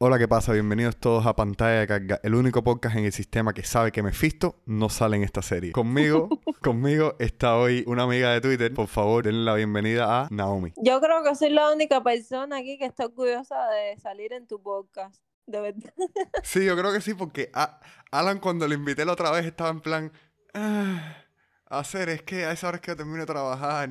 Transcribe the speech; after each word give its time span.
Hola, 0.00 0.16
¿qué 0.16 0.28
pasa? 0.28 0.52
Bienvenidos 0.52 0.96
todos 0.96 1.26
a 1.26 1.34
Pantalla 1.34 1.80
de 1.80 1.86
Carga, 1.88 2.20
el 2.22 2.36
único 2.36 2.62
podcast 2.62 2.94
en 2.94 3.04
el 3.06 3.12
sistema 3.12 3.52
que 3.52 3.64
sabe 3.64 3.90
que 3.90 4.00
Mephisto 4.00 4.62
no 4.64 4.88
sale 4.90 5.16
en 5.16 5.24
esta 5.24 5.42
serie. 5.42 5.72
Conmigo, 5.72 6.28
conmigo 6.62 7.16
está 7.18 7.56
hoy 7.56 7.82
una 7.88 8.04
amiga 8.04 8.30
de 8.32 8.40
Twitter. 8.40 8.72
Por 8.72 8.86
favor, 8.86 9.24
denle 9.24 9.42
la 9.44 9.54
bienvenida 9.54 10.20
a 10.20 10.28
Naomi. 10.30 10.72
Yo 10.76 11.00
creo 11.00 11.24
que 11.24 11.34
soy 11.34 11.50
la 11.50 11.72
única 11.72 12.00
persona 12.04 12.58
aquí 12.58 12.78
que 12.78 12.84
está 12.84 13.06
orgullosa 13.06 13.56
de 13.70 13.98
salir 13.98 14.32
en 14.32 14.46
tu 14.46 14.62
podcast, 14.62 15.20
de 15.46 15.60
verdad. 15.60 15.92
Sí, 16.44 16.64
yo 16.64 16.76
creo 16.76 16.92
que 16.92 17.00
sí, 17.00 17.14
porque 17.14 17.50
a- 17.52 17.80
Alan 18.12 18.38
cuando 18.38 18.68
le 18.68 18.76
invité 18.76 19.04
la 19.04 19.14
otra 19.14 19.32
vez 19.32 19.44
estaba 19.46 19.70
en 19.70 19.80
plan, 19.80 20.12
"Ah, 20.54 21.24
hacer, 21.66 22.08
es 22.08 22.22
que 22.22 22.44
a 22.44 22.52
esa 22.52 22.68
hora 22.68 22.76
es 22.76 22.82
que 22.82 22.92
yo 22.92 22.96
termino 22.96 23.18
de 23.18 23.26
trabajar. 23.26 23.88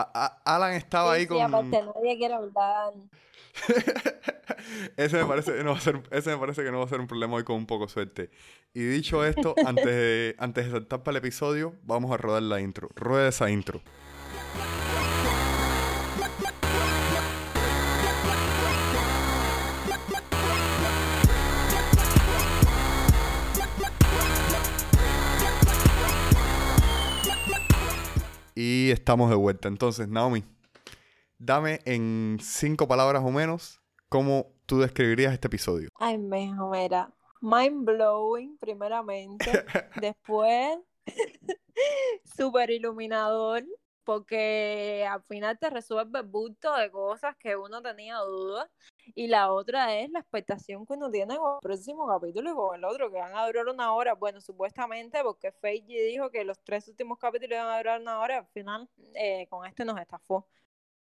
A- 0.00 0.10
a- 0.44 0.54
Alan 0.56 0.72
estaba 0.74 1.12
Sí, 1.14 1.16
ahí 1.16 1.22
sí, 1.22 1.28
con... 1.28 1.42
aparte 1.42 1.82
nadie 1.82 2.18
quiere 2.18 2.34
hablar. 2.34 2.92
ese, 4.96 5.18
me 5.18 5.24
parece, 5.26 5.62
no 5.64 5.72
va 5.72 5.78
a 5.78 5.80
ser, 5.80 6.02
ese 6.10 6.30
me 6.30 6.38
parece 6.38 6.62
que 6.62 6.70
no 6.70 6.78
va 6.78 6.84
a 6.84 6.88
ser 6.88 7.00
un 7.00 7.06
problema 7.06 7.34
hoy 7.36 7.44
con 7.44 7.56
un 7.56 7.66
poco 7.66 7.86
de 7.86 7.92
suerte. 7.92 8.30
Y 8.74 8.80
dicho 8.84 9.24
esto, 9.24 9.54
antes 9.66 9.84
de, 9.84 10.36
antes 10.38 10.66
de 10.66 10.70
saltar 10.70 11.02
para 11.02 11.18
el 11.18 11.24
episodio, 11.24 11.74
vamos 11.82 12.12
a 12.12 12.16
rodar 12.16 12.42
la 12.42 12.60
intro. 12.60 12.88
Rueda 12.94 13.28
esa 13.28 13.50
intro. 13.50 13.80
Y 28.62 28.90
estamos 28.90 29.30
de 29.30 29.36
vuelta. 29.36 29.68
Entonces, 29.68 30.06
Naomi, 30.06 30.44
dame 31.38 31.80
en 31.86 32.36
cinco 32.42 32.86
palabras 32.86 33.22
o 33.24 33.30
menos 33.30 33.80
cómo 34.10 34.52
tú 34.66 34.80
describirías 34.80 35.32
este 35.32 35.46
episodio. 35.46 35.88
Ay, 35.98 36.18
mijo, 36.18 36.68
mira. 36.68 37.10
Mind 37.40 37.86
blowing, 37.86 38.58
primeramente. 38.58 39.46
Después, 40.02 40.76
súper 42.36 42.68
iluminador, 42.68 43.64
porque 44.10 45.06
al 45.08 45.22
final 45.22 45.56
te 45.56 45.70
resuelve 45.70 46.18
el 46.18 46.26
bulto 46.26 46.74
de 46.74 46.90
cosas 46.90 47.36
que 47.36 47.54
uno 47.54 47.80
tenía 47.80 48.16
dudas. 48.18 48.68
Y 49.14 49.28
la 49.28 49.52
otra 49.52 50.00
es 50.00 50.10
la 50.10 50.18
expectación 50.18 50.84
que 50.84 50.94
uno 50.94 51.12
tiene 51.12 51.36
con 51.36 51.54
el 51.54 51.60
próximo 51.60 52.08
capítulo 52.08 52.50
y 52.50 52.54
con 52.54 52.74
el 52.74 52.84
otro, 52.84 53.08
que 53.08 53.18
van 53.18 53.36
a 53.36 53.46
durar 53.46 53.68
una 53.68 53.92
hora. 53.94 54.14
Bueno, 54.14 54.40
supuestamente, 54.40 55.22
porque 55.22 55.52
Feiji 55.52 55.96
dijo 56.00 56.28
que 56.28 56.42
los 56.44 56.58
tres 56.64 56.88
últimos 56.88 57.18
capítulos 57.18 57.52
iban 57.56 57.68
a 57.68 57.76
durar 57.76 58.00
una 58.00 58.18
hora, 58.18 58.38
al 58.38 58.46
final 58.48 58.88
eh, 59.14 59.46
con 59.48 59.64
este 59.64 59.84
nos 59.84 60.00
estafó. 60.00 60.48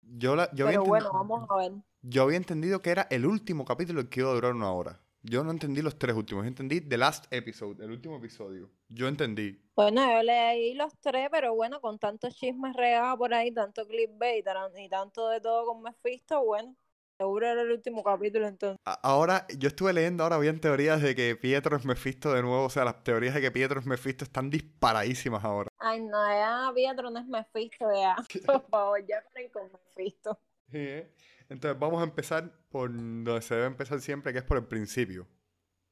Yo, 0.00 0.34
la- 0.34 0.50
yo, 0.54 0.64
había 0.66 0.78
Pero 0.78 0.88
bueno, 0.88 1.10
vamos 1.12 1.46
a 1.50 1.56
ver. 1.56 1.72
yo 2.00 2.22
había 2.22 2.38
entendido 2.38 2.80
que 2.80 2.88
era 2.90 3.06
el 3.10 3.26
último 3.26 3.66
capítulo 3.66 4.00
el 4.00 4.08
que 4.08 4.20
iba 4.20 4.30
a 4.30 4.34
durar 4.34 4.54
una 4.54 4.72
hora. 4.72 5.03
Yo 5.26 5.42
no 5.42 5.50
entendí 5.52 5.80
los 5.80 5.98
tres 5.98 6.14
últimos, 6.14 6.44
yo 6.44 6.48
entendí 6.48 6.82
The 6.82 6.98
Last 6.98 7.32
Episode, 7.32 7.82
el 7.82 7.90
último 7.92 8.18
episodio. 8.18 8.70
Yo 8.88 9.08
entendí. 9.08 9.58
Bueno, 9.74 10.02
yo 10.06 10.22
leí 10.22 10.74
los 10.74 10.92
tres, 11.00 11.28
pero 11.32 11.54
bueno, 11.54 11.80
con 11.80 11.98
tantos 11.98 12.34
chismes 12.36 12.76
regados 12.76 13.16
por 13.18 13.32
ahí, 13.32 13.50
tanto 13.50 13.86
clickbait 13.86 14.40
y 14.40 14.42
tan- 14.42 14.78
y 14.78 14.88
tanto 14.90 15.30
de 15.30 15.40
todo 15.40 15.64
con 15.64 15.82
Mephisto, 15.82 16.44
bueno, 16.44 16.76
seguro 17.16 17.46
era 17.46 17.62
el 17.62 17.70
último 17.70 18.04
capítulo 18.04 18.46
entonces. 18.46 18.78
Ahora, 18.84 19.46
yo 19.58 19.68
estuve 19.68 19.94
leyendo 19.94 20.24
ahora 20.24 20.36
bien 20.36 20.60
teorías 20.60 21.00
de 21.00 21.14
que 21.14 21.36
Pietro 21.36 21.74
es 21.78 21.86
Mephisto 21.86 22.34
de 22.34 22.42
nuevo. 22.42 22.64
O 22.64 22.70
sea, 22.70 22.84
las 22.84 23.02
teorías 23.02 23.32
de 23.34 23.40
que 23.40 23.50
Pietro 23.50 23.80
es 23.80 23.86
Mephisto 23.86 24.24
están 24.24 24.50
disparadísimas 24.50 25.42
ahora. 25.42 25.70
Ay, 25.78 26.02
no, 26.02 26.18
ya 26.28 26.70
Pietro 26.74 27.10
no 27.10 27.18
es 27.20 27.26
Mephisto, 27.26 27.86
ya. 27.94 28.16
Por 28.46 28.68
favor, 28.68 29.06
ya 29.06 29.22
paren 29.32 29.48
con 29.50 29.70
Mephisto. 29.72 30.38
Sí, 30.70 30.78
¿eh? 30.80 31.10
Entonces 31.48 31.78
vamos 31.78 32.00
a 32.00 32.04
empezar 32.04 32.50
por 32.74 32.90
donde 32.90 33.40
se 33.40 33.54
debe 33.54 33.68
empezar 33.68 34.00
siempre, 34.00 34.32
que 34.32 34.40
es 34.40 34.44
por 34.44 34.56
el 34.56 34.64
principio. 34.64 35.28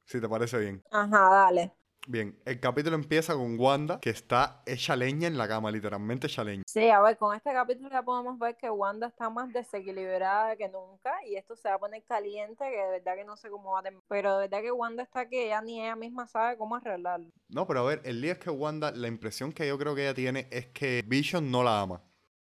Si 0.05 0.19
te 0.19 0.27
parece 0.27 0.59
bien. 0.59 0.83
Ajá, 0.91 1.29
dale. 1.29 1.71
Bien, 2.09 2.37
el 2.43 2.59
capítulo 2.59 2.97
empieza 2.97 3.35
con 3.35 3.57
Wanda, 3.57 4.01
que 4.01 4.09
está 4.09 4.61
hecha 4.65 4.93
leña 4.97 5.29
en 5.29 5.37
la 5.37 5.47
cama, 5.47 5.71
literalmente 5.71 6.27
hecha 6.27 6.43
leña. 6.43 6.63
Sí, 6.67 6.89
a 6.89 6.99
ver, 6.99 7.15
con 7.15 7.33
este 7.33 7.53
capítulo 7.53 7.89
ya 7.89 8.03
podemos 8.03 8.37
ver 8.37 8.57
que 8.57 8.69
Wanda 8.69 9.07
está 9.07 9.29
más 9.29 9.53
desequilibrada 9.53 10.57
que 10.57 10.67
nunca 10.67 11.25
y 11.25 11.37
esto 11.37 11.55
se 11.55 11.69
va 11.69 11.75
a 11.75 11.79
poner 11.79 12.03
caliente, 12.03 12.65
que 12.69 12.75
de 12.75 12.91
verdad 12.99 13.15
que 13.15 13.23
no 13.23 13.37
sé 13.37 13.49
cómo 13.49 13.71
va 13.71 13.79
a 13.79 13.83
terminar. 13.83 14.03
Pero 14.09 14.37
de 14.37 14.49
verdad 14.49 14.61
que 14.61 14.71
Wanda 14.73 15.03
está 15.03 15.29
que 15.29 15.47
ya 15.47 15.61
ni 15.61 15.81
ella 15.81 15.95
misma 15.95 16.27
sabe 16.27 16.57
cómo 16.57 16.75
arreglarlo. 16.75 17.29
No, 17.47 17.65
pero 17.65 17.79
a 17.79 17.83
ver, 17.83 18.01
el 18.03 18.21
día 18.21 18.33
es 18.33 18.39
que 18.39 18.49
Wanda, 18.49 18.91
la 18.91 19.07
impresión 19.07 19.53
que 19.53 19.65
yo 19.65 19.77
creo 19.77 19.95
que 19.95 20.01
ella 20.01 20.13
tiene 20.13 20.49
es 20.51 20.67
que 20.67 21.01
Vision 21.07 21.49
no 21.49 21.63
la 21.63 21.79
ama. 21.79 22.03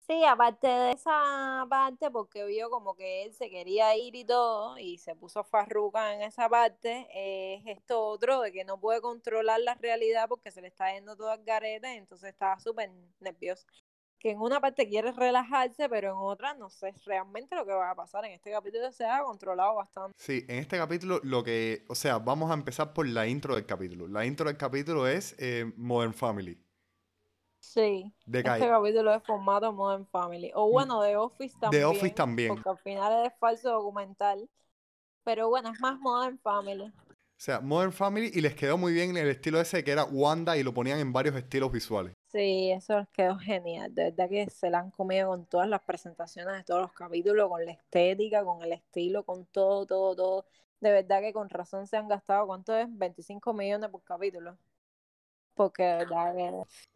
Sí, 0.07 0.23
aparte 0.23 0.67
de 0.67 0.93
esa 0.93 1.67
parte, 1.71 2.11
porque 2.11 2.45
vio 2.45 2.69
como 2.69 2.95
que 2.95 3.23
él 3.23 3.33
se 3.33 3.49
quería 3.49 3.97
ir 3.97 4.15
y 4.15 4.25
todo, 4.27 4.79
y 4.79 4.99
se 4.99 5.17
puso 5.17 5.45
farruca 5.45 6.13
en 6.13 6.21
esa 6.21 6.47
parte, 6.51 7.07
es 7.11 7.63
esto 7.67 8.05
otro 8.05 8.43
de 8.43 8.53
que 8.53 8.65
no 8.65 8.79
puede 8.79 9.01
controlar 9.01 9.61
la 9.61 9.75
realidad 9.77 10.29
porque 10.29 10.51
se 10.51 10.61
le 10.61 10.69
está 10.69 10.93
yendo 10.93 11.17
todo 11.17 11.31
al 11.31 11.43
garete, 11.43 11.97
entonces 11.97 12.29
estaba 12.29 12.61
súper 12.61 12.91
nervioso. 13.21 13.67
Que 14.19 14.33
en 14.33 14.41
una 14.41 14.61
parte 14.61 14.89
quiere 14.89 15.13
relajarse, 15.13 15.89
pero 15.89 16.11
en 16.11 16.17
otra 16.17 16.55
no 16.55 16.69
sé 16.71 16.95
realmente 17.05 17.57
lo 17.57 17.67
que 17.67 17.73
va 17.73 17.91
a 17.91 17.95
pasar. 17.95 18.25
En 18.25 18.33
este 18.33 18.51
capítulo 18.51 18.91
se 18.91 19.05
ha 19.05 19.23
controlado 19.23 19.75
bastante. 19.75 20.15
Sí, 20.19 20.45
en 20.49 20.59
este 20.61 20.79
capítulo 20.79 21.21
lo 21.23 21.45
que, 21.45 21.85
o 21.89 21.95
sea, 21.95 22.19
vamos 22.19 22.51
a 22.51 22.55
empezar 22.55 22.95
por 22.95 23.07
la 23.07 23.27
intro 23.27 23.55
del 23.55 23.67
capítulo. 23.67 24.09
La 24.09 24.25
intro 24.25 24.47
del 24.47 24.57
capítulo 24.57 25.07
es 25.07 25.35
eh, 25.39 25.71
Modern 25.77 26.15
Family, 26.15 26.59
Sí, 27.65 28.13
de 28.27 28.39
este 28.39 28.69
capítulo 28.69 29.15
es 29.15 29.23
formato 29.25 29.73
Modern 29.73 30.07
Family. 30.07 30.53
O 30.55 30.71
bueno, 30.71 31.03
de 31.03 31.17
Office 31.17 31.57
también. 31.59 31.83
The 31.83 31.87
Office 31.87 32.15
también. 32.15 32.49
Porque 32.49 32.69
al 32.69 32.79
final 32.79 33.27
es 33.27 33.33
falso 33.39 33.71
documental. 33.71 34.49
Pero 35.25 35.49
bueno, 35.49 35.73
es 35.73 35.81
más 35.81 35.99
Modern 35.99 36.39
Family. 36.39 36.85
O 36.85 37.41
sea, 37.45 37.61
Modern 37.61 37.93
Family 37.93 38.31
y 38.33 38.43
les 38.43 38.55
quedó 38.55 38.79
muy 38.79 38.93
bien 38.93 39.17
el 39.17 39.29
estilo 39.29 39.61
ese 39.61 39.83
que 39.83 39.91
era 39.91 40.05
Wanda 40.05 40.57
y 40.57 40.63
lo 40.63 40.73
ponían 40.73 41.01
en 41.01 41.13
varios 41.13 41.35
estilos 41.35 41.73
visuales. 41.73 42.15
Sí, 42.31 42.71
eso 42.71 42.99
les 42.99 43.09
quedó 43.09 43.39
genial. 43.39 43.93
De 43.93 44.05
verdad 44.05 44.29
que 44.29 44.49
se 44.51 44.71
la 44.71 44.79
han 44.79 44.91
comido 44.91 45.29
con 45.29 45.47
todas 45.47 45.69
las 45.69 45.81
presentaciones 45.83 46.55
de 46.57 46.65
todos 46.65 46.83
los 46.83 46.93
capítulos, 46.93 47.49
con 47.49 47.65
la 47.65 47.73
estética, 47.73 48.45
con 48.45 48.63
el 48.63 48.73
estilo, 48.73 49.25
con 49.25 49.47
todo, 49.47 49.85
todo, 49.87 50.15
todo. 50.15 50.47
De 50.81 50.93
verdad 50.93 51.21
que 51.23 51.33
con 51.33 51.49
razón 51.49 51.87
se 51.87 51.97
han 51.97 52.09
gastado, 52.09 52.47
¿cuánto 52.47 52.77
es? 52.77 52.87
25 52.91 53.53
millones 53.53 53.91
por 53.91 54.05
capítulo. 54.05 54.57
Porque 55.55 55.83
de 55.83 55.97
verdad. 56.05 56.35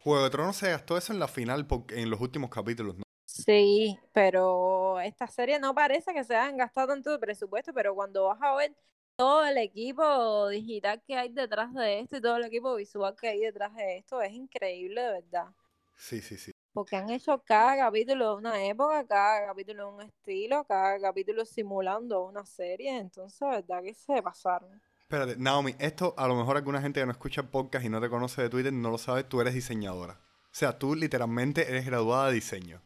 Juego 0.01 0.23
de 0.23 0.29
Tronos 0.29 0.55
se 0.57 0.69
gastó 0.69 0.97
eso 0.97 1.13
en 1.13 1.19
la 1.19 1.27
final 1.27 1.67
porque, 1.67 2.01
en 2.01 2.09
los 2.09 2.19
últimos 2.19 2.49
capítulos, 2.49 2.97
¿no? 2.97 3.03
Sí, 3.25 3.97
pero 4.13 4.99
esta 4.99 5.27
serie 5.27 5.59
no 5.59 5.73
parece 5.73 6.13
que 6.13 6.23
se 6.23 6.35
hayan 6.35 6.57
gastado 6.57 6.87
tanto 6.89 7.11
de 7.11 7.19
presupuesto, 7.19 7.73
pero 7.73 7.95
cuando 7.95 8.25
vas 8.25 8.39
a 8.41 8.55
ver 8.55 8.75
todo 9.15 9.45
el 9.45 9.57
equipo 9.57 10.47
digital 10.49 11.01
que 11.05 11.15
hay 11.15 11.29
detrás 11.29 11.73
de 11.73 11.99
esto 11.99 12.17
y 12.17 12.21
todo 12.21 12.37
el 12.37 12.45
equipo 12.45 12.75
visual 12.75 13.15
que 13.15 13.29
hay 13.29 13.39
detrás 13.39 13.73
de 13.75 13.97
esto, 13.97 14.21
es 14.21 14.33
increíble 14.33 15.01
de 15.01 15.11
verdad. 15.11 15.47
Sí, 15.95 16.21
sí, 16.21 16.37
sí. 16.37 16.51
Porque 16.73 16.95
han 16.95 17.09
hecho 17.09 17.41
cada 17.43 17.75
capítulo 17.77 18.31
de 18.31 18.35
una 18.35 18.63
época, 18.65 19.05
cada 19.05 19.47
capítulo 19.47 19.87
de 19.87 19.93
un 19.93 20.01
estilo, 20.01 20.63
cada 20.65 20.99
capítulo 20.99 21.45
simulando 21.45 22.23
una 22.23 22.45
serie, 22.45 22.97
entonces, 22.97 23.39
de 23.39 23.47
verdad 23.47 23.83
que 23.83 23.93
se 23.93 24.21
pasaron. 24.21 24.81
Espérate, 25.09 25.37
Naomi, 25.39 25.73
esto 25.79 26.13
a 26.17 26.27
lo 26.27 26.35
mejor 26.35 26.55
alguna 26.55 26.83
gente 26.83 26.99
que 26.99 27.05
no 27.07 27.11
escucha 27.11 27.41
podcast 27.41 27.83
y 27.83 27.89
no 27.89 27.99
te 27.99 28.11
conoce 28.11 28.43
de 28.43 28.49
Twitter 28.49 28.71
no 28.71 28.91
lo 28.91 28.99
sabe, 28.99 29.23
tú 29.23 29.41
eres 29.41 29.55
diseñadora. 29.55 30.21
O 30.43 30.49
sea, 30.51 30.77
tú 30.77 30.93
literalmente 30.93 31.67
eres 31.67 31.83
graduada 31.87 32.27
de 32.27 32.35
diseño. 32.35 32.79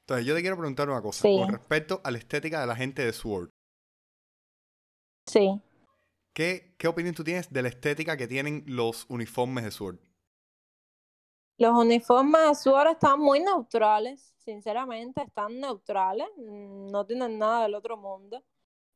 Entonces, 0.00 0.26
yo 0.26 0.34
te 0.34 0.40
quiero 0.40 0.56
preguntar 0.56 0.90
una 0.90 1.00
cosa 1.00 1.22
Sí. 1.22 1.38
con 1.38 1.52
respecto 1.52 2.00
a 2.02 2.10
la 2.10 2.18
estética 2.18 2.60
de 2.60 2.66
la 2.66 2.74
gente 2.74 3.04
de 3.04 3.12
Sword. 3.12 3.50
Sí. 5.26 5.62
¿Qué, 6.34 6.74
qué 6.78 6.88
opinión 6.88 7.14
tú 7.14 7.22
tienes 7.22 7.52
de 7.52 7.62
la 7.62 7.68
estética 7.68 8.16
que 8.16 8.26
tienen 8.26 8.64
los 8.66 9.06
uniformes 9.08 9.62
de 9.62 9.70
Sword? 9.70 9.98
Los 11.58 11.78
uniformes 11.78 12.40
de 12.48 12.54
Sword 12.56 12.88
están 12.88 13.20
muy 13.20 13.38
neutrales, 13.38 14.34
sinceramente, 14.38 15.22
están 15.22 15.60
neutrales, 15.60 16.26
no 16.38 17.06
tienen 17.06 17.38
nada 17.38 17.62
del 17.62 17.76
otro 17.76 17.96
mundo, 17.96 18.42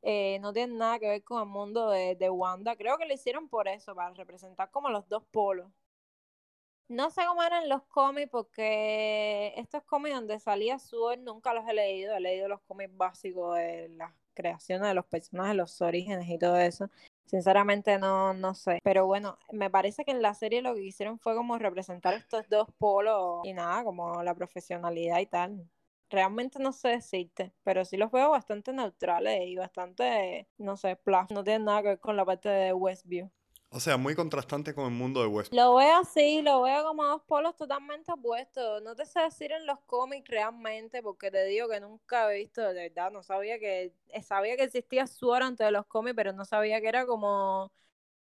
eh, 0.03 0.39
no 0.41 0.53
tienen 0.53 0.79
nada 0.79 0.99
que 0.99 1.09
ver 1.09 1.25
con 1.25 1.41
el 1.41 1.49
mundo 1.49 1.91
de, 1.91 2.17
de 2.17 2.31
Wanda. 2.31 2.77
Creo 2.77 2.99
que 2.99 3.07
lo 3.07 3.15
hicieron 3.15 3.49
por 3.49 3.69
eso, 3.69 3.95
para 3.95 4.15
representar 4.15 4.71
como 4.71 4.91
los 4.91 5.09
dos 5.09 5.25
polos. 5.31 5.71
No 6.89 7.09
sé 7.11 7.23
cómo 7.25 7.43
eran 7.45 7.69
los 7.69 7.85
cómics, 7.85 8.29
porque 8.31 9.53
estos 9.57 9.85
cómics 9.85 10.17
donde 10.17 10.41
salía 10.41 10.79
Sword 10.81 11.21
nunca 11.21 11.55
los 11.55 11.69
he 11.69 11.73
leído, 11.73 12.17
he 12.17 12.21
leído 12.21 12.49
los 12.49 12.61
cómics 12.63 12.97
básicos 12.97 13.57
de 13.57 13.91
las 13.91 14.13
creaciones 14.35 14.89
de 14.89 14.95
los 14.95 15.07
personajes, 15.07 15.55
los 15.55 15.81
orígenes 15.83 16.29
y 16.29 16.37
todo 16.37 16.57
eso. 16.59 16.91
Sinceramente 17.27 17.97
no, 17.99 18.35
no 18.35 18.55
sé. 18.55 18.81
Pero 18.83 19.07
bueno, 19.07 19.39
me 19.53 19.71
parece 19.71 20.05
que 20.05 20.11
en 20.11 20.21
la 20.21 20.35
serie 20.35 20.63
lo 20.63 20.75
que 20.75 20.83
hicieron 20.83 21.21
fue 21.21 21.37
como 21.37 21.59
representar 21.59 22.15
estos 22.15 22.49
dos 22.49 22.67
polos 22.77 23.43
y 23.45 23.53
nada, 23.53 23.85
como 23.85 24.25
la 24.25 24.35
profesionalidad 24.35 25.21
y 25.21 25.27
tal. 25.27 25.65
Realmente 26.11 26.59
no 26.59 26.73
sé 26.73 26.89
decirte, 26.89 27.53
pero 27.63 27.85
sí 27.85 27.97
los 27.97 28.11
veo 28.11 28.31
bastante 28.31 28.73
neutrales 28.73 29.43
y 29.47 29.57
bastante, 29.57 30.49
no 30.59 30.77
sé, 30.77 30.97
plus. 30.97 31.31
No 31.31 31.45
tienen 31.45 31.65
nada 31.65 31.83
que 31.83 31.89
ver 31.89 32.01
con 32.01 32.17
la 32.17 32.25
parte 32.25 32.49
de 32.49 32.73
Westview. 32.73 33.31
O 33.73 33.79
sea, 33.79 33.97
muy 33.97 34.17
contrastante 34.17 34.75
con 34.75 34.87
el 34.87 34.91
mundo 34.91 35.21
de 35.21 35.29
West. 35.29 35.53
Lo 35.55 35.77
veo 35.77 35.99
así, 35.99 36.43
lo 36.43 36.63
veo 36.63 36.83
como 36.83 37.05
dos 37.05 37.23
polos 37.23 37.55
totalmente 37.57 38.11
opuestos. 38.11 38.83
No 38.83 38.97
te 38.97 39.07
sé 39.07 39.21
decir 39.21 39.53
en 39.53 39.65
los 39.65 39.79
cómics 39.87 40.29
realmente, 40.29 41.03
porque 41.03 41.31
te 41.31 41.45
digo 41.45 41.69
que 41.69 41.79
nunca 41.79 42.33
he 42.33 42.39
visto, 42.39 42.61
de 42.63 42.75
verdad, 42.89 43.13
no 43.13 43.23
sabía 43.23 43.61
que, 43.61 43.95
eh, 44.09 44.23
sabía 44.25 44.57
que 44.57 44.65
existía 44.65 45.07
Sword 45.07 45.43
antes 45.45 45.65
de 45.65 45.71
los 45.71 45.87
cómics, 45.87 46.17
pero 46.17 46.33
no 46.33 46.45
sabía 46.45 46.81
que 46.81 46.89
era 46.89 47.07
como, 47.07 47.73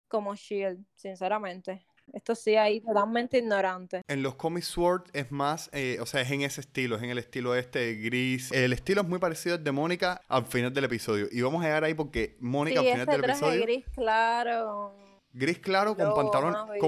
como 0.09 0.37
Shield, 0.37 0.85
sinceramente. 0.95 1.85
Esto 2.13 2.35
sí, 2.35 2.57
ahí 2.57 2.81
totalmente 2.81 3.39
ignorante. 3.39 4.03
En 4.07 4.23
los 4.23 4.35
cómics 4.35 4.67
Sword 4.67 5.05
es 5.15 5.33
más, 5.33 5.71
eh, 5.73 5.97
o 6.01 6.07
sea, 6.07 6.21
es 6.21 6.31
en 6.31 6.43
ese 6.43 6.61
estilo, 6.61 6.97
es 6.97 7.03
en 7.03 7.11
el 7.11 7.19
estilo 7.19 7.55
este 7.55 7.95
gris. 7.95 8.53
El 8.53 8.73
estilo 8.75 9.01
es 9.01 9.09
muy 9.09 9.19
parecido 9.19 9.57
al 9.57 9.65
de 9.65 9.73
Mónica 9.73 10.21
al 10.29 10.45
final 10.45 10.73
del 10.75 10.85
episodio. 10.85 11.29
Y 11.31 11.41
vamos 11.41 11.63
a 11.63 11.67
llegar 11.67 11.85
ahí 11.85 11.95
porque 11.95 12.37
Mónica 12.41 12.81
al 12.81 12.87
final 12.87 13.07
del 13.07 13.25
episodio. 13.25 13.63
gris 13.63 13.85
claro. 13.95 14.95
Gris 15.33 15.59
claro 15.59 15.97
con, 15.97 16.15
pantalones, 16.15 16.83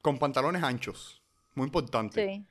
con, 0.00 0.18
pantalones 0.18 0.62
anchos. 0.62 1.20
Muy 1.54 1.66
importante. 1.66 2.24
Sí. 2.24 2.46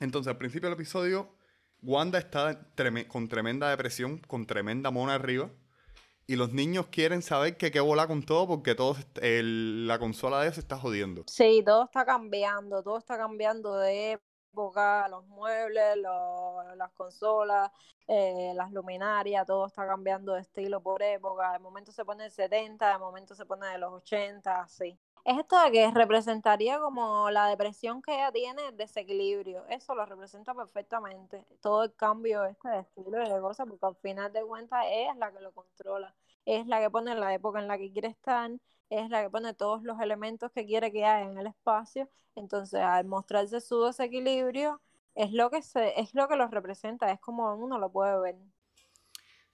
Entonces, 0.00 0.30
al 0.30 0.38
principio 0.38 0.70
del 0.70 0.78
episodio, 0.78 1.34
Wanda 1.82 2.18
está 2.18 2.66
con 3.08 3.28
tremenda 3.28 3.68
depresión, 3.68 4.18
con 4.18 4.46
tremenda 4.46 4.90
mona 4.90 5.14
arriba. 5.14 5.50
Y 6.26 6.36
los 6.36 6.52
niños 6.52 6.86
quieren 6.86 7.20
saber 7.20 7.56
que 7.56 7.70
qué 7.70 7.80
bola 7.80 8.06
con 8.06 8.24
todo 8.24 8.46
porque 8.48 8.74
todo 8.74 8.96
la 9.20 9.98
consola 9.98 10.38
de 10.38 10.44
ellos 10.44 10.54
se 10.54 10.60
está 10.62 10.78
jodiendo. 10.78 11.24
Sí, 11.26 11.62
todo 11.64 11.84
está 11.84 12.04
cambiando, 12.04 12.82
todo 12.82 12.98
está 12.98 13.18
cambiando 13.18 13.76
de 13.76 14.12
época, 14.12 15.06
los 15.08 15.26
muebles, 15.26 15.96
las 16.76 16.92
consolas, 16.92 17.70
eh, 18.06 18.52
las 18.54 18.70
luminarias, 18.72 19.46
todo 19.46 19.66
está 19.66 19.86
cambiando 19.86 20.32
de 20.32 20.40
estilo 20.40 20.82
por 20.82 21.02
época. 21.02 21.52
De 21.52 21.58
momento 21.58 21.92
se 21.92 22.04
pone 22.04 22.24
de 22.24 22.30
70, 22.30 22.92
de 22.92 22.98
momento 22.98 23.34
se 23.34 23.44
pone 23.44 23.66
de 23.66 23.78
los 23.78 23.92
80, 23.92 24.60
así. 24.60 24.98
Es 25.24 25.38
esto 25.38 25.58
de 25.58 25.72
que 25.72 25.90
representaría 25.90 26.78
como 26.78 27.30
la 27.30 27.48
depresión 27.48 28.02
que 28.02 28.14
ella 28.14 28.30
tiene, 28.30 28.68
el 28.68 28.76
desequilibrio. 28.76 29.64
Eso 29.70 29.94
lo 29.94 30.04
representa 30.04 30.54
perfectamente. 30.54 31.46
Todo 31.62 31.84
el 31.84 31.94
cambio 31.94 32.44
este 32.44 32.68
de 32.68 32.80
estilo 32.80 33.24
y 33.24 33.30
de 33.30 33.40
cosas, 33.40 33.66
porque 33.66 33.86
al 33.86 33.96
final 33.96 34.30
de 34.34 34.44
cuentas 34.44 34.84
es 34.86 35.16
la 35.16 35.32
que 35.32 35.40
lo 35.40 35.52
controla. 35.52 36.14
Es 36.44 36.66
la 36.66 36.78
que 36.80 36.90
pone 36.90 37.14
la 37.14 37.32
época 37.32 37.58
en 37.58 37.68
la 37.68 37.78
que 37.78 37.90
quiere 37.90 38.08
estar, 38.08 38.50
es 38.90 39.08
la 39.08 39.22
que 39.22 39.30
pone 39.30 39.54
todos 39.54 39.82
los 39.82 39.98
elementos 39.98 40.52
que 40.52 40.66
quiere 40.66 40.92
que 40.92 41.06
haya 41.06 41.26
en 41.26 41.38
el 41.38 41.46
espacio. 41.46 42.06
Entonces, 42.34 42.82
al 42.82 43.06
mostrarse 43.06 43.62
su 43.62 43.82
desequilibrio, 43.82 44.82
es 45.14 45.32
lo 45.32 45.50
que 45.50 45.62
se, 45.62 45.98
es 45.98 46.14
lo 46.14 46.28
que 46.28 46.36
los 46.36 46.50
representa, 46.50 47.10
es 47.10 47.20
como 47.20 47.54
uno 47.54 47.78
lo 47.78 47.90
puede 47.90 48.20
ver. 48.20 48.36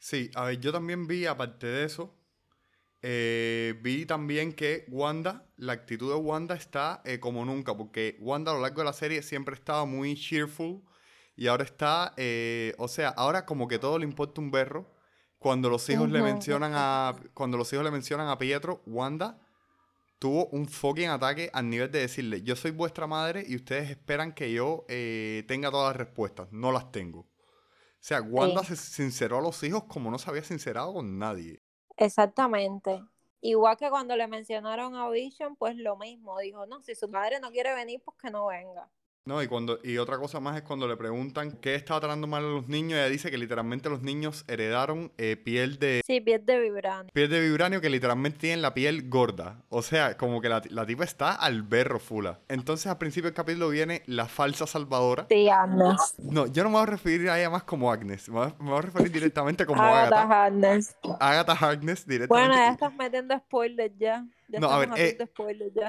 Sí, 0.01 0.33
a 0.35 0.47
ver, 0.47 0.59
yo 0.59 0.73
también 0.73 1.07
vi, 1.07 1.27
aparte 1.27 1.69
de 1.69 1.85
eso, 1.85 2.13
eh, 3.03 3.79
vi 3.83 4.05
también 4.05 4.53
que 4.53 4.85
Wanda, 4.89 5.47
la 5.57 5.73
actitud 5.73 6.11
de 6.13 6.17
Wanda 6.17 6.55
está 6.55 7.01
eh, 7.05 7.19
como 7.19 7.45
nunca, 7.45 7.77
porque 7.77 8.19
Wanda 8.21 8.53
a 8.53 8.55
lo 8.55 8.61
largo 8.61 8.83
de 8.83 8.85
la 8.85 8.93
serie 8.93 9.23
siempre 9.23 9.55
estaba 9.55 9.87
muy 9.87 10.15
cheerful 10.17 10.83
y 11.35 11.47
ahora 11.47 11.65
está, 11.65 12.13
eh, 12.19 12.75
o 12.77 12.89
sea, 12.89 13.09
ahora 13.09 13.47
como 13.47 13.69
que 13.69 13.79
todo 13.79 13.99
le 13.99 14.05
importa 14.05 14.41
un 14.41 14.51
berro. 14.51 14.91
Cuando 15.39 15.71
los 15.71 15.89
hijos 15.89 16.11
le 16.11 16.21
mencionan 16.21 16.73
a, 16.75 17.17
cuando 17.33 17.57
los 17.57 17.73
hijos 17.73 17.83
le 17.83 17.91
mencionan 17.91 18.29
a 18.29 18.37
Pietro, 18.37 18.83
Wanda 18.85 19.41
tuvo 20.19 20.49
un 20.49 20.69
fucking 20.69 21.09
ataque 21.09 21.49
al 21.55 21.71
nivel 21.71 21.91
de 21.91 22.01
decirle, 22.01 22.43
yo 22.43 22.55
soy 22.57 22.73
vuestra 22.73 23.07
madre 23.07 23.43
y 23.49 23.57
ustedes 23.57 23.89
esperan 23.89 24.35
que 24.35 24.53
yo 24.53 24.85
tenga 25.49 25.71
todas 25.71 25.97
las 25.97 25.97
respuestas. 25.97 26.53
No 26.53 26.73
las 26.73 26.93
tengo. 26.93 27.21
O 27.21 28.03
sea, 28.03 28.21
Wanda 28.21 28.63
se 28.65 28.77
sinceró 28.77 29.39
a 29.39 29.41
los 29.41 29.63
hijos 29.63 29.85
como 29.85 30.11
no 30.11 30.19
se 30.19 30.29
había 30.29 30.45
sincerado 30.45 30.93
con 30.93 31.19
nadie. 31.19 31.63
Exactamente. 32.01 33.05
Igual 33.43 33.77
que 33.77 33.91
cuando 33.91 34.17
le 34.17 34.27
mencionaron 34.27 34.97
a 34.97 35.09
Vision, 35.11 35.55
pues 35.57 35.77
lo 35.77 35.97
mismo. 35.97 36.39
Dijo, 36.39 36.67
no, 36.67 36.83
si 36.83 36.95
su 36.95 37.09
madre 37.09 37.41
no 37.41 37.51
quiere 37.51 37.75
venir, 37.75 38.03
pues 38.05 38.17
que 38.17 38.31
no 38.31 38.47
venga. 38.47 38.89
No, 39.27 39.43
y, 39.43 39.49
cuando, 39.49 39.79
y 39.85 39.99
otra 39.99 40.19
cosa 40.19 40.41
más 40.41 40.57
es 40.57 40.63
cuando 40.63 40.89
le 40.89 40.97
preguntan 40.97 41.53
qué 41.53 41.75
estaba 41.75 42.01
tratando 42.01 42.27
mal 42.27 42.45
a 42.45 42.49
los 42.49 42.69
niños, 42.69 42.99
ella 42.99 43.09
dice 43.09 43.31
que 43.31 43.37
literalmente 43.37 43.91
los 43.91 44.03
niños 44.03 44.45
heredaron 44.49 45.13
eh, 45.19 45.37
piel 45.37 45.79
de... 45.79 46.01
Sí, 46.07 46.21
piel 46.21 46.45
de 46.47 46.59
vibranio. 46.59 47.13
Piel 47.13 47.29
de 47.29 47.41
vibranio 47.41 47.81
que 47.81 47.91
literalmente 47.91 48.39
tienen 48.39 48.63
la 48.63 48.73
piel 48.73 49.09
gorda. 49.09 49.63
O 49.69 49.83
sea, 49.83 50.17
como 50.17 50.41
que 50.41 50.49
la, 50.49 50.63
la 50.71 50.87
tipa 50.87 51.05
está 51.05 51.35
al 51.35 51.63
berro 51.63 52.01
fula. 52.01 52.41
Entonces 52.49 52.87
al 52.87 52.99
principio 52.99 53.29
del 53.29 53.35
capítulo 53.35 53.69
viene 53.69 54.03
la 54.07 54.27
falsa 54.27 54.67
salvadora. 54.67 55.27
Sí, 55.29 55.49
Agnes. 55.49 56.15
No, 56.19 56.47
yo 56.47 56.63
no 56.63 56.71
me 56.71 56.77
voy 56.77 56.83
a 56.85 56.87
referir 56.87 57.29
a 57.29 57.39
ella 57.39 57.51
más 57.51 57.65
como 57.65 57.93
Agnes. 57.93 58.29
Me 58.29 58.35
voy 58.53 58.79
a, 58.79 58.81
referir 58.81 59.13
directamente 59.13 59.67
como 59.67 59.83
Agatha. 59.83 60.23
Agatha 60.23 60.45
Agnes. 60.45 60.97
Agatha 61.21 61.53
Agnes 61.53 62.07
directamente. 62.07 62.49
Bueno, 62.49 62.55
ya 62.55 62.73
estás 62.73 62.95
metiendo 62.95 63.37
spoilers 63.39 63.95
ya 63.99 64.25
no, 64.59 64.71
a 64.71 64.79
ver, 64.79 64.89
eh, 64.97 65.19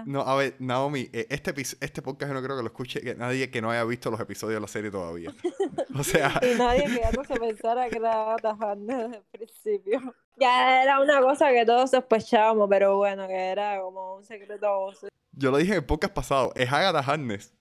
no, 0.06 0.22
a 0.22 0.36
ver, 0.36 0.56
Naomi, 0.60 1.10
eh, 1.14 1.28
este, 1.30 1.54
este 1.62 2.02
podcast 2.02 2.30
yo 2.30 2.34
no 2.34 2.44
creo 2.44 2.58
que 2.58 2.64
lo 2.64 2.68
escuche 2.68 3.02
que 3.02 3.16
nadie 3.16 3.50
que 3.50 3.62
no 3.62 3.72
haya 3.72 3.84
visto 3.84 4.12
los 4.12 4.20
episodios 4.20 4.58
de 4.58 4.62
la 4.62 4.68
serie 4.68 4.92
todavía. 4.92 5.34
O 6.00 6.04
sea... 6.04 6.40
y 6.42 6.58
nadie 6.58 6.86
que 6.86 7.02
ya 7.02 7.12
no 7.12 7.24
se 7.26 7.36
pensara 7.38 7.90
que 7.90 7.98
era 7.98 8.34
Agatha 8.34 8.76
desde 8.78 9.18
el 9.18 9.24
principio. 9.30 10.16
Ya 10.38 10.84
era 10.84 11.02
una 11.02 11.20
cosa 11.20 11.52
que 11.52 11.66
todos 11.66 11.92
sospechábamos, 11.92 12.70
pero 12.70 12.96
bueno, 12.96 13.28
que 13.28 13.50
era 13.50 13.82
como 13.82 14.16
un 14.16 14.24
secreto 14.24 14.94
Yo 15.34 15.52
lo 15.52 15.58
dije 15.58 15.74
en 15.74 15.80
el 15.80 15.86
podcast 15.86 16.14
pasado, 16.14 16.54
es 16.56 16.72
Agatha 16.72 17.00
Harness. 17.00 17.54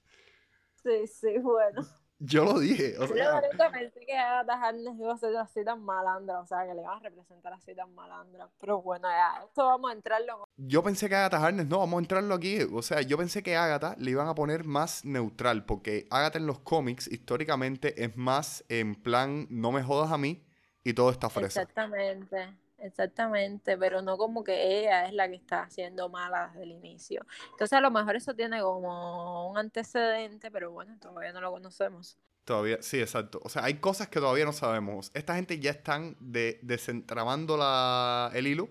Sí, 0.83 1.07
sí, 1.09 1.39
bueno. 1.39 1.83
Yo 2.23 2.45
lo 2.45 2.59
dije. 2.59 2.99
O 2.99 3.07
sea, 3.07 3.41
yo 3.41 3.73
pensé 3.73 4.01
que 4.01 4.17
Agatha 4.17 4.53
Harness 4.53 4.99
iba 4.99 5.15
a 5.15 5.17
ser 5.17 5.35
así 5.39 5.65
tan 5.65 5.83
malandra, 5.83 6.41
o 6.41 6.47
sea, 6.47 6.67
que 6.67 6.75
le 6.75 6.83
iba 6.83 6.95
a 6.95 7.01
representar 7.01 7.55
así 7.55 7.75
tan 7.75 7.95
malandra. 7.95 8.47
Pero 8.61 8.83
bueno, 8.83 9.09
ya, 9.09 9.43
esto 9.47 9.65
vamos 9.65 9.91
a 9.91 9.95
entrarlo. 9.95 10.45
Yo 10.63 10.83
pensé 10.83 11.09
que 11.09 11.15
Agatha 11.15 11.43
Harness, 11.43 11.67
no, 11.67 11.79
vamos 11.79 11.99
a 11.99 12.01
entrarlo 12.01 12.35
aquí. 12.35 12.59
O 12.73 12.83
sea, 12.83 13.01
yo 13.01 13.17
pensé 13.17 13.43
que 13.43 13.57
Agatha 13.57 13.95
le 13.99 14.11
iban 14.11 14.29
a 14.29 14.35
poner 14.35 14.65
más 14.65 15.05
neutral, 15.05 15.65
porque 15.65 16.07
Agatha 16.11 16.39
en 16.39 16.47
los 16.47 16.59
cómics 16.59 17.09
históricamente 17.11 18.03
es 18.03 18.17
más 18.17 18.65
en 18.69 18.95
plan, 18.95 19.47
no 19.49 19.73
me 19.73 19.83
jodas 19.83 20.13
a 20.13 20.19
mí 20.19 20.45
y 20.85 20.93
todo 20.93 21.11
está 21.11 21.31
fresa. 21.31 21.63
Exactamente. 21.63 22.59
Exactamente, 22.83 23.77
pero 23.77 24.01
no 24.01 24.17
como 24.17 24.43
que 24.43 24.81
ella 24.81 25.07
es 25.07 25.13
la 25.13 25.29
que 25.29 25.35
está 25.35 25.65
haciendo 25.65 26.09
mala 26.09 26.49
desde 26.49 26.63
el 26.63 26.71
inicio. 26.73 27.27
Entonces 27.51 27.75
a 27.75 27.81
lo 27.81 27.91
mejor 27.91 28.17
eso 28.17 28.35
tiene 28.35 28.63
como 28.63 29.51
un 29.51 29.59
antecedente, 29.59 30.51
pero 30.51 30.71
bueno, 30.71 30.97
todavía 30.99 31.33
no 31.33 31.43
lo 31.43 31.51
conocemos. 31.51 32.17
Todavía, 32.45 32.79
sí, 32.81 33.01
exacto. 33.01 33.39
O 33.45 33.51
sea, 33.51 33.65
hay 33.65 33.75
cosas 33.75 34.09
que 34.09 34.19
todavía 34.19 34.47
no 34.47 34.53
sabemos. 34.53 35.11
Esta 35.15 35.35
gente 35.35 35.59
ya 35.61 35.71
están 35.73 36.17
de, 36.21 36.59
desentramando 36.63 37.59
la, 37.59 38.31
el 38.35 38.47
hilo, 38.47 38.71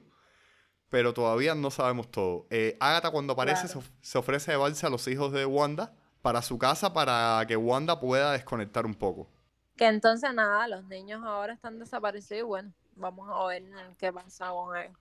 pero 0.89 1.13
todavía 1.13 1.55
no 1.55 1.71
sabemos 1.71 2.09
todo. 2.09 2.47
Eh, 2.49 2.75
Agatha 2.79 3.11
cuando 3.11 3.33
aparece 3.33 3.67
se, 4.01 4.17
ofrece 4.17 4.51
llevarse 4.51 4.85
a 4.85 4.89
los 4.89 5.07
hijos 5.07 5.31
de 5.31 5.45
Wanda 5.45 5.93
para 6.21 6.41
su 6.41 6.57
casa 6.57 6.93
para 6.93 7.45
que 7.47 7.55
Wanda 7.55 7.99
pueda 7.99 8.33
desconectar 8.33 8.85
un 8.85 8.95
poco. 8.95 9.29
Que 9.77 9.85
entonces 9.85 10.33
nada, 10.33 10.67
los 10.67 10.83
niños 10.85 11.23
ahora 11.23 11.53
están 11.53 11.79
desaparecidos 11.79 12.39
y 12.41 12.43
bueno, 12.43 12.73
vamos 12.95 13.29
a 13.31 13.45
ver 13.47 13.63
qué 13.97 14.11
pasa 14.11 14.49
con 14.49 14.75
él. 14.75 14.91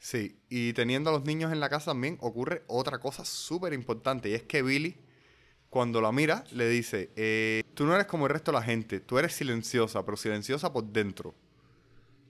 Sí, 0.00 0.36
y 0.48 0.72
teniendo 0.72 1.10
a 1.10 1.12
los 1.12 1.24
niños 1.24 1.52
en 1.52 1.60
la 1.60 1.68
casa 1.68 1.92
también 1.92 2.18
ocurre 2.20 2.64
otra 2.66 2.98
cosa 2.98 3.24
súper 3.24 3.72
importante 3.72 4.28
y 4.28 4.34
es 4.34 4.42
que 4.42 4.62
Billy, 4.62 4.96
cuando 5.70 6.00
la 6.00 6.10
mira, 6.10 6.44
le 6.50 6.68
dice, 6.68 7.12
eh, 7.14 7.62
tú 7.74 7.86
no 7.86 7.94
eres 7.94 8.06
como 8.06 8.26
el 8.26 8.32
resto 8.32 8.50
de 8.50 8.58
la 8.58 8.64
gente, 8.64 9.00
tú 9.00 9.18
eres 9.18 9.32
silenciosa, 9.32 10.04
pero 10.04 10.16
silenciosa 10.16 10.72
por 10.72 10.84
dentro. 10.84 11.30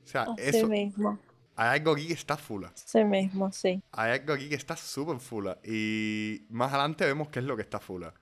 O 0.04 0.06
sea, 0.06 0.26
eso... 0.37 0.68
mismo. 0.68 1.18
Hay 1.54 1.78
algo 1.78 1.92
aquí 1.92 2.06
que 2.06 2.14
está 2.14 2.37
fula. 2.37 2.73
Sí 2.75 3.04
mismo, 3.04 3.52
sí. 3.52 3.82
Hay 3.92 4.12
algo 4.12 4.32
aquí 4.32 4.49
que 4.49 4.54
está 4.54 4.76
súper 4.76 5.18
fula. 5.21 5.59
Y 5.64 6.47
más 6.49 6.73
adelante 6.73 7.04
vemos 7.04 7.28
qué 7.28 7.40
es 7.40 7.44
lo 7.44 7.56
que 7.56 7.62
está 7.62 7.78
fula. 7.78 8.14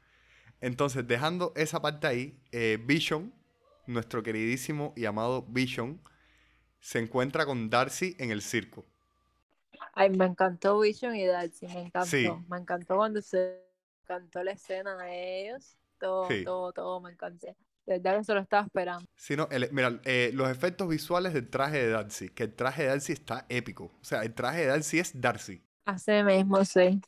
Entonces, 0.61 1.07
dejando 1.07 1.53
esa 1.57 1.81
parte 1.81 2.07
ahí, 2.07 2.39
eh, 2.53 2.79
Vision, 2.85 3.33
nuestro 3.87 4.23
queridísimo 4.23 4.93
y 4.97 5.07
amado 5.07 5.43
Vision, 5.43 6.01
se 6.81 6.99
encuentra 6.99 7.47
con 7.47 7.71
Darcy 7.71 8.17
en 8.19 8.31
el 8.31 8.43
circo. 8.43 8.85
Ay, 9.95 10.11
me 10.11 10.27
encantó 10.27 10.79
Vision 10.81 11.15
y 11.15 11.27
Darcy, 11.27 11.67
me 11.67 11.83
encantó. 11.83 12.45
Me 12.49 12.59
encantó 12.59 12.97
cuando 12.97 13.23
se 13.23 13.61
cantó 14.05 14.43
la 14.43 14.53
escena 14.53 14.97
de 14.97 15.49
ellos. 15.49 15.77
Todo, 15.99 16.29
todo, 16.45 16.73
todo 16.73 17.01
me 17.01 17.13
encantó. 17.13 17.55
Que 17.99 18.25
se 18.25 18.35
lo 18.35 18.41
estaba 18.41 18.63
esperando. 18.65 19.07
Sí, 19.17 19.37
no, 19.37 19.49
mira, 19.73 20.01
eh, 20.05 20.31
los 20.35 20.49
efectos 20.49 20.89
visuales 20.89 21.35
del 21.35 21.51
traje 21.51 21.79
de 21.79 21.91
Darcy, 21.91 22.29
que 22.31 22.45
el 22.45 22.55
traje 22.55 22.83
de 22.83 22.89
Darcy 22.89 23.13
está 23.13 23.47
épico. 23.49 23.85
O 23.85 24.05
sea, 24.05 24.23
el 24.23 24.33
traje 24.35 24.61
de 24.61 24.67
Darcy 24.67 24.99
es 24.99 25.21
Darcy. 25.21 25.63
Así 25.85 26.23
mismo, 26.23 26.65
sí. 26.65 27.01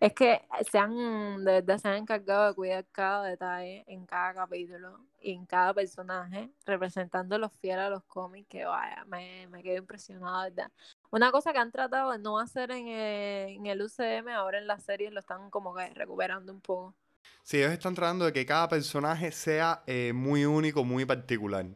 Es 0.00 0.14
que 0.14 0.42
se 0.70 0.78
han, 0.78 1.44
de 1.44 1.52
verdad, 1.52 1.78
se 1.78 1.88
han 1.88 1.96
encargado 1.96 2.48
de 2.48 2.54
cuidar 2.54 2.86
cada 2.92 3.26
detalle 3.26 3.84
en 3.86 4.06
cada 4.06 4.34
capítulo 4.34 5.00
y 5.20 5.32
en 5.32 5.46
cada 5.46 5.74
personaje, 5.74 6.50
representando 6.66 7.38
los 7.38 7.52
fieles 7.54 7.86
a 7.86 7.90
los 7.90 8.04
cómics, 8.04 8.48
que 8.48 8.64
vaya, 8.64 9.04
me, 9.06 9.46
me 9.48 9.62
quedo 9.62 9.78
impresionada, 9.78 10.44
¿verdad? 10.50 10.70
Una 11.10 11.32
cosa 11.32 11.52
que 11.52 11.58
han 11.58 11.72
tratado 11.72 12.12
de 12.12 12.18
no 12.18 12.38
hacer 12.38 12.70
en 12.70 12.88
el, 12.88 13.56
en 13.56 13.66
el 13.66 13.82
UCM, 13.82 14.28
ahora 14.28 14.58
en 14.58 14.66
las 14.66 14.82
series 14.84 15.12
lo 15.12 15.20
están 15.20 15.50
como 15.50 15.74
que 15.74 15.88
recuperando 15.94 16.52
un 16.52 16.60
poco. 16.60 16.94
Sí, 17.42 17.58
ellos 17.58 17.72
están 17.72 17.94
tratando 17.94 18.24
de 18.24 18.32
que 18.32 18.46
cada 18.46 18.68
personaje 18.68 19.32
sea 19.32 19.82
eh, 19.86 20.12
muy 20.14 20.44
único, 20.44 20.84
muy 20.84 21.04
particular. 21.04 21.66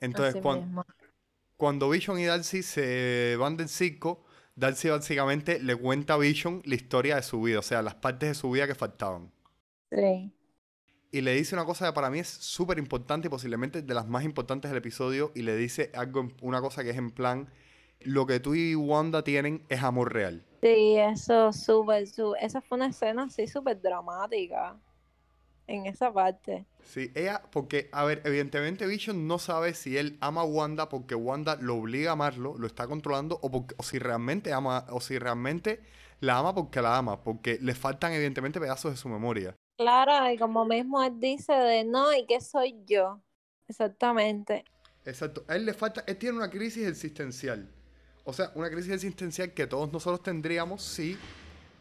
Entonces, 0.00 0.40
cuando, 0.42 0.84
cuando 1.56 1.90
Vision 1.90 2.18
y 2.18 2.24
Darcy 2.24 2.62
se 2.62 3.36
van 3.38 3.56
del 3.56 3.68
circo, 3.68 4.24
Darcy 4.54 4.88
básicamente 4.88 5.60
le 5.60 5.76
cuenta 5.76 6.14
a 6.14 6.18
Vision 6.18 6.62
la 6.64 6.74
historia 6.74 7.16
de 7.16 7.22
su 7.22 7.40
vida, 7.42 7.60
o 7.60 7.62
sea, 7.62 7.82
las 7.82 7.94
partes 7.94 8.30
de 8.30 8.34
su 8.34 8.50
vida 8.50 8.66
que 8.66 8.74
faltaban. 8.74 9.32
Sí. 9.90 10.32
Y 11.14 11.20
le 11.20 11.34
dice 11.34 11.54
una 11.54 11.66
cosa 11.66 11.86
que 11.86 11.92
para 11.92 12.08
mí 12.08 12.18
es 12.20 12.28
súper 12.28 12.78
importante 12.78 13.28
y 13.28 13.30
posiblemente 13.30 13.82
de 13.82 13.94
las 13.94 14.08
más 14.08 14.24
importantes 14.24 14.70
del 14.70 14.78
episodio. 14.78 15.30
Y 15.34 15.42
le 15.42 15.54
dice 15.56 15.90
algo, 15.94 16.32
una 16.40 16.62
cosa 16.62 16.82
que 16.82 16.90
es 16.90 16.96
en 16.96 17.10
plan, 17.10 17.50
lo 18.04 18.26
que 18.26 18.40
tú 18.40 18.54
y 18.54 18.74
Wanda 18.74 19.22
tienen 19.24 19.62
es 19.68 19.82
amor 19.82 20.12
real. 20.12 20.42
Sí, 20.62 20.96
eso 20.96 21.52
súper, 21.52 22.06
su- 22.06 22.34
esa 22.40 22.60
fue 22.60 22.76
una 22.76 22.86
escena 22.86 23.24
así 23.24 23.46
súper 23.48 23.80
dramática 23.80 24.76
en 25.66 25.86
esa 25.86 26.12
parte. 26.12 26.66
Sí, 26.84 27.10
ella, 27.14 27.42
porque, 27.52 27.88
a 27.92 28.04
ver, 28.04 28.22
evidentemente 28.24 28.86
Vision 28.86 29.26
no 29.26 29.38
sabe 29.38 29.72
si 29.74 29.96
él 29.96 30.18
ama 30.20 30.42
a 30.42 30.44
Wanda 30.44 30.88
porque 30.88 31.14
Wanda 31.14 31.56
lo 31.56 31.76
obliga 31.76 32.10
a 32.10 32.12
amarlo, 32.14 32.56
lo 32.58 32.66
está 32.66 32.86
controlando, 32.86 33.38
o, 33.40 33.50
porque, 33.50 33.74
o 33.78 33.82
si 33.82 33.98
realmente 33.98 34.52
ama, 34.52 34.84
o 34.90 35.00
si 35.00 35.18
realmente 35.18 35.80
la 36.20 36.38
ama 36.38 36.54
porque 36.54 36.82
la 36.82 36.96
ama, 36.98 37.22
porque 37.22 37.58
le 37.60 37.74
faltan 37.74 38.12
evidentemente 38.12 38.60
pedazos 38.60 38.92
de 38.92 38.96
su 38.98 39.08
memoria. 39.08 39.54
Claro, 39.76 40.30
y 40.30 40.36
como 40.38 40.64
mismo 40.64 41.02
él 41.02 41.18
dice 41.18 41.52
de 41.52 41.84
no, 41.84 42.12
¿y 42.14 42.26
qué 42.26 42.40
soy 42.40 42.76
yo? 42.86 43.20
Exactamente. 43.68 44.64
Exacto. 45.04 45.44
A 45.48 45.56
él 45.56 45.64
le 45.66 45.74
falta, 45.74 46.04
él 46.06 46.16
tiene 46.16 46.36
una 46.36 46.50
crisis 46.50 46.86
existencial. 46.86 47.68
O 48.24 48.32
sea, 48.32 48.52
una 48.54 48.70
crisis 48.70 48.92
existencial 48.92 49.52
que 49.52 49.66
todos 49.66 49.92
nosotros 49.92 50.22
tendríamos 50.22 50.82
si, 50.82 51.16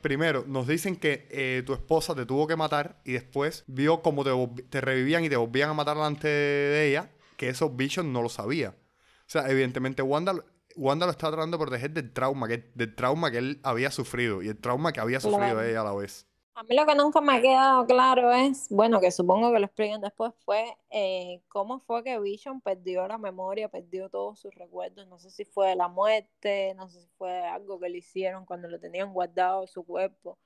primero, 0.01 0.43
nos 0.47 0.67
dicen 0.67 0.95
que 0.95 1.27
eh, 1.29 1.63
tu 1.65 1.73
esposa 1.73 2.15
te 2.15 2.25
tuvo 2.25 2.47
que 2.47 2.55
matar 2.55 2.99
y 3.05 3.13
después 3.13 3.63
vio 3.67 4.01
cómo 4.01 4.23
te, 4.23 4.63
te 4.69 4.81
revivían 4.81 5.23
y 5.23 5.29
te 5.29 5.35
volvían 5.35 5.69
a 5.69 5.73
matar 5.73 5.97
delante 5.97 6.27
de 6.27 6.87
ella, 6.89 7.11
que 7.37 7.49
eso 7.49 7.69
Vision 7.69 8.11
no 8.11 8.21
lo 8.23 8.29
sabía. 8.29 8.69
O 8.71 9.27
sea, 9.31 9.49
evidentemente 9.49 10.01
Wanda, 10.01 10.33
lo- 10.33 10.45
Wanda 10.75 11.05
lo 11.05 11.11
está 11.11 11.27
tratando 11.29 11.57
de 11.57 11.63
proteger 11.63 11.91
del 11.91 12.11
trauma, 12.11 12.47
que, 12.47 12.71
del 12.73 12.95
trauma 12.95 13.29
que 13.29 13.37
él 13.37 13.59
había 13.63 13.91
sufrido 13.91 14.41
y 14.41 14.47
el 14.47 14.57
trauma 14.57 14.91
que 14.93 14.99
había 14.99 15.19
sufrido 15.19 15.61
ella 15.69 15.81
a 15.81 15.85
la 15.85 15.93
vez. 15.93 16.25
A 16.53 16.63
mí 16.63 16.75
lo 16.75 16.85
que 16.85 16.95
nunca 16.95 17.21
me 17.21 17.33
ha 17.37 17.41
quedado 17.41 17.85
claro 17.85 18.31
es, 18.33 18.67
bueno, 18.69 18.99
que 18.99 19.09
supongo 19.11 19.53
que 19.53 19.59
lo 19.59 19.65
expliquen 19.65 20.01
después, 20.01 20.33
fue 20.43 20.77
eh, 20.89 21.41
cómo 21.47 21.79
fue 21.79 22.03
que 22.03 22.19
Vision 22.19 22.59
perdió 22.61 23.07
la 23.07 23.17
memoria, 23.17 23.69
perdió 23.69 24.09
todos 24.09 24.39
sus 24.39 24.53
recuerdos. 24.55 25.07
No 25.07 25.17
sé 25.17 25.29
si 25.29 25.45
fue 25.45 25.69
de 25.69 25.75
la 25.75 25.87
muerte, 25.87 26.73
no 26.75 26.89
sé 26.89 27.01
si 27.01 27.07
fue 27.17 27.45
algo 27.47 27.79
que 27.79 27.89
le 27.89 27.99
hicieron 27.99 28.45
cuando 28.45 28.67
lo 28.67 28.79
tenían 28.79 29.13
guardado 29.13 29.65
su 29.65 29.83
cuerpo, 29.85 30.37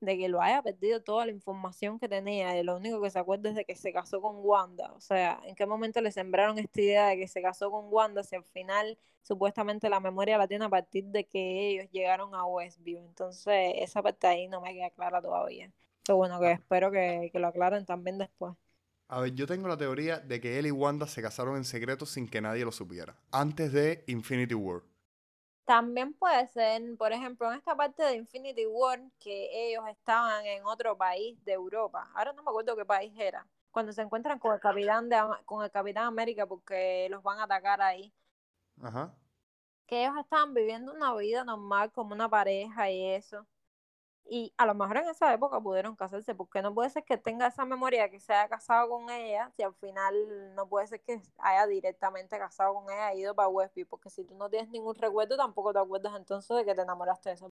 de 0.00 0.18
que 0.18 0.28
lo 0.28 0.40
haya 0.42 0.62
perdido 0.62 1.02
toda 1.02 1.26
la 1.26 1.32
información 1.32 1.98
que 1.98 2.08
tenía 2.08 2.58
y 2.58 2.62
lo 2.62 2.76
único 2.76 3.00
que 3.00 3.10
se 3.10 3.18
acuerda 3.18 3.50
es 3.50 3.56
de 3.56 3.64
que 3.64 3.76
se 3.76 3.92
casó 3.92 4.20
con 4.20 4.36
Wanda. 4.38 4.92
O 4.92 5.00
sea, 5.00 5.40
¿en 5.44 5.54
qué 5.54 5.66
momento 5.66 6.00
le 6.00 6.12
sembraron 6.12 6.58
esta 6.58 6.80
idea 6.80 7.06
de 7.08 7.16
que 7.16 7.28
se 7.28 7.42
casó 7.42 7.70
con 7.70 7.86
Wanda 7.90 8.22
si 8.22 8.36
al 8.36 8.44
final 8.44 8.98
supuestamente 9.22 9.88
la 9.88 10.00
memoria 10.00 10.38
la 10.38 10.46
tiene 10.46 10.66
a 10.66 10.68
partir 10.68 11.04
de 11.06 11.24
que 11.26 11.70
ellos 11.70 11.90
llegaron 11.90 12.34
a 12.34 12.44
Westview? 12.44 12.98
Entonces, 12.98 13.74
esa 13.76 14.02
parte 14.02 14.26
ahí 14.26 14.48
no 14.48 14.60
me 14.60 14.74
queda 14.74 14.90
clara 14.90 15.22
todavía. 15.22 15.72
Pero 16.04 16.16
bueno, 16.18 16.38
que 16.40 16.52
espero 16.52 16.90
que, 16.90 17.30
que 17.32 17.38
lo 17.38 17.48
aclaren 17.48 17.84
también 17.86 18.18
después. 18.18 18.54
A 19.08 19.20
ver, 19.20 19.34
yo 19.34 19.46
tengo 19.46 19.68
la 19.68 19.76
teoría 19.76 20.18
de 20.18 20.40
que 20.40 20.58
él 20.58 20.66
y 20.66 20.72
Wanda 20.72 21.06
se 21.06 21.22
casaron 21.22 21.56
en 21.56 21.64
secreto 21.64 22.06
sin 22.06 22.28
que 22.28 22.40
nadie 22.40 22.64
lo 22.64 22.72
supiera, 22.72 23.16
antes 23.30 23.72
de 23.72 24.02
Infinity 24.08 24.54
War. 24.54 24.82
También 25.66 26.14
puede 26.14 26.46
ser, 26.46 26.80
por 26.96 27.12
ejemplo, 27.12 27.50
en 27.50 27.58
esta 27.58 27.74
parte 27.74 28.02
de 28.04 28.14
Infinity 28.14 28.66
War, 28.66 29.00
que 29.18 29.68
ellos 29.68 29.84
estaban 29.88 30.46
en 30.46 30.64
otro 30.64 30.96
país 30.96 31.44
de 31.44 31.54
Europa. 31.54 32.08
Ahora 32.14 32.32
no 32.32 32.42
me 32.44 32.50
acuerdo 32.50 32.76
qué 32.76 32.84
país 32.84 33.12
era. 33.18 33.46
Cuando 33.72 33.92
se 33.92 34.02
encuentran 34.02 34.38
con 34.38 34.54
el 34.54 34.60
Capitán 34.60 35.08
de 35.08 35.20
con 35.44 35.64
el 35.64 35.70
Capitán 35.72 36.04
América 36.04 36.46
porque 36.46 37.08
los 37.10 37.22
van 37.22 37.40
a 37.40 37.44
atacar 37.44 37.82
ahí. 37.82 38.14
Ajá. 38.80 39.12
Que 39.86 40.04
ellos 40.04 40.16
estaban 40.18 40.54
viviendo 40.54 40.92
una 40.92 41.14
vida 41.16 41.44
normal 41.44 41.90
como 41.92 42.14
una 42.14 42.28
pareja 42.28 42.90
y 42.90 43.04
eso. 43.04 43.46
Y 44.28 44.52
a 44.56 44.66
lo 44.66 44.74
mejor 44.74 44.98
en 44.98 45.08
esa 45.08 45.32
época 45.32 45.60
pudieron 45.60 45.94
casarse, 45.94 46.34
porque 46.34 46.60
no 46.62 46.74
puede 46.74 46.90
ser 46.90 47.04
que 47.04 47.16
tenga 47.16 47.46
esa 47.46 47.64
memoria 47.64 48.10
que 48.10 48.18
se 48.20 48.32
haya 48.32 48.48
casado 48.48 48.88
con 48.88 49.08
ella, 49.10 49.50
si 49.56 49.62
al 49.62 49.74
final 49.74 50.54
no 50.54 50.68
puede 50.68 50.86
ser 50.88 51.00
que 51.00 51.20
haya 51.38 51.66
directamente 51.66 52.36
casado 52.38 52.74
con 52.74 52.92
ella 52.92 53.12
e 53.12 53.18
ido 53.20 53.34
para 53.34 53.48
Westview, 53.48 53.86
porque 53.86 54.10
si 54.10 54.24
tú 54.24 54.34
no 54.36 54.50
tienes 54.50 54.68
ningún 54.70 54.94
recuerdo, 54.96 55.36
tampoco 55.36 55.72
te 55.72 55.78
acuerdas 55.78 56.14
entonces 56.16 56.56
de 56.56 56.64
que 56.64 56.74
te 56.74 56.82
enamoraste 56.82 57.28
de 57.30 57.34
esa 57.36 57.48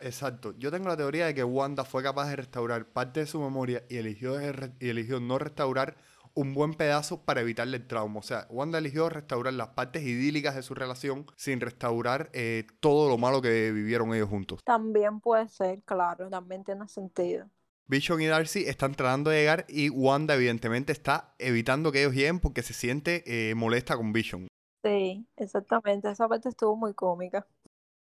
Exacto. 0.00 0.52
Yo 0.58 0.70
tengo 0.70 0.88
la 0.88 0.96
teoría 0.96 1.26
de 1.26 1.34
que 1.34 1.44
Wanda 1.44 1.84
fue 1.84 2.02
capaz 2.02 2.28
de 2.28 2.36
restaurar 2.36 2.86
parte 2.86 3.20
de 3.20 3.26
su 3.26 3.40
memoria 3.40 3.84
y 3.88 3.98
eligió, 3.98 4.34
de 4.34 4.72
y 4.80 4.88
eligió 4.88 5.20
no 5.20 5.38
restaurar 5.38 5.96
un 6.34 6.54
buen 6.54 6.74
pedazo 6.74 7.22
para 7.24 7.40
evitarle 7.40 7.76
el 7.76 7.86
trauma. 7.86 8.20
O 8.20 8.22
sea, 8.22 8.46
Wanda 8.50 8.78
eligió 8.78 9.08
restaurar 9.08 9.54
las 9.54 9.68
partes 9.68 10.02
idílicas 10.02 10.54
de 10.54 10.62
su 10.62 10.74
relación 10.74 11.26
sin 11.36 11.60
restaurar 11.60 12.30
eh, 12.32 12.66
todo 12.80 13.08
lo 13.08 13.18
malo 13.18 13.40
que 13.40 13.72
vivieron 13.72 14.14
ellos 14.14 14.28
juntos. 14.28 14.60
También 14.64 15.20
puede 15.20 15.48
ser, 15.48 15.82
claro, 15.82 16.28
también 16.28 16.64
tiene 16.64 16.86
sentido. 16.88 17.48
Vision 17.86 18.20
y 18.20 18.26
Darcy 18.26 18.64
están 18.66 18.94
tratando 18.94 19.30
de 19.30 19.40
llegar 19.40 19.66
y 19.68 19.90
Wanda 19.90 20.34
evidentemente 20.34 20.92
está 20.92 21.34
evitando 21.38 21.92
que 21.92 22.00
ellos 22.00 22.14
lleguen 22.14 22.40
porque 22.40 22.62
se 22.62 22.72
siente 22.72 23.22
eh, 23.26 23.54
molesta 23.54 23.96
con 23.96 24.12
Vision. 24.12 24.48
Sí, 24.82 25.26
exactamente, 25.36 26.10
esa 26.10 26.28
parte 26.28 26.48
estuvo 26.48 26.76
muy 26.76 26.94
cómica. 26.94 27.46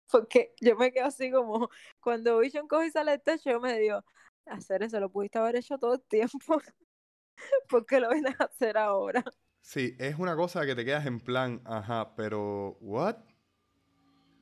Porque 0.11 0.53
yo 0.61 0.77
me 0.77 0.93
quedo 0.93 1.05
así 1.07 1.29
como, 1.31 1.69
cuando 1.99 2.39
Vision 2.39 2.67
coge 2.67 2.87
y 2.87 2.91
sale 2.91 3.11
del 3.11 3.21
techo, 3.21 3.51
yo 3.51 3.59
me 3.59 3.77
digo, 3.77 4.03
hacer 4.45 4.83
eso 4.83 4.99
lo 5.01 5.09
pudiste 5.09 5.37
haber 5.37 5.57
hecho 5.57 5.77
todo 5.77 5.95
el 5.95 6.01
tiempo. 6.01 6.61
¿Por 7.69 7.85
qué 7.85 7.99
lo 7.99 8.09
vienes 8.09 8.39
a 8.39 8.45
hacer 8.45 8.77
ahora? 8.77 9.23
Sí, 9.61 9.95
es 9.99 10.17
una 10.17 10.35
cosa 10.35 10.65
que 10.65 10.73
te 10.75 10.83
quedas 10.85 11.05
en 11.05 11.19
plan, 11.19 11.61
ajá, 11.65 12.15
pero 12.15 12.77
¿what? 12.81 13.17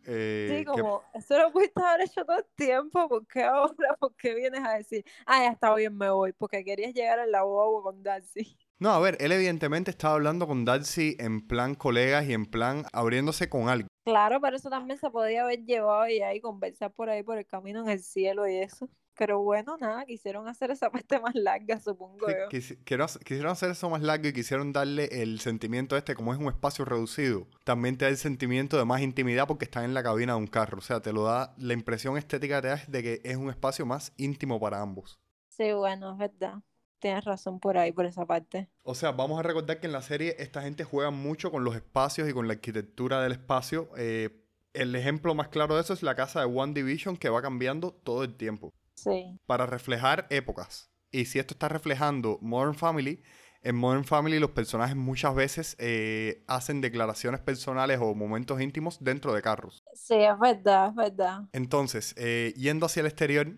Eh, 0.04 0.62
Sí, 0.62 0.64
¿qué- 0.72 0.84
como, 0.84 1.10
eso 1.14 1.38
lo 1.40 1.52
pudiste 1.52 1.82
haber 1.82 2.02
hecho 2.02 2.24
todo 2.24 2.38
el 2.38 2.46
tiempo, 2.56 3.10
¿por 3.10 3.26
qué 3.26 3.44
ahora? 3.44 3.96
¿Por 4.00 4.16
qué 4.16 4.36
vienes 4.36 4.62
a 4.64 4.74
decir, 4.78 5.04
ah, 5.26 5.40
ya 5.44 5.52
está 5.52 5.74
bien, 5.74 5.98
me 5.98 6.10
voy? 6.12 6.34
Porque 6.34 6.64
querías 6.64 6.94
llegar 6.94 7.18
en 7.20 7.32
la 7.32 7.42
boba 7.44 7.82
con 7.84 8.04
Darcy. 8.04 8.56
No, 8.78 8.90
a 8.92 9.00
ver, 9.00 9.18
él 9.22 9.32
evidentemente 9.32 9.90
estaba 9.90 10.16
hablando 10.16 10.48
con 10.48 10.66
Darcy 10.66 11.16
en 11.20 11.48
plan 11.48 11.76
colegas 11.76 12.26
y 12.28 12.34
en 12.34 12.46
plan 12.46 12.84
abriéndose 12.92 13.50
con 13.50 13.70
algo. 13.70 13.88
Claro, 14.04 14.40
pero 14.42 14.56
eso 14.58 14.70
también 14.70 15.00
se 15.00 15.10
podía 15.10 15.44
haber 15.44 15.64
llevado 15.66 16.08
y 16.08 16.22
ahí 16.22 16.40
conversar 16.42 16.92
por 16.92 17.10
ahí 17.10 17.24
por 17.24 17.38
el 17.38 17.46
camino 17.48 17.82
en 17.82 17.90
el 17.90 18.04
cielo 18.04 18.48
y 18.48 18.58
eso. 18.58 18.88
Pero 19.18 19.42
bueno, 19.42 19.78
nada, 19.80 20.06
quisieron 20.06 20.48
hacer 20.48 20.72
esa 20.72 20.90
parte 21.18 21.20
más 21.20 21.36
larga, 21.36 21.80
supongo 21.80 22.28
Sí, 22.28 22.34
yo. 22.34 22.50
quisi- 22.50 22.78
quisieron 23.24 23.52
hacer 23.52 23.72
eso 23.72 23.90
más 23.90 24.02
largo 24.02 24.28
y 24.28 24.34
quisieron 24.34 24.74
darle 24.74 25.06
el 25.22 25.40
sentimiento 25.40 25.96
este, 25.96 26.16
como 26.16 26.34
es 26.34 26.40
un 26.40 26.48
espacio 26.48 26.84
reducido, 26.86 27.48
también 27.64 27.98
te 27.98 28.06
da 28.06 28.10
el 28.12 28.18
sentimiento 28.18 28.78
de 28.78 28.86
más 28.86 29.02
intimidad 29.02 29.48
porque 29.48 29.66
están 29.66 29.86
en 29.86 29.94
la 29.94 30.04
cabina 30.04 30.34
de 30.34 30.40
un 30.40 30.48
carro. 30.48 30.80
O 30.80 30.82
sea, 30.82 31.02
te 31.02 31.14
lo 31.14 31.24
da, 31.24 31.54
la 31.58 31.74
impresión 31.74 32.18
estética 32.18 32.62
te 32.62 32.68
da 32.70 32.82
de 32.88 33.04
que 33.04 33.22
es 33.24 33.38
un 33.38 33.50
espacio 33.50 33.86
más 33.86 34.14
íntimo 34.18 34.60
para 34.60 34.82
ambos. 34.82 35.20
Sí, 35.50 35.72
bueno, 35.72 36.12
es 36.14 36.18
verdad. 36.18 36.56
Tienes 37.00 37.24
razón 37.24 37.60
por 37.60 37.78
ahí, 37.78 37.92
por 37.92 38.06
esa 38.06 38.26
parte. 38.26 38.70
O 38.84 38.96
sea, 38.96 39.12
vamos 39.12 39.40
a 39.40 39.44
recordar 39.44 39.80
que 39.80 39.88
en 39.88 39.94
la 39.94 40.02
serie 40.02 40.36
esta 40.40 40.62
gente 40.62 40.84
juega 40.84 41.12
mucho 41.12 41.52
con 41.52 41.64
los 41.64 41.76
espacios 41.76 42.28
y 42.30 42.34
con 42.34 42.48
la 42.48 42.54
arquitectura 42.54 43.22
del 43.22 43.34
espacio. 43.34 43.90
Eh, 43.98 44.42
el 44.74 44.96
ejemplo 44.96 45.36
más 45.36 45.48
claro 45.50 45.76
de 45.76 45.82
eso 45.82 45.94
es 45.94 46.04
la 46.04 46.16
casa 46.16 46.40
de 46.42 46.46
One 46.48 46.74
Division 46.74 47.16
que 47.18 47.30
va 47.30 47.42
cambiando 47.42 47.92
todo 47.92 48.24
el 48.24 48.36
tiempo 48.36 48.74
Sí, 48.96 49.40
para 49.46 49.66
reflejar 49.66 50.28
épocas. 50.30 50.90
Y 51.12 51.26
si 51.26 51.40
esto 51.40 51.54
está 51.54 51.70
reflejando 51.70 52.40
Modern 52.42 52.76
Family, 52.76 53.24
en 53.62 53.76
Modern 53.76 54.04
Family 54.04 54.40
los 54.40 54.52
personajes 54.52 54.96
muchas 54.96 55.34
veces 55.34 55.76
eh, 55.80 56.44
hacen 56.48 56.82
declaraciones 56.82 57.42
personales 57.42 58.00
o 58.00 58.14
momentos 58.14 58.62
íntimos 58.62 59.04
dentro 59.04 59.34
de 59.34 59.42
carros. 59.42 59.84
sí, 59.94 60.16
es 60.16 60.38
verdad, 60.40 60.90
es 60.90 60.96
verdad. 60.96 61.42
Entonces, 61.52 62.14
eh, 62.18 62.54
yendo 62.56 62.86
hacia 62.86 63.02
el 63.02 63.08
exterior, 63.08 63.58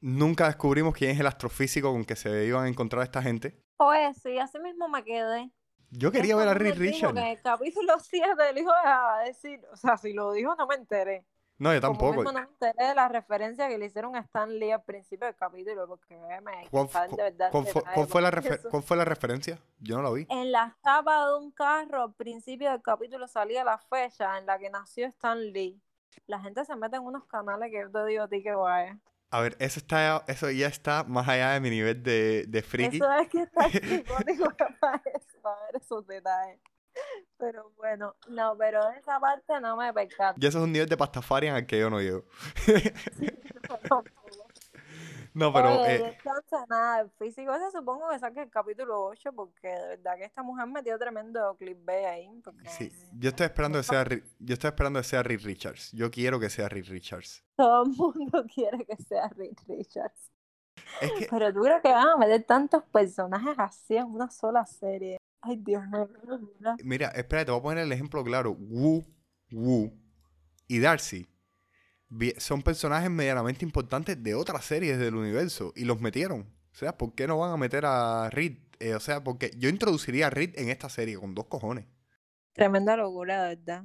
nunca 0.00 0.46
descubrimos 0.46 0.94
quién 0.94 1.10
es 1.10 1.20
el 1.20 1.26
astrofísico 1.26 1.92
con 1.92 2.04
que 2.04 2.16
se 2.16 2.46
iban 2.46 2.64
a 2.64 2.68
encontrar 2.68 3.02
esta 3.02 3.22
gente. 3.22 3.60
Oye, 3.76 4.14
sí, 4.14 4.38
así 4.38 4.58
mismo 4.60 4.88
me 4.88 5.04
quedé. 5.04 5.50
Yo 5.90 6.10
quería 6.10 6.34
ver 6.36 6.48
a 6.48 6.52
en 6.52 7.18
el 7.18 7.40
capítulo 7.42 7.98
7 8.00 8.50
el 8.50 8.58
hijo 8.58 8.70
dejaba 8.82 9.20
de 9.20 9.28
decir, 9.28 9.60
o 9.72 9.76
sea, 9.76 9.96
si 9.96 10.12
lo 10.12 10.32
dijo 10.32 10.54
no 10.56 10.66
me 10.66 10.74
enteré. 10.74 11.24
No, 11.58 11.72
yo 11.72 11.80
Como 11.80 11.92
tampoco. 11.92 12.22
mismo 12.22 12.32
no 12.32 12.46
me 12.60 12.94
la 12.94 13.08
referencia 13.08 13.68
que 13.68 13.78
le 13.78 13.86
hicieron 13.86 14.14
a 14.14 14.20
Stan 14.20 14.58
Lee 14.58 14.72
al 14.72 14.82
principio 14.82 15.26
del 15.26 15.36
capítulo, 15.36 15.86
porque 15.88 16.16
me 16.16 16.68
¿Cuál, 16.70 16.88
de 17.10 17.22
verdad 17.22 17.50
fue, 17.50 17.62
detalle, 17.64 17.94
cuál 17.94 18.06
fue 18.06 18.22
la 18.22 18.30
cuál 18.70 18.82
fue 18.82 19.04
referencia? 19.04 19.58
Yo 19.78 19.96
no 19.96 20.02
la 20.02 20.10
vi. 20.10 20.26
En 20.28 20.52
la 20.52 20.76
tapa 20.82 21.26
de 21.26 21.38
un 21.38 21.50
carro, 21.52 22.02
al 22.02 22.14
principio 22.14 22.70
del 22.70 22.82
capítulo 22.82 23.26
salía 23.26 23.64
la 23.64 23.78
fecha 23.78 24.36
en 24.38 24.46
la 24.46 24.58
que 24.58 24.68
nació 24.68 25.06
Stan 25.06 25.40
Lee. 25.40 25.80
La 26.26 26.40
gente 26.40 26.64
se 26.64 26.76
mete 26.76 26.96
en 26.96 27.02
unos 27.02 27.24
canales 27.24 27.70
que 27.70 27.80
yo 27.80 27.90
te 27.90 28.04
digo 28.04 28.24
a 28.24 28.28
ti 28.28 28.42
que 28.42 28.54
vaya. 28.54 28.98
A 29.30 29.40
ver, 29.40 29.56
eso 29.58 29.80
está, 29.80 30.24
eso 30.28 30.50
ya 30.50 30.66
está 30.68 31.04
más 31.04 31.28
allá 31.28 31.52
de 31.52 31.60
mi 31.60 31.70
nivel 31.70 32.02
de, 32.02 32.44
de 32.48 32.62
friki. 32.62 32.96
Eso 32.96 33.12
es 33.12 33.28
que 33.28 33.42
está 33.42 33.70
psicótico 33.70 34.44
para 34.80 35.02
eso, 35.14 35.40
para 35.42 35.56
ver 35.66 35.82
esos 35.82 36.06
detalles. 36.06 36.60
Pero 37.38 37.72
bueno, 37.76 38.16
no, 38.28 38.56
pero 38.56 38.80
esa 38.92 39.20
parte 39.20 39.60
no 39.60 39.76
me 39.76 39.92
percato. 39.92 40.40
Ya 40.40 40.48
eso 40.48 40.58
es 40.58 40.64
un 40.64 40.72
nivel 40.72 40.88
de 40.88 40.96
pastafarian 40.96 41.54
al 41.54 41.66
que 41.66 41.78
yo 41.78 41.90
no 41.90 42.00
llego. 42.00 42.24
No, 45.36 45.52
pero... 45.52 45.82
Oye, 45.82 45.96
eh, 45.96 46.16
entonces, 46.16 46.60
nada, 46.70 47.02
el 47.02 47.10
físico 47.10 47.54
ese 47.54 47.70
supongo 47.70 48.08
que 48.08 48.18
saque 48.18 48.40
el 48.40 48.48
capítulo 48.48 49.04
8 49.04 49.34
porque 49.34 49.68
de 49.68 49.88
verdad 49.88 50.16
que 50.16 50.24
esta 50.24 50.42
mujer 50.42 50.66
metió 50.66 50.98
tremendo 50.98 51.54
clickbait 51.58 52.06
ahí. 52.06 52.40
Porque 52.42 52.66
sí, 52.70 52.90
yo 53.12 53.28
estoy 53.28 53.44
esperando 53.44 53.76
que 53.76 53.84
sea... 53.84 54.02
Yo 54.38 54.54
estoy 54.54 54.68
esperando 54.68 54.98
que 54.98 55.04
sea 55.04 55.22
Reed 55.22 55.42
Richards. 55.44 55.92
Yo 55.92 56.10
quiero 56.10 56.40
que 56.40 56.48
sea 56.48 56.70
Reed 56.70 56.86
Richards. 56.88 57.44
todo 57.54 57.82
el 57.82 57.90
mundo 57.90 58.46
quiere 58.54 58.86
que 58.86 58.96
sea 58.96 59.28
Reed 59.28 59.58
Richards. 59.68 60.30
Es 61.02 61.12
que... 61.12 61.28
Pero 61.30 61.52
tú 61.52 61.60
crees 61.60 61.82
que 61.82 61.92
van 61.92 62.08
a 62.08 62.16
meter 62.16 62.42
tantos 62.44 62.82
personajes 62.84 63.58
así 63.58 63.94
en 63.98 64.06
una 64.06 64.30
sola 64.30 64.64
serie. 64.64 65.18
Ay, 65.46 65.56
Dios 65.58 65.82
mío. 65.88 66.08
Mira, 66.82 67.08
espera, 67.08 67.44
te 67.44 67.52
voy 67.52 67.60
a 67.60 67.62
poner 67.62 67.84
el 67.84 67.92
ejemplo 67.92 68.24
claro. 68.24 68.52
Wu, 68.58 69.04
Wu 69.52 69.92
y 70.66 70.80
Darcy 70.80 71.28
son 72.38 72.62
personajes 72.62 73.10
medianamente 73.10 73.64
importantes 73.64 74.20
de 74.22 74.34
otras 74.34 74.64
series 74.64 74.98
del 74.98 75.14
universo 75.14 75.72
y 75.76 75.84
los 75.84 76.00
metieron. 76.00 76.52
O 76.72 76.74
sea, 76.74 76.96
¿por 76.98 77.14
qué 77.14 77.26
no 77.26 77.38
van 77.38 77.52
a 77.52 77.56
meter 77.56 77.84
a 77.86 78.28
Reed? 78.30 78.58
Eh, 78.80 78.94
o 78.94 79.00
sea, 79.00 79.22
porque 79.22 79.52
yo 79.56 79.68
introduciría 79.68 80.26
a 80.26 80.30
Reed 80.30 80.58
en 80.58 80.68
esta 80.68 80.88
serie 80.88 81.16
con 81.16 81.34
dos 81.34 81.46
cojones. 81.46 81.86
Tremenda 82.52 82.96
locura, 82.96 83.44
de 83.44 83.56
verdad. 83.56 83.84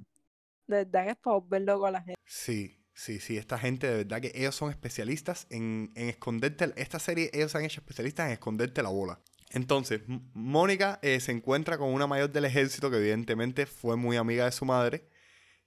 De 0.67 0.77
verdad 0.77 1.05
que 1.05 1.11
es 1.11 1.17
para 1.17 1.37
volver 1.37 1.61
loco 1.61 1.85
a 1.85 1.91
la 1.91 2.01
gente. 2.01 2.15
Sí, 2.25 2.83
sí, 2.93 3.19
sí, 3.19 3.37
esta 3.37 3.57
gente 3.57 3.87
de 3.87 3.97
verdad 3.97 4.21
que 4.21 4.31
ellos 4.33 4.55
son 4.55 4.71
especialistas 4.71 5.45
en, 5.49 5.91
en 5.95 6.09
esconderte. 6.09 6.73
Esta 6.75 6.99
serie, 6.99 7.29
ellos 7.33 7.51
se 7.51 7.57
han 7.59 7.65
hecho 7.65 7.81
especialistas 7.81 8.27
en 8.27 8.33
esconderte 8.33 8.81
la 8.81 8.89
bola. 8.89 9.21
Entonces, 9.53 10.01
Mónica 10.33 10.99
eh, 11.01 11.19
se 11.19 11.31
encuentra 11.31 11.77
con 11.77 11.89
una 11.93 12.07
mayor 12.07 12.31
del 12.31 12.45
ejército 12.45 12.89
que 12.89 12.97
evidentemente 12.97 13.65
fue 13.65 13.97
muy 13.97 14.17
amiga 14.17 14.45
de 14.45 14.51
su 14.51 14.65
madre, 14.65 15.07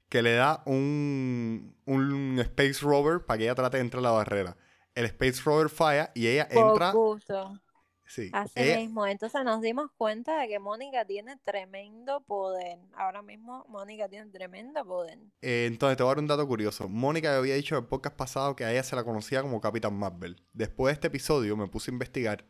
que 0.08 0.22
le 0.22 0.34
da 0.34 0.62
un, 0.66 1.76
un 1.84 2.38
Space 2.40 2.80
Rover 2.82 3.24
para 3.26 3.38
que 3.38 3.44
ella 3.44 3.54
trate 3.54 3.76
de 3.76 3.82
entrar 3.82 4.00
a 4.00 4.02
la 4.08 4.10
barrera. 4.10 4.56
El 4.94 5.04
Space 5.06 5.42
Rover 5.44 5.68
falla 5.68 6.10
y 6.14 6.26
ella 6.28 6.48
Por 6.48 6.70
entra... 6.72 6.92
gusto. 6.92 7.60
Sí, 8.06 8.30
Así 8.32 8.52
ella- 8.56 8.76
mismo. 8.78 9.06
Entonces 9.06 9.42
nos 9.44 9.60
dimos 9.62 9.90
cuenta 9.96 10.38
de 10.38 10.46
que 10.48 10.58
Mónica 10.58 11.04
tiene 11.06 11.36
tremendo 11.42 12.20
poder. 12.22 12.78
Ahora 12.96 13.22
mismo 13.22 13.64
Mónica 13.68 14.08
tiene 14.08 14.30
tremendo 14.30 14.84
poder. 14.84 15.18
Eh, 15.40 15.64
entonces, 15.66 15.96
te 15.96 16.02
voy 16.02 16.10
a 16.10 16.14
dar 16.14 16.18
un 16.22 16.26
dato 16.28 16.46
curioso. 16.46 16.88
Mónica 16.88 17.36
había 17.36 17.54
dicho 17.54 17.74
en 17.76 17.82
el 17.82 17.88
podcast 17.88 18.14
pasado 18.16 18.54
que 18.56 18.64
a 18.64 18.70
ella 18.72 18.82
se 18.82 18.94
la 18.94 19.04
conocía 19.04 19.42
como 19.42 19.60
Capitán 19.60 19.94
Marvel. 19.98 20.36
Después 20.52 20.92
de 20.92 20.94
este 20.94 21.06
episodio 21.08 21.56
me 21.56 21.66
puse 21.66 21.90
a 21.90 21.94
investigar 21.94 22.44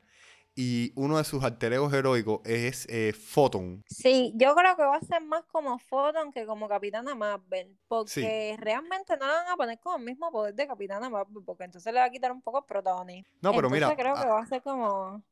y 0.56 0.92
uno 0.94 1.18
de 1.18 1.24
sus 1.24 1.42
alter 1.42 1.72
egos 1.72 1.92
heroicos 1.92 2.40
es 2.44 2.86
eh, 2.88 3.12
Photon. 3.12 3.82
Sí, 3.88 4.32
yo 4.36 4.54
creo 4.54 4.76
que 4.76 4.84
va 4.84 4.96
a 4.96 5.00
ser 5.00 5.20
más 5.22 5.44
como 5.46 5.78
Photon 5.78 6.32
que 6.32 6.46
como 6.46 6.68
Capitana 6.68 7.14
Marvel, 7.14 7.76
porque 7.88 8.56
realmente 8.60 9.16
no 9.16 9.26
la 9.26 9.32
van 9.32 9.48
a 9.48 9.56
poner 9.56 9.78
con 9.80 10.00
el 10.00 10.06
mismo 10.06 10.30
poder 10.30 10.54
de 10.54 10.66
Capitana 10.66 11.10
Marvel, 11.10 11.42
porque 11.44 11.64
entonces 11.64 11.92
le 11.92 11.98
va 11.98 12.06
a 12.06 12.10
quitar 12.10 12.30
un 12.30 12.42
poco 12.42 12.58
el 12.58 12.64
protagonismo. 12.66 13.28
No, 13.40 13.50
pero 13.52 13.66
Entonces 13.66 13.88
mira, 13.88 13.96
creo 13.96 14.14
que 14.14 14.28
a, 14.28 14.32
va 14.32 14.40
a 14.40 14.46
ser 14.46 14.62
como... 14.62 15.24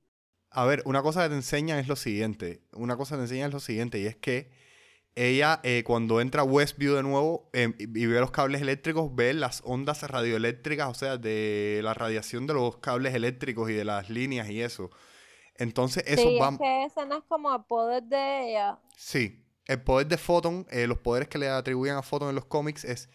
a 0.50 0.64
ver, 0.64 0.82
una 0.86 1.02
cosa 1.02 1.22
que 1.22 1.28
te 1.28 1.34
enseñan 1.36 1.78
es 1.78 1.86
lo 1.86 1.96
siguiente. 1.96 2.62
Una 2.72 2.96
cosa 2.96 3.14
que 3.14 3.18
te 3.18 3.24
enseñan 3.24 3.48
es 3.48 3.54
lo 3.54 3.60
siguiente 3.60 4.00
y 4.00 4.06
es 4.06 4.16
que 4.16 4.50
ella 5.14 5.60
eh, 5.62 5.84
cuando 5.84 6.20
entra 6.20 6.42
a 6.42 6.44
Westview 6.44 6.94
de 6.94 7.02
nuevo 7.02 7.50
eh, 7.52 7.72
y 7.78 8.06
ve 8.06 8.18
los 8.18 8.30
cables 8.30 8.62
eléctricos, 8.62 9.14
ve 9.14 9.34
las 9.34 9.62
ondas 9.64 10.02
radioeléctricas, 10.02 10.88
o 10.88 10.94
sea, 10.94 11.18
de 11.18 11.80
la 11.84 11.94
radiación 11.94 12.46
de 12.46 12.54
los 12.54 12.78
cables 12.78 13.14
eléctricos 13.14 13.70
y 13.70 13.74
de 13.74 13.84
las 13.84 14.10
líneas 14.10 14.48
y 14.48 14.62
eso. 14.62 14.90
Entonces, 15.56 16.04
eso 16.06 16.28
Sí, 16.28 16.38
va... 16.40 16.48
es 16.48 16.58
que 16.58 16.84
ese 16.84 17.06
no 17.06 17.18
es 17.18 17.24
como 17.24 17.54
el 17.54 17.62
poder 17.64 18.02
de 18.04 18.50
ella. 18.50 18.78
Sí, 18.96 19.44
el 19.66 19.82
poder 19.82 20.06
de 20.08 20.18
Photon, 20.18 20.66
eh, 20.70 20.86
los 20.86 20.98
poderes 20.98 21.28
que 21.28 21.38
le 21.38 21.48
atribuyen 21.48 21.96
a 21.96 22.02
Photon 22.02 22.30
en 22.30 22.34
los 22.34 22.46
cómics 22.46 22.84
es 22.84 23.10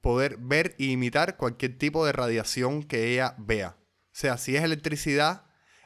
poder 0.00 0.36
ver 0.38 0.74
e 0.78 0.84
imitar 0.86 1.36
cualquier 1.36 1.78
tipo 1.78 2.04
de 2.04 2.12
radiación 2.12 2.82
que 2.82 3.12
ella 3.12 3.34
vea. 3.38 3.76
O 3.78 4.14
sea, 4.14 4.36
si 4.38 4.56
es 4.56 4.64
electricidad, 4.64 5.44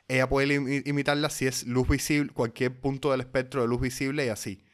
ella 0.08 0.28
puede 0.28 0.48
imi- 0.58 0.82
imitarla 0.86 1.30
si 1.30 1.46
es 1.46 1.66
luz 1.66 1.88
visible, 1.88 2.32
cualquier 2.32 2.80
punto 2.80 3.10
del 3.10 3.20
espectro 3.20 3.62
de 3.62 3.68
luz 3.68 3.80
visible 3.80 4.24
y 4.26 4.28
así. 4.28 4.64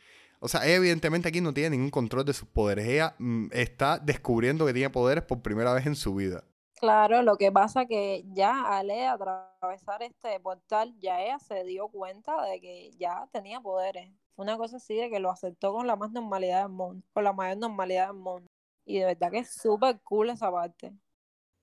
O 0.40 0.48
sea, 0.48 0.64
ella 0.66 0.76
evidentemente 0.76 1.28
aquí 1.28 1.40
no 1.40 1.54
tiene 1.54 1.70
ningún 1.70 1.90
control 1.90 2.24
de 2.24 2.32
sus 2.34 2.48
poderes. 2.48 2.86
Ella 2.86 3.14
mm, 3.18 3.46
está 3.52 3.98
descubriendo 3.98 4.66
que 4.66 4.72
tiene 4.74 4.90
poderes 4.90 5.24
por 5.24 5.40
primera 5.42 5.72
vez 5.72 5.86
en 5.86 5.94
su 5.96 6.14
vida. 6.14 6.44
Claro, 6.82 7.22
lo 7.22 7.36
que 7.36 7.52
pasa 7.52 7.86
que 7.86 8.24
ya 8.32 8.76
al 8.76 8.90
ella 8.90 9.12
atravesar 9.12 10.02
este 10.02 10.40
portal, 10.40 10.92
ya 10.98 11.22
ella 11.22 11.38
se 11.38 11.62
dio 11.62 11.86
cuenta 11.86 12.42
de 12.42 12.60
que 12.60 12.90
ya 12.98 13.28
tenía 13.30 13.60
poderes. 13.60 14.10
Fue 14.34 14.42
una 14.42 14.56
cosa 14.56 14.78
así 14.78 14.96
de 14.96 15.08
que 15.08 15.20
lo 15.20 15.30
aceptó 15.30 15.72
con 15.72 15.86
la 15.86 15.94
más 15.94 16.10
normalidad 16.10 16.62
del 16.62 16.72
mundo, 16.72 17.06
con 17.12 17.22
la 17.22 17.32
mayor 17.32 17.58
normalidad 17.58 18.08
del 18.08 18.16
mundo. 18.16 18.50
Y 18.84 18.98
de 18.98 19.04
verdad 19.04 19.30
que 19.30 19.38
es 19.38 19.54
súper 19.54 20.00
cool 20.02 20.30
esa 20.30 20.50
parte. 20.50 20.92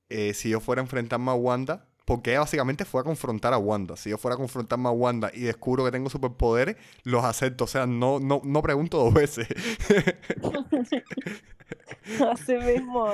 Eh, 0.08 0.34
si 0.34 0.52
yo 0.52 0.62
fuera 0.62 0.82
a 0.82 0.86
enfrentarme 0.86 1.32
a 1.32 1.34
Wanda, 1.34 1.86
porque 2.06 2.30
ella 2.30 2.40
básicamente 2.40 2.86
fue 2.86 3.02
a 3.02 3.04
confrontar 3.04 3.54
a 3.54 3.58
Wanda. 3.58 3.98
Si 3.98 4.10
yo 4.10 4.18
fuera 4.18 4.36
a 4.36 4.38
confrontarme 4.38 4.88
a 4.88 4.94
Wanda 4.94 5.32
y 5.34 5.42
descubro 5.42 5.84
que 5.84 5.92
tengo 5.92 6.10
superpoderes, 6.10 6.78
los 7.04 7.26
acepto. 7.26 7.66
O 7.66 7.68
sea, 7.68 7.86
no, 7.86 8.22
no, 8.22 8.40
no 8.46 8.62
pregunto 8.62 8.98
dos 8.98 9.14
veces. 9.14 9.50
Así 12.32 12.56
mismo 12.56 13.12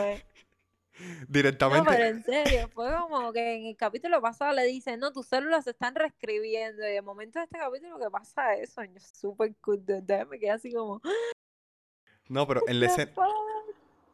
No, 1.19 1.25
Directamente. 1.27 1.89
pero 1.89 2.05
en 2.05 2.23
serio, 2.23 2.69
fue 2.73 2.91
como 2.93 3.33
que 3.33 3.55
en 3.57 3.65
el 3.67 3.75
capítulo 3.77 4.21
pasado 4.21 4.53
le 4.53 4.63
dicen, 4.65 4.99
no, 4.99 5.11
tus 5.11 5.27
células 5.27 5.63
se 5.65 5.71
están 5.71 5.95
reescribiendo. 5.95 6.87
Y 6.87 6.91
de 6.93 7.01
momento 7.01 7.39
de 7.39 7.45
este 7.45 7.57
capítulo 7.57 7.99
que 7.99 8.09
pasa 8.09 8.55
eso, 8.55 8.83
yo 8.83 8.99
súper 8.99 9.55
cool, 9.61 9.85
de 9.85 9.95
verdad, 10.01 10.27
me 10.27 10.39
quedé 10.39 10.51
así 10.51 10.71
como, 10.73 11.01
No, 12.29 12.47
pero 12.47 12.63
en 12.67 12.79
la, 12.79 12.87
"The 12.87 12.91
escena, 12.93 13.11
fuck?". 13.13 13.25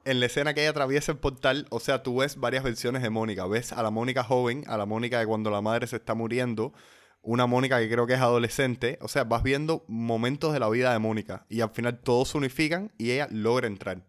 en 0.06 0.20
la 0.20 0.26
escena 0.26 0.54
que 0.54 0.62
ella 0.62 0.72
atraviesa 0.72 1.12
el 1.12 1.20
portal, 1.20 1.68
o 1.70 1.80
sea, 1.80 2.04
tú 2.04 2.18
ves 2.18 2.38
varias 2.38 2.64
versiones 2.64 3.02
de 3.04 3.10
Mónica. 3.10 3.46
Ves 3.48 3.72
a 3.74 3.84
la 3.84 3.92
Mónica 3.92 4.24
joven, 4.24 4.64
a 4.68 4.78
la 4.78 4.86
Mónica 4.86 5.20
de 5.20 5.28
cuando 5.28 5.50
la 5.52 5.62
madre 5.62 5.88
se 5.88 5.98
está 5.98 6.14
muriendo, 6.16 6.74
una 7.22 7.46
Mónica 7.46 7.80
que 7.80 7.90
creo 7.90 8.08
que 8.08 8.16
es 8.16 8.20
adolescente. 8.22 8.98
O 9.02 9.08
sea, 9.08 9.24
vas 9.24 9.44
viendo 9.44 9.86
momentos 9.88 10.54
de 10.54 10.60
la 10.60 10.70
vida 10.70 10.92
de 10.92 11.00
Mónica. 11.00 11.46
Y 11.50 11.62
al 11.62 11.70
final 11.70 12.00
todos 12.02 12.30
se 12.30 12.38
unifican 12.38 12.92
y 12.98 13.12
ella 13.12 13.28
logra 13.32 13.68
entrar. 13.68 14.04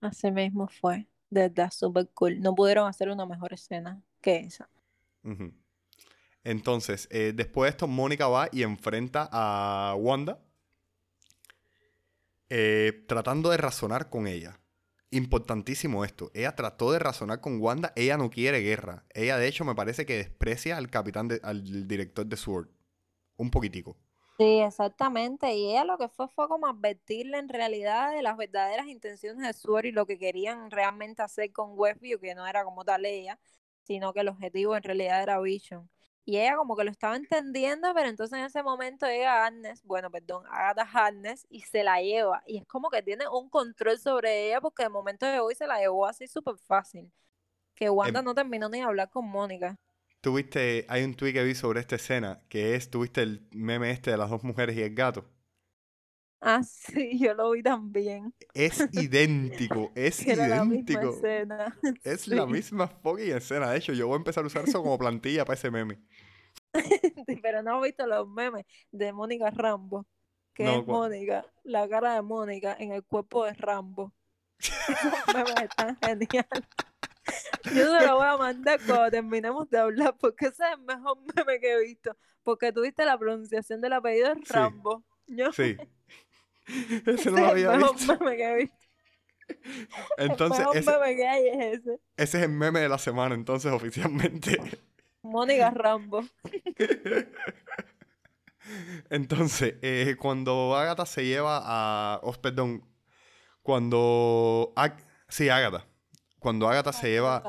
Así 0.00 0.30
mismo 0.30 0.68
fue, 0.68 1.06
de 1.34 1.42
verdad, 1.42 1.70
súper 1.72 2.08
cool. 2.14 2.40
No 2.40 2.54
pudieron 2.54 2.88
hacer 2.88 3.10
una 3.10 3.26
mejor 3.26 3.52
escena 3.52 4.00
que 4.20 4.36
esa. 4.36 4.68
Entonces, 6.44 7.08
eh, 7.10 7.32
después 7.34 7.66
de 7.66 7.70
esto, 7.70 7.88
Mónica 7.88 8.28
va 8.28 8.48
y 8.52 8.62
enfrenta 8.62 9.28
a 9.32 9.94
Wanda, 9.98 10.38
eh, 12.50 13.04
tratando 13.08 13.50
de 13.50 13.56
razonar 13.56 14.10
con 14.10 14.28
ella. 14.28 14.60
Importantísimo 15.10 16.04
esto. 16.04 16.30
Ella 16.34 16.54
trató 16.54 16.92
de 16.92 16.98
razonar 17.00 17.40
con 17.40 17.60
Wanda. 17.60 17.92
Ella 17.96 18.16
no 18.16 18.30
quiere 18.30 18.60
guerra. 18.60 19.04
Ella, 19.10 19.36
de 19.38 19.48
hecho, 19.48 19.64
me 19.64 19.74
parece 19.74 20.06
que 20.06 20.16
desprecia 20.16 20.76
al 20.76 20.90
capitán, 20.90 21.30
al 21.42 21.88
director 21.88 22.26
de 22.26 22.36
SWORD. 22.36 22.68
Un 23.36 23.50
poquitico. 23.50 23.96
Sí, 24.36 24.58
exactamente. 24.60 25.54
Y 25.54 25.70
ella 25.70 25.84
lo 25.84 25.96
que 25.96 26.08
fue 26.08 26.26
fue 26.28 26.48
como 26.48 26.66
advertirle 26.66 27.38
en 27.38 27.48
realidad 27.48 28.10
de 28.12 28.20
las 28.22 28.36
verdaderas 28.36 28.88
intenciones 28.88 29.46
de 29.46 29.52
Sword 29.52 29.84
y 29.86 29.92
lo 29.92 30.06
que 30.06 30.18
querían 30.18 30.72
realmente 30.72 31.22
hacer 31.22 31.52
con 31.52 31.78
Westview, 31.78 32.18
que 32.18 32.34
no 32.34 32.44
era 32.44 32.64
como 32.64 32.84
tal 32.84 33.06
ella, 33.06 33.38
sino 33.84 34.12
que 34.12 34.20
el 34.20 34.28
objetivo 34.28 34.76
en 34.76 34.82
realidad 34.82 35.22
era 35.22 35.38
Vision. 35.40 35.88
Y 36.24 36.38
ella 36.38 36.56
como 36.56 36.74
que 36.76 36.82
lo 36.82 36.90
estaba 36.90 37.14
entendiendo, 37.14 37.94
pero 37.94 38.08
entonces 38.08 38.36
en 38.38 38.44
ese 38.46 38.62
momento 38.64 39.06
llega 39.06 39.46
Agnes, 39.46 39.82
bueno, 39.84 40.10
perdón, 40.10 40.44
Agatha 40.50 40.82
Harkness 40.92 41.46
y 41.48 41.60
se 41.60 41.84
la 41.84 42.00
lleva. 42.02 42.42
Y 42.46 42.58
es 42.58 42.66
como 42.66 42.90
que 42.90 43.02
tiene 43.02 43.28
un 43.28 43.48
control 43.48 43.98
sobre 44.00 44.48
ella 44.48 44.60
porque 44.60 44.82
de 44.84 44.88
momento 44.88 45.26
de 45.26 45.38
hoy 45.38 45.54
se 45.54 45.66
la 45.68 45.78
llevó 45.78 46.06
así 46.06 46.26
súper 46.26 46.56
fácil. 46.66 47.12
Que 47.74 47.90
Wanda 47.90 48.20
Em, 48.20 48.24
no 48.24 48.34
terminó 48.34 48.68
ni 48.70 48.78
de 48.78 48.84
hablar 48.84 49.10
con 49.10 49.26
Mónica. 49.28 49.78
Tuviste, 50.24 50.86
hay 50.88 51.04
un 51.04 51.14
tweet 51.14 51.32
que 51.34 51.44
vi 51.44 51.54
sobre 51.54 51.80
esta 51.80 51.96
escena, 51.96 52.42
que 52.48 52.74
es, 52.74 52.90
tuviste 52.90 53.22
el 53.22 53.46
meme 53.52 53.90
este 53.90 54.10
de 54.10 54.16
las 54.16 54.30
dos 54.30 54.42
mujeres 54.42 54.76
y 54.76 54.82
el 54.82 54.94
gato. 54.94 55.24
Ah, 56.40 56.62
sí, 56.64 57.18
yo 57.18 57.34
lo 57.34 57.50
vi 57.52 57.62
también. 57.62 58.34
Es 58.54 58.88
idéntico, 58.92 59.92
es 59.96 60.26
era 60.26 60.48
la 60.48 60.64
misma 60.64 61.02
idéntico. 61.02 61.08
escena. 61.08 61.78
Es 62.04 62.28
la 62.28 62.46
misma 62.46 62.88
fucking 62.88 63.32
escena. 63.36 63.70
De 63.70 63.78
hecho, 63.78 63.92
yo 63.94 64.06
voy 64.08 64.14
a 64.16 64.18
empezar 64.18 64.44
a 64.44 64.46
usar 64.48 64.64
eso 64.64 64.82
como 64.82 64.98
plantilla 64.98 65.44
para 65.44 65.56
ese 65.58 65.70
meme. 65.70 66.00
Pero 67.42 67.62
no 67.62 67.76
has 67.76 67.82
visto 67.82 68.06
los 68.06 68.28
memes 68.28 68.64
de 68.90 69.12
Mónica 69.12 69.50
Rambo. 69.50 70.06
Que 70.52 70.64
No, 70.64 70.80
es. 70.86 70.86
Mónica, 70.86 71.44
la 71.64 71.88
cara 71.88 72.14
de 72.14 72.22
Mónica 72.22 72.76
en 72.78 72.92
el 72.92 73.04
cuerpo 73.04 73.44
de 73.44 73.54
Rambo. 73.54 74.12
Esos 74.86 75.14
memes 75.26 75.54
están 75.62 75.96
geniales. 76.02 76.64
Yo 77.74 77.98
se 77.98 78.06
lo 78.06 78.16
voy 78.16 78.26
a 78.26 78.36
mandar 78.36 78.80
cuando 78.86 79.10
terminemos 79.10 79.68
de 79.70 79.78
hablar, 79.78 80.16
porque 80.18 80.46
ese 80.46 80.62
es 80.64 80.70
el 80.78 80.84
mejor 80.84 81.18
meme 81.34 81.60
que 81.60 81.72
he 81.72 81.80
visto. 81.84 82.16
Porque 82.42 82.72
tuviste 82.72 83.04
la 83.04 83.18
pronunciación 83.18 83.80
del 83.80 83.94
apellido 83.94 84.34
de 84.34 84.40
Sí. 84.44 84.52
Rambo. 84.52 85.04
Yo, 85.26 85.52
Sí. 85.52 85.76
ese 87.06 87.06
no 87.06 87.12
es 87.14 87.26
lo 87.26 87.38
el 87.38 87.44
había 87.44 87.70
mejor 87.72 87.94
visto. 87.96 88.18
meme 88.18 88.36
que 88.36 88.44
he 88.50 88.54
visto. 88.56 88.76
Entonces, 90.18 90.60
el 90.60 90.66
mejor 90.66 90.76
ese, 90.76 90.90
meme 90.90 91.16
que 91.16 91.26
hay 91.28 91.48
es 91.48 91.80
ese. 91.80 92.00
ese 92.16 92.38
es 92.38 92.44
el 92.44 92.50
meme 92.50 92.80
de 92.80 92.88
la 92.88 92.98
semana, 92.98 93.34
entonces, 93.34 93.72
oficialmente. 93.72 94.58
Mónica 95.22 95.70
Rambo. 95.70 96.22
Entonces, 99.10 99.74
eh, 99.82 100.16
cuando 100.18 100.74
Agatha 100.76 101.04
se 101.06 101.24
lleva 101.24 101.60
a... 101.62 102.20
Oh, 102.22 102.32
perdón. 102.32 102.84
Cuando... 103.62 104.72
Ag- 104.76 105.04
sí, 105.28 105.48
Agatha. 105.48 105.86
Cuando 106.44 106.68
Agatha 106.68 106.92
se 106.92 107.08
lleva... 107.08 107.42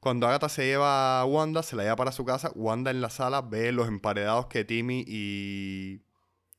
Cuando 0.00 0.26
Agatha 0.26 0.48
se 0.48 0.64
lleva 0.64 1.20
a 1.20 1.26
Wanda, 1.26 1.62
se 1.62 1.76
la 1.76 1.82
lleva 1.82 1.96
para 1.96 2.12
su 2.12 2.24
casa. 2.24 2.50
Wanda 2.54 2.90
en 2.90 3.02
la 3.02 3.10
sala 3.10 3.42
ve 3.42 3.72
los 3.72 3.88
emparedados 3.88 4.46
que 4.46 4.64
Timmy 4.64 5.04
y 5.06 6.00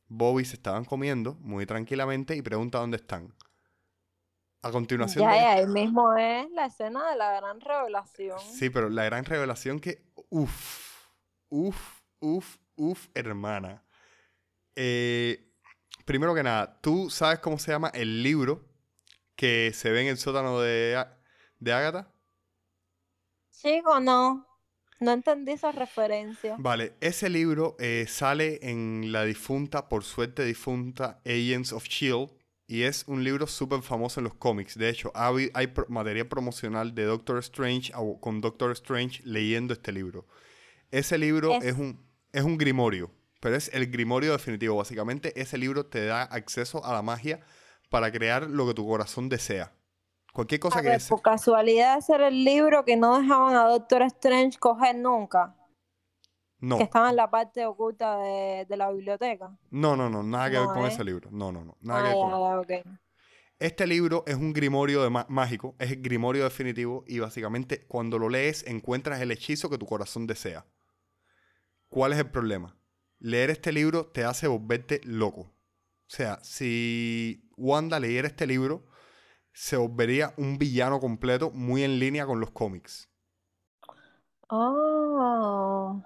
Bobby 0.07 0.45
se 0.45 0.53
estaban 0.53 0.85
comiendo 0.85 1.33
muy 1.39 1.65
tranquilamente 1.65 2.35
y 2.35 2.43
pregunta 2.43 2.77
dónde 2.77 2.97
están. 2.97 3.33
A 4.61 4.69
continuación. 4.69 5.27
Ya, 5.27 5.35
ya, 5.35 5.51
ahí 5.53 5.65
mismo 5.65 6.15
es 6.15 6.47
la 6.51 6.67
escena 6.67 7.09
de 7.09 7.15
la 7.15 7.33
gran 7.37 7.59
revelación. 7.59 8.37
Sí, 8.39 8.69
pero 8.69 8.91
la 8.91 9.05
gran 9.05 9.25
revelación 9.25 9.79
que. 9.79 10.03
Uf, 10.29 11.07
uf, 11.49 12.01
uf, 12.19 12.57
uf, 12.75 13.07
hermana. 13.15 13.83
Eh, 14.75 15.51
primero 16.05 16.35
que 16.35 16.43
nada, 16.43 16.79
¿tú 16.81 17.09
sabes 17.09 17.39
cómo 17.39 17.57
se 17.57 17.71
llama 17.71 17.89
el 17.95 18.21
libro 18.21 18.63
que 19.35 19.71
se 19.73 19.89
ve 19.89 20.01
en 20.01 20.07
el 20.07 20.19
sótano 20.19 20.59
de, 20.59 21.03
de 21.61 21.71
Agatha? 21.71 22.11
Chico, 23.51 23.99
no. 23.99 24.45
No 24.99 25.11
entendí 25.13 25.53
esa 25.53 25.71
referencia. 25.71 26.55
Vale, 26.59 26.93
ese 27.01 27.29
libro 27.29 27.75
eh, 27.79 28.05
sale 28.07 28.59
en 28.61 29.11
la 29.11 29.23
difunta, 29.23 29.89
por 29.89 30.03
suerte 30.03 30.43
difunta, 30.45 31.21
Agents 31.25 31.73
of 31.73 31.85
Shield. 31.85 32.29
Y 32.67 32.83
es 32.83 33.03
un 33.07 33.23
libro 33.23 33.47
súper 33.47 33.81
famoso 33.81 34.19
en 34.21 34.25
los 34.25 34.35
cómics. 34.35 34.77
De 34.77 34.87
hecho, 34.89 35.11
hay 35.13 35.67
pro- 35.67 35.87
material 35.89 36.27
promocional 36.27 36.95
de 36.95 37.03
Doctor 37.03 37.37
Strange 37.39 37.91
con 38.21 38.39
Doctor 38.41 38.71
Strange 38.71 39.21
leyendo 39.25 39.73
este 39.73 39.91
libro. 39.91 40.25
Ese 40.91 41.17
libro 41.17 41.51
Es- 41.53 41.65
es, 41.65 41.77
un, 41.77 41.99
es 42.31 42.43
un 42.43 42.57
grimorio, 42.57 43.11
pero 43.41 43.55
es 43.57 43.69
el 43.73 43.87
grimorio 43.87 44.31
definitivo. 44.31 44.77
Básicamente, 44.77 45.33
ese 45.41 45.57
libro 45.57 45.85
te 45.87 46.05
da 46.05 46.21
acceso 46.23 46.85
a 46.85 46.93
la 46.93 47.01
magia 47.01 47.41
para 47.89 48.09
crear 48.11 48.49
lo 48.49 48.65
que 48.67 48.73
tu 48.73 48.87
corazón 48.87 49.27
desea. 49.27 49.73
Cualquier 50.33 50.59
cosa 50.61 50.79
A 50.79 50.81
que 50.81 50.87
ver, 50.89 51.01
por 51.09 51.21
casualidad 51.21 51.97
ese 51.97 52.15
era 52.15 52.27
el 52.29 52.43
libro 52.43 52.85
que 52.85 52.95
no 52.95 53.19
dejaban 53.19 53.55
a 53.55 53.63
Doctor 53.65 54.03
Strange 54.03 54.57
coger 54.59 54.95
nunca. 54.95 55.55
No, 56.59 56.77
Que 56.77 56.83
estaba 56.83 57.09
en 57.09 57.15
la 57.15 57.29
parte 57.29 57.65
oculta 57.65 58.17
de, 58.17 58.65
de 58.69 58.77
la 58.77 58.91
biblioteca. 58.91 59.57
no, 59.71 59.95
no, 59.95 60.09
no, 60.09 60.21
nada 60.23 60.49
que 60.51 60.59
ver 60.59 60.67
con 60.67 60.85
¿eh? 60.85 60.89
ese 60.89 61.03
libro. 61.03 61.29
No, 61.31 61.51
no, 61.51 61.65
no, 61.65 61.75
nada 61.81 61.99
Ah, 61.99 62.03
que 62.03 62.09
ver 62.09 62.17
con 62.17 62.67
ya. 62.85 63.01
Este 63.59 63.85
libro 63.87 64.23
es 64.25 64.35
un 64.35 64.53
grimorio 64.53 65.03
de 65.03 65.09
mágico, 65.09 65.75
es 65.79 65.91
el 65.91 66.01
grimorio 66.01 66.43
definitivo 66.43 67.03
y 67.07 67.19
básicamente 67.19 67.85
cuando 67.87 68.17
lo 68.17 68.29
lees 68.29 68.65
encuentras 68.67 69.21
el 69.21 69.31
hechizo 69.31 69.69
que 69.69 69.77
tu 69.77 69.85
corazón 69.85 70.25
desea. 70.27 70.65
¿Cuál 71.89 72.13
es 72.13 72.19
el 72.19 72.29
problema? 72.31 72.77
Leer 73.19 73.49
este 73.51 73.71
libro 73.71 74.07
te 74.07 74.23
hace 74.23 74.47
volverte 74.47 75.01
loco. 75.03 75.41
O 75.41 75.53
sea, 76.13 76.39
si 76.43 77.49
Wanda 77.57 77.99
leyera 77.99 78.27
este 78.27 78.47
libro, 78.47 78.85
se 79.53 79.77
volvería 79.77 80.33
un 80.37 80.57
villano 80.57 80.99
completo 80.99 81.51
muy 81.51 81.83
en 81.83 81.99
línea 81.99 82.25
con 82.25 82.39
los 82.39 82.51
cómics. 82.51 83.09
Oh. 84.49 86.01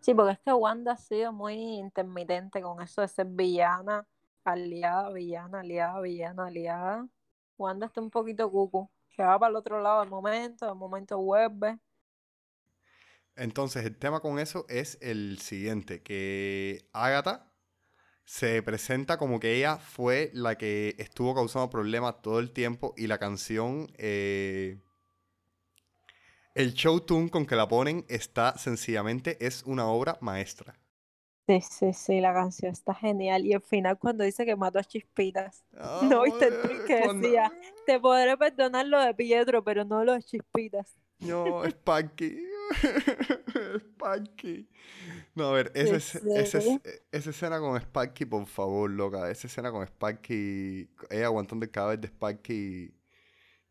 Sí, 0.00 0.14
porque 0.14 0.32
es 0.32 0.38
que 0.38 0.52
Wanda 0.52 0.92
ha 0.92 0.96
sido 0.96 1.32
muy 1.32 1.54
intermitente 1.54 2.62
con 2.62 2.80
eso 2.80 3.00
de 3.00 3.08
ser 3.08 3.26
villana, 3.26 4.06
aliada, 4.44 5.10
villana, 5.12 5.60
aliada, 5.60 6.00
villana, 6.00 6.46
aliada. 6.46 7.08
Wanda 7.58 7.86
está 7.86 8.00
un 8.00 8.10
poquito 8.10 8.50
cucu. 8.50 8.88
Se 9.16 9.22
va 9.22 9.38
para 9.38 9.50
el 9.50 9.56
otro 9.56 9.80
lado 9.80 10.04
de 10.04 10.10
momento, 10.10 10.66
de 10.66 10.74
momento 10.74 11.18
vuelve. 11.18 11.78
Entonces, 13.34 13.84
el 13.84 13.98
tema 13.98 14.20
con 14.20 14.38
eso 14.38 14.64
es 14.68 14.98
el 15.00 15.38
siguiente, 15.38 16.02
que 16.02 16.88
Agatha 16.92 17.52
se 18.26 18.60
presenta 18.62 19.16
como 19.16 19.40
que 19.40 19.54
ella 19.54 19.78
fue 19.78 20.30
la 20.34 20.58
que 20.58 20.94
estuvo 20.98 21.34
causando 21.34 21.70
problemas 21.70 22.20
todo 22.20 22.40
el 22.40 22.50
tiempo 22.50 22.92
y 22.96 23.06
la 23.06 23.18
canción, 23.18 23.86
eh, 23.96 24.78
el 26.54 26.74
show 26.74 27.00
tune 27.00 27.30
con 27.30 27.46
que 27.46 27.54
la 27.54 27.68
ponen 27.68 28.04
está 28.08 28.58
sencillamente, 28.58 29.36
es 29.46 29.62
una 29.64 29.86
obra 29.86 30.18
maestra. 30.20 30.74
Sí, 31.46 31.60
sí, 31.60 31.92
sí, 31.92 32.20
la 32.20 32.34
canción 32.34 32.72
está 32.72 32.92
genial. 32.92 33.46
Y 33.46 33.52
al 33.52 33.62
final 33.62 33.96
cuando 33.98 34.24
dice 34.24 34.44
que 34.44 34.56
mató 34.56 34.80
a 34.80 34.84
Chispitas. 34.84 35.64
¿No 36.02 36.22
viste 36.24 36.46
el 36.48 36.60
tweet 36.62 36.84
que 36.84 37.00
Cuando- 37.02 37.22
decía? 37.28 37.52
Te 37.86 38.00
podré 38.00 38.36
perdonar 38.36 38.86
lo 38.86 39.00
de 39.00 39.14
Pietro, 39.14 39.62
pero 39.62 39.84
no 39.84 40.04
lo 40.04 40.14
de 40.14 40.22
Chispitas. 40.24 40.96
No, 41.20 41.64
Spanky. 41.64 42.36
Spanky. 43.80 44.68
No, 45.34 45.48
a 45.50 45.52
ver, 45.52 45.72
esa, 45.74 45.96
Sí, 45.96 45.98
es- 45.98 46.28
esa, 46.34 46.58
sí. 46.58 46.60
es- 46.60 46.80
esa 47.12 47.30
escena 47.30 47.60
con 47.60 47.80
Spanky, 47.80 48.26
por 48.26 48.46
favor, 48.46 48.90
loca. 48.90 49.30
Esa 49.30 49.46
escena 49.48 49.70
con 49.72 49.86
Spanky, 49.86 50.90
ella 51.10 51.26
aguantando 51.26 51.64
el 51.66 51.70
cadáver 51.70 52.00
de 52.00 52.08
Spanky. 52.08 52.94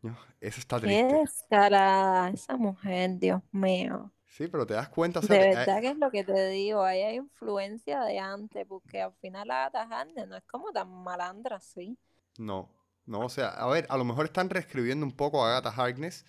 No, 0.03 0.17
eso 0.41 0.60
está 0.62 0.79
Qué 0.79 0.81
triste. 0.81 1.21
descarada 1.21 2.29
esa 2.29 2.55
mujer, 2.58 3.17
Dios 3.19 3.41
mío. 3.51 4.12
Sí, 4.27 4.47
pero 4.47 4.65
te 4.67 4.73
das 4.73 4.89
cuenta, 4.89 5.19
o 5.19 5.23
sea, 5.23 5.36
De 5.36 5.38
que, 5.38 5.47
eh, 5.51 5.67
verdad 5.67 5.81
que 5.81 5.89
es 5.89 5.97
lo 5.97 6.10
que 6.12 6.23
te 6.23 6.47
digo, 6.49 6.84
ahí 6.84 7.01
hay 7.01 7.15
influencia 7.17 7.99
de 8.01 8.17
antes, 8.19 8.65
porque 8.67 9.01
al 9.01 9.13
final 9.15 9.51
Agatha 9.51 9.81
Harkness 9.84 10.27
no 10.29 10.38
es 10.38 10.43
como 10.45 10.71
tan 10.71 10.89
malandra 11.03 11.58
así. 11.58 11.97
no, 12.38 12.69
no, 13.05 13.19
o 13.21 13.29
sea, 13.29 13.49
a 13.49 13.67
ver, 13.67 13.86
a 13.89 13.97
lo 13.97 14.03
mejor 14.05 14.25
están 14.25 14.49
reescribiendo 14.49 15.05
un 15.05 15.12
poco 15.13 15.45
a 15.45 15.58
Agatha 15.58 15.69
Harkness, 15.81 16.25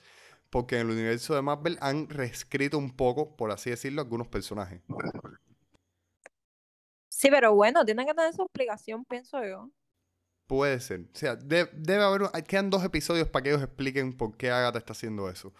porque 0.51 0.77
en 0.77 0.83
el 0.83 0.91
universo 0.93 1.35
de 1.35 1.43
Marvel 1.43 1.79
han 1.81 2.09
reescrito 2.09 2.79
un 2.79 2.95
poco, 2.97 3.37
por 3.37 3.51
así 3.51 3.71
decirlo, 3.71 4.03
algunos 4.03 4.29
personajes. 4.29 4.81
Sí, 7.09 7.29
pero 7.31 7.55
bueno, 7.55 7.85
tiene 7.85 8.05
que 8.07 8.15
tener 8.15 8.33
su 8.35 8.43
explicación, 8.43 9.05
pienso 9.05 9.43
yo. 9.45 9.71
Puede 10.47 10.81
ser. 10.81 11.01
O 11.13 11.17
sea, 11.17 11.35
de- 11.37 11.69
debe 11.73 12.05
haber. 12.05 12.31
Quedan 12.45 12.71
dos 12.71 12.85
episodios 12.85 13.29
para 13.29 13.43
que 13.43 13.49
ellos 13.51 13.63
expliquen 13.63 14.13
por 14.17 14.37
qué 14.37 14.51
Agatha 14.51 14.79
está 14.79 14.93
haciendo 14.93 15.29
eso. 15.31 15.53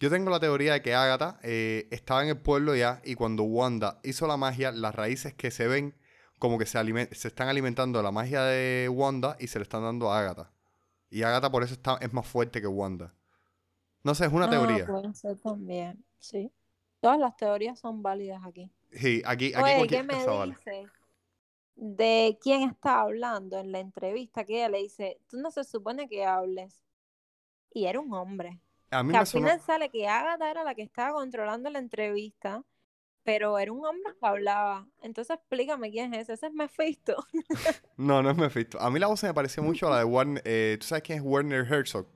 Yo 0.00 0.10
tengo 0.10 0.30
la 0.30 0.40
teoría 0.40 0.72
de 0.74 0.82
que 0.82 0.94
Agatha 0.94 1.38
eh, 1.42 1.86
estaba 1.90 2.22
en 2.22 2.30
el 2.30 2.38
pueblo 2.40 2.74
ya 2.74 3.00
y 3.04 3.14
cuando 3.14 3.44
Wanda 3.44 4.00
hizo 4.02 4.26
la 4.26 4.36
magia, 4.36 4.72
las 4.72 4.94
raíces 4.94 5.34
que 5.34 5.50
se 5.50 5.68
ven 5.68 5.94
como 6.38 6.58
que 6.58 6.66
se, 6.66 6.78
se 7.14 7.28
están 7.28 7.48
alimentando 7.48 7.98
de 7.98 8.02
la 8.04 8.10
magia 8.10 8.42
de 8.42 8.88
Wanda 8.88 9.36
y 9.38 9.46
se 9.46 9.58
le 9.58 9.62
están 9.64 9.82
dando 9.82 10.10
a 10.10 10.18
Agatha. 10.20 10.50
Y 11.10 11.22
Agatha 11.22 11.50
por 11.52 11.62
eso 11.62 11.74
está, 11.74 11.98
es 12.00 12.12
más 12.12 12.26
fuerte 12.26 12.60
que 12.60 12.66
Wanda. 12.66 13.14
No 14.04 14.14
sé, 14.14 14.26
es 14.26 14.32
una 14.32 14.46
Ah, 14.46 14.50
teoría. 14.50 14.86
puede 14.86 15.14
ser 15.14 15.38
también, 15.38 16.04
sí. 16.18 16.52
Todas 17.00 17.18
las 17.18 17.36
teorías 17.36 17.78
son 17.78 18.02
válidas 18.02 18.42
aquí. 18.44 18.70
Sí, 18.92 19.22
aquí, 19.24 19.52
aquí 19.54 19.72
Oye, 19.72 19.86
¿qué 19.88 20.00
cualquier 20.00 20.04
me 20.04 20.14
cosa 20.14 20.30
vale. 20.32 20.54
dices 20.64 20.90
de 21.76 22.38
quién 22.40 22.62
está 22.70 23.00
hablando 23.02 23.58
en 23.58 23.72
la 23.72 23.80
entrevista? 23.80 24.44
Que 24.44 24.56
ella 24.58 24.68
le 24.70 24.78
dice, 24.78 25.20
tú 25.28 25.38
no 25.38 25.50
se 25.50 25.64
supone 25.64 26.08
que 26.08 26.24
hables. 26.24 26.80
Y 27.72 27.86
era 27.86 28.00
un 28.00 28.12
hombre. 28.14 28.60
A 28.90 29.02
mí 29.02 29.12
Que 29.12 29.12
me 29.12 29.18
al 29.18 29.26
final 29.26 29.60
sale 29.60 29.90
que 29.90 30.08
Agatha 30.08 30.50
era 30.50 30.64
la 30.64 30.74
que 30.74 30.82
estaba 30.82 31.12
controlando 31.14 31.70
la 31.70 31.78
entrevista, 31.78 32.64
pero 33.24 33.58
era 33.58 33.72
un 33.72 33.84
hombre 33.86 34.14
que 34.20 34.26
hablaba. 34.26 34.88
Entonces 35.02 35.36
explícame 35.36 35.90
quién 35.90 36.14
es 36.14 36.22
ese. 36.24 36.34
Ese 36.34 36.46
es 36.48 36.52
Mephisto. 36.54 37.16
No, 37.96 38.22
no 38.22 38.30
es 38.30 38.36
Mephisto. 38.36 38.80
A 38.80 38.90
mí 38.90 38.98
la 38.98 39.06
voz 39.06 39.20
se 39.20 39.26
me 39.28 39.34
pareció 39.34 39.62
mucho 39.62 39.86
a 39.86 39.90
la 39.90 39.98
de 39.98 40.04
Warner. 40.04 40.42
eh, 40.44 40.76
¿Tú 40.80 40.86
sabes 40.86 41.02
quién 41.04 41.18
es 41.18 41.24
Werner 41.24 41.64
Herzog? 41.70 42.06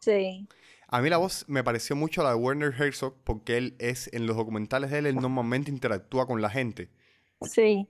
Sí. 0.00 0.48
A 0.92 1.00
mí 1.00 1.08
la 1.08 1.16
voz 1.16 1.46
me 1.48 1.64
pareció 1.64 1.96
mucho 1.96 2.20
a 2.20 2.24
la 2.24 2.30
de 2.30 2.36
Werner 2.36 2.74
Herzog 2.78 3.14
porque 3.24 3.56
él 3.56 3.76
es, 3.78 4.10
en 4.12 4.26
los 4.26 4.36
documentales 4.36 4.90
de 4.90 4.98
él, 4.98 5.06
él 5.06 5.16
normalmente 5.16 5.70
interactúa 5.70 6.26
con 6.26 6.42
la 6.42 6.50
gente. 6.50 6.90
Sí. 7.40 7.88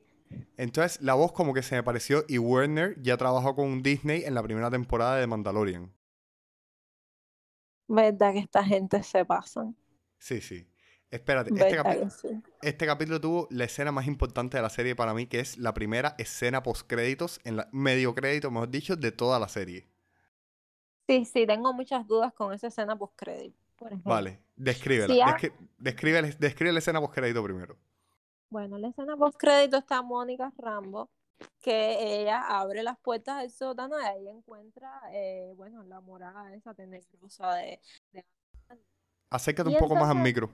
Entonces 0.57 1.03
la 1.03 1.15
voz 1.15 1.33
como 1.33 1.53
que 1.53 1.65
se 1.65 1.75
me 1.75 1.83
pareció 1.83 2.25
y 2.29 2.39
Werner 2.39 2.95
ya 3.03 3.17
trabajó 3.17 3.57
con 3.57 3.83
Disney 3.83 4.23
en 4.25 4.35
la 4.35 4.43
primera 4.45 4.71
temporada 4.71 5.17
de 5.17 5.27
Mandalorian. 5.27 5.93
Verdad 7.89 8.35
que 8.35 8.39
esta 8.39 8.63
gente 8.65 9.03
se 9.03 9.25
pasan. 9.25 9.77
Sí, 10.21 10.41
sí. 10.41 10.69
Espérate, 11.11 11.51
este, 11.53 11.77
capi- 11.77 12.09
sí. 12.09 12.29
este 12.63 12.87
capítulo 12.87 13.21
tuvo 13.21 13.49
la 13.51 13.65
escena 13.65 13.91
más 13.91 14.07
importante 14.07 14.57
de 14.57 14.63
la 14.63 14.71
serie 14.71 14.95
para 14.95 15.13
mí, 15.13 15.27
que 15.27 15.41
es 15.41 15.59
la 15.59 15.75
primera 15.75 16.15
escena 16.19 16.63
post 16.63 16.87
créditos, 16.87 17.41
en 17.43 17.57
la 17.57 17.69
medio 17.73 18.15
crédito, 18.15 18.51
mejor 18.53 18.71
dicho, 18.71 18.95
de 18.95 19.11
toda 19.11 19.41
la 19.41 19.49
serie. 19.49 19.92
Sí, 21.07 21.25
sí, 21.25 21.47
tengo 21.47 21.73
muchas 21.73 22.07
dudas 22.07 22.33
con 22.33 22.53
esa 22.53 22.69
escena 22.69 22.97
ejemplo. 23.89 24.13
Vale, 24.13 24.39
descríbela. 24.57 25.15
Sí, 25.15 25.21
ah. 25.21 25.37
Descri- 25.37 25.53
describe, 25.79 26.23
describe 26.39 26.73
la 26.73 26.79
escena 26.79 27.01
post 27.01 27.15
crédito 27.15 27.43
primero. 27.43 27.77
Bueno, 28.51 28.77
en 28.77 28.83
la 28.83 28.89
escena 28.89 29.17
post-crédito 29.17 29.79
está 29.79 30.03
Mónica 30.03 30.53
Rambo, 30.59 31.11
que 31.63 32.21
ella 32.21 32.41
abre 32.47 32.83
las 32.83 32.99
puertas 32.99 33.39
del 33.41 33.51
sótano 33.51 33.99
y 34.01 34.05
ahí 34.05 34.29
encuentra, 34.29 35.01
eh, 35.13 35.53
bueno, 35.57 35.83
la 35.85 36.01
morada 36.01 36.55
esa 36.55 36.75
tenebrosa 36.75 37.55
de... 37.55 37.81
de- 38.13 38.25
Acércate 39.31 39.69
Y 39.69 39.73
un 39.73 39.77
poco 39.77 39.97
más 39.97 40.11
al 40.11 40.19
micro. 40.19 40.49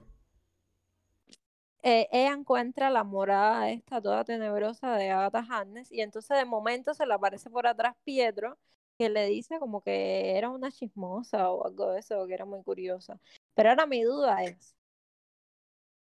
eh, 1.83 2.07
ella 2.11 2.33
encuentra 2.33 2.89
la 2.89 3.03
morada 3.03 3.69
esta 3.71 4.01
toda 4.01 4.23
tenebrosa 4.25 4.95
de 4.95 5.11
Agatha 5.11 5.45
Harkness 5.49 5.91
y 5.91 6.01
entonces 6.01 6.37
de 6.37 6.45
momento 6.45 6.93
se 6.93 7.05
le 7.05 7.13
aparece 7.13 7.49
por 7.49 7.67
atrás 7.67 7.95
Pietro 8.03 8.57
que 8.99 9.09
le 9.09 9.27
dice 9.27 9.59
como 9.59 9.81
que 9.81 10.37
era 10.37 10.49
una 10.49 10.71
chismosa 10.71 11.51
o 11.51 11.65
algo 11.65 11.91
de 11.91 11.99
eso, 12.01 12.27
que 12.27 12.33
era 12.35 12.45
muy 12.45 12.63
curiosa. 12.63 13.19
Pero 13.55 13.69
ahora 13.69 13.85
mi 13.87 14.03
duda 14.03 14.43
es, 14.43 14.75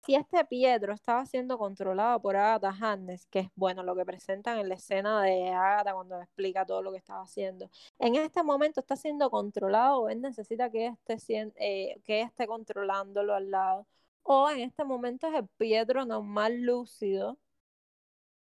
si 0.05 0.15
este 0.15 0.43
Pietro 0.45 0.93
estaba 0.93 1.25
siendo 1.25 1.57
controlado 1.57 2.21
por 2.21 2.35
Agatha 2.35 2.69
Harness, 2.69 3.25
que 3.27 3.39
es 3.39 3.49
bueno 3.55 3.83
lo 3.83 3.95
que 3.95 4.05
presentan 4.05 4.59
en 4.59 4.69
la 4.69 4.75
escena 4.75 5.23
de 5.23 5.49
Agatha 5.49 5.93
cuando 5.93 6.21
explica 6.21 6.65
todo 6.65 6.81
lo 6.81 6.91
que 6.91 6.97
estaba 6.99 7.21
haciendo, 7.23 7.69
en 7.99 8.15
este 8.15 8.43
momento 8.43 8.79
está 8.81 8.95
siendo 8.95 9.29
controlado 9.31 10.01
o 10.01 10.09
él 10.09 10.21
necesita 10.21 10.69
que 10.69 10.93
esté, 11.07 11.51
eh, 11.55 11.99
que 12.03 12.21
esté 12.21 12.47
controlándolo 12.47 13.33
al 13.33 13.49
lado, 13.51 13.87
o 14.23 14.49
en 14.49 14.59
este 14.61 14.83
momento 14.85 15.27
es 15.27 15.35
el 15.35 15.47
Pietro 15.57 16.05
normal 16.05 16.61
lúcido 16.61 17.37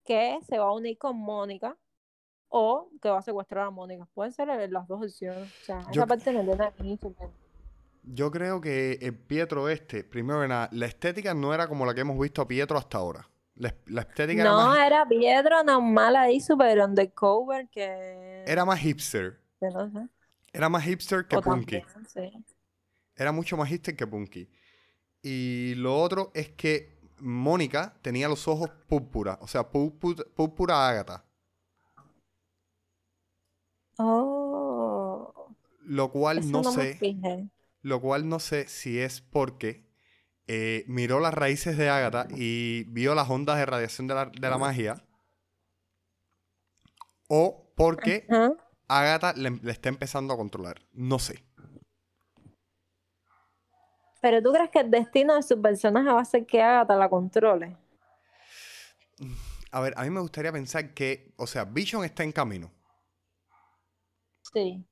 que 0.05 0.39
se 0.49 0.59
va 0.59 0.67
a 0.67 0.73
unir 0.73 0.99
con 0.99 1.17
Mónica 1.19 1.77
o 2.55 2.91
que 3.01 3.09
va 3.09 3.19
a 3.19 3.23
secuestrar 3.23 3.67
a 3.67 3.71
Mónica. 3.71 4.07
Pueden 4.13 4.33
ser 4.33 4.49
las 4.71 4.87
dos 4.87 5.03
opciones. 5.03 5.51
O 5.63 5.65
sea, 5.65 5.81
esa 5.91 6.07
parte 6.07 6.33
me 6.33 6.45
tiene 6.45 6.99
yo 8.05 8.31
creo 8.31 8.61
que 8.61 8.99
el 9.01 9.15
Pietro 9.15 9.69
este, 9.69 10.03
primero 10.03 10.41
que 10.41 10.49
nada, 10.49 10.69
la 10.73 10.87
estética 10.87 11.35
no 11.35 11.55
era 11.55 11.69
como 11.69 11.87
la 11.87 11.95
que 11.95 12.01
hemos 12.01 12.19
visto 12.19 12.43
a 12.43 12.49
Pietro 12.49 12.77
hasta 12.77 12.99
ahora. 12.99 13.29
La, 13.55 13.69
estética 14.01 14.45
no, 14.45 14.75
era, 14.75 15.07
Pietro 15.07 15.63
normal 15.63 16.17
ahí, 16.17 16.41
super 16.41 16.81
undercover, 16.81 17.69
que... 17.69 18.43
Era 18.47 18.65
más 18.65 18.81
hipster. 18.81 19.41
Era 20.53 20.69
más 20.69 20.83
hipster 20.83 21.27
que 21.27 21.39
punky. 21.41 21.83
Era 23.15 23.31
mucho 23.31 23.57
más 23.57 23.69
hipster 23.69 23.95
que 23.95 24.07
punky. 24.07 24.51
Y 25.23 25.75
lo 25.77 25.97
otro 25.97 26.33
es 26.35 26.49
que 26.51 26.99
Mónica 27.19 27.95
tenía 28.03 28.29
los 28.29 28.49
ojos 28.49 28.69
púrpura, 28.89 29.39
o 29.41 29.47
sea, 29.47 29.69
púrpura 29.71 30.89
ágata. 30.89 31.25
Oh. 33.99 35.53
Lo 35.85 36.11
cual 36.11 36.51
no, 36.51 36.65
sé. 36.65 36.99
Lo 37.83 38.01
cual 38.01 38.29
no 38.29 38.39
sé 38.39 38.69
si 38.69 38.99
es 38.99 39.21
porque 39.21 39.85
eh, 40.47 40.85
miró 40.87 41.21
las 41.21 41.35
raíces 41.35 41.77
de 41.77 41.89
Agatha 41.89 42.27
y 42.35 42.85
vio 42.85 43.15
las 43.15 43.29
ondas 43.29 43.59
de 43.59 43.67
radiación 43.67 44.07
de 44.07 44.15
la, 44.15 44.59
magia. 44.59 45.05
O 47.29 47.73
porque 47.77 48.27
Agatha 48.89 49.33
le, 49.35 49.61
está 49.71 49.89
empezando 49.89 50.35
a 50.35 50.37
controlar. 50.37 50.83
No 50.93 51.19
sé. 51.19 51.45
Pero 54.21 54.41
tú 54.41 54.53
crees 54.53 54.71
que 54.71 54.81
el 54.81 54.91
destino 54.91 55.35
de 55.35 55.43
su 55.43 55.61
personaje 55.61 56.09
va 56.09 56.21
a 56.21 56.25
ser 56.25 56.47
que 56.47 56.63
Agatha 56.63 56.95
la 56.95 57.09
controle? 57.09 57.77
A 59.73 59.81
ver, 59.81 59.95
a 59.97 60.05
mí 60.05 60.11
me 60.11 60.21
gustaría 60.21 60.53
pensar 60.53 60.95
que, 60.95 61.33
o 61.37 61.47
sea, 61.47 61.65
Vision 61.65 62.05
está 62.05 62.23
en 62.23 62.31
camino. 62.31 62.71
Sí. 64.53 64.85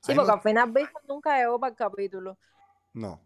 Sí, 0.00 0.14
porque 0.14 0.40
final 0.42 0.72
Vision 0.72 1.02
nunca 1.08 1.38
llegó 1.38 1.60
para 1.60 1.70
el 1.70 1.76
capítulo. 1.76 2.38
No. 2.94 3.20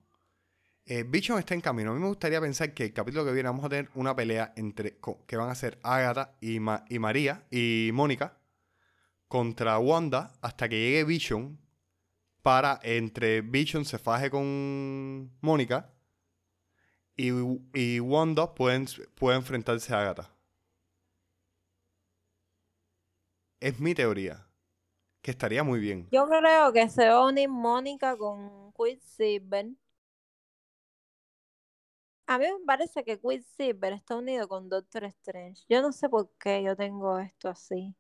Eh, 0.87 1.05
Vision 1.05 1.39
está 1.39 1.55
en 1.55 1.61
camino. 1.61 1.93
A 1.93 1.95
mí 1.95 2.01
me 2.01 2.09
gustaría 2.09 2.41
pensar 2.41 2.75
que 2.75 2.85
el 2.87 2.93
capítulo 2.93 3.25
que 3.25 3.33
viene 3.33 3.49
vamos 3.49 3.65
a 3.65 3.69
tener 3.71 3.91
una 3.95 4.17
pelea 4.17 4.53
entre 4.57 4.99
que 5.27 5.37
van 5.37 5.51
a 5.51 5.55
ser 5.55 5.79
Agatha 5.83 6.37
y, 6.41 6.57
y 6.57 6.99
María 6.99 7.47
y 7.51 7.91
Mónica 7.95 8.39
contra 9.29 9.79
Wanda 9.79 10.33
hasta 10.43 10.69
que 10.69 10.77
llegue 10.77 11.05
Vision 11.05 11.59
para 12.43 12.81
entre 12.83 13.43
Vision 13.43 13.85
se 13.85 13.99
faje 13.99 14.31
con 14.31 15.33
Mónica 15.43 15.93
y, 17.17 17.31
y 17.75 18.01
Wanda 18.01 18.55
puede, 18.55 18.85
puede 19.15 19.37
enfrentarse 19.37 19.93
a 19.95 20.01
Agatha. 20.01 20.31
Es 23.59 23.81
mi 23.81 23.97
teoría. 23.97 24.47
Que 25.25 25.31
estaría 25.31 25.65
muy 25.65 25.81
bien. 25.81 26.07
Yo 26.13 26.29
creo 26.29 26.71
que 26.75 26.87
se 26.91 27.09
va 27.09 27.15
a 27.15 27.27
unir 27.27 27.49
Mónica 27.49 28.15
con 28.15 28.75
Quicksilver. 28.75 29.69
A 32.27 32.37
mí 32.37 32.45
me 32.45 32.67
parece 32.67 33.03
que 33.05 33.19
Quicksilver 33.19 33.95
está 33.95 34.17
unido 34.17 34.47
con 34.47 34.69
Doctor 34.69 35.05
Strange. 35.05 35.65
Yo 35.67 35.81
no 35.81 35.93
sé 35.93 36.11
por 36.11 36.29
qué 36.39 36.63
yo 36.63 36.77
tengo 36.77 37.19
esto 37.19 37.49
así. 37.49 37.95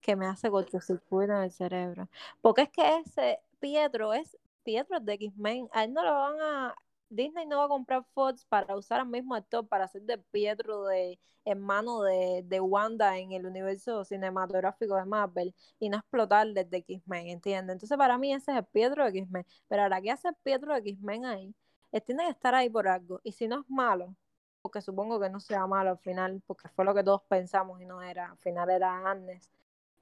Que 0.00 0.16
me 0.16 0.24
hace 0.24 0.48
cortocircuito 0.48 1.34
en 1.34 1.42
el 1.42 1.52
cerebro. 1.52 2.08
Porque 2.40 2.62
es 2.62 2.70
que 2.70 3.00
ese 3.00 3.40
Pietro 3.60 4.14
es 4.14 4.34
Pietro 4.62 5.00
de 5.00 5.12
X-Men. 5.12 5.68
A 5.72 5.84
él 5.84 5.92
no 5.92 6.02
lo 6.02 6.14
van 6.14 6.40
a 6.40 6.74
Disney 7.10 7.46
no 7.46 7.58
va 7.58 7.64
a 7.64 7.68
comprar 7.68 8.04
Fox 8.14 8.44
para 8.46 8.76
usar 8.76 9.00
al 9.00 9.08
mismo 9.08 9.34
actor 9.34 9.66
para 9.66 9.84
hacer 9.84 10.02
de 10.02 10.18
Pietro 10.18 10.84
de 10.84 11.18
hermano 11.44 12.02
de, 12.02 12.42
de 12.44 12.60
Wanda 12.60 13.18
en 13.18 13.32
el 13.32 13.46
universo 13.46 14.04
cinematográfico 14.04 14.96
de 14.96 15.04
Marvel 15.06 15.54
y 15.78 15.88
no 15.88 15.98
explotar 15.98 16.46
desde 16.48 16.78
X-Men, 16.78 17.28
¿entiendes? 17.28 17.74
Entonces 17.74 17.96
para 17.96 18.18
mí 18.18 18.32
ese 18.34 18.52
es 18.52 18.58
el 18.58 18.64
Pietro 18.66 19.04
de 19.04 19.10
X-Men. 19.18 19.46
Pero 19.68 19.82
ahora, 19.82 20.00
¿qué 20.02 20.10
hace 20.10 20.28
Pietro 20.42 20.74
de 20.74 20.80
X-Men 20.80 21.24
ahí? 21.24 21.54
Él 21.92 22.02
tiene 22.02 22.24
que 22.24 22.30
estar 22.30 22.54
ahí 22.54 22.68
por 22.70 22.86
algo. 22.88 23.20
Y 23.22 23.32
si 23.32 23.48
no 23.48 23.60
es 23.60 23.70
malo, 23.70 24.14
porque 24.62 24.82
supongo 24.82 25.18
que 25.20 25.30
no 25.30 25.40
sea 25.40 25.66
malo 25.66 25.90
al 25.90 25.98
final, 25.98 26.42
porque 26.46 26.68
fue 26.68 26.84
lo 26.84 26.94
que 26.94 27.02
todos 27.04 27.22
pensamos 27.28 27.80
y 27.80 27.86
no 27.86 28.02
era, 28.02 28.30
al 28.32 28.38
final 28.38 28.70
era 28.70 29.08
Agnes. 29.10 29.50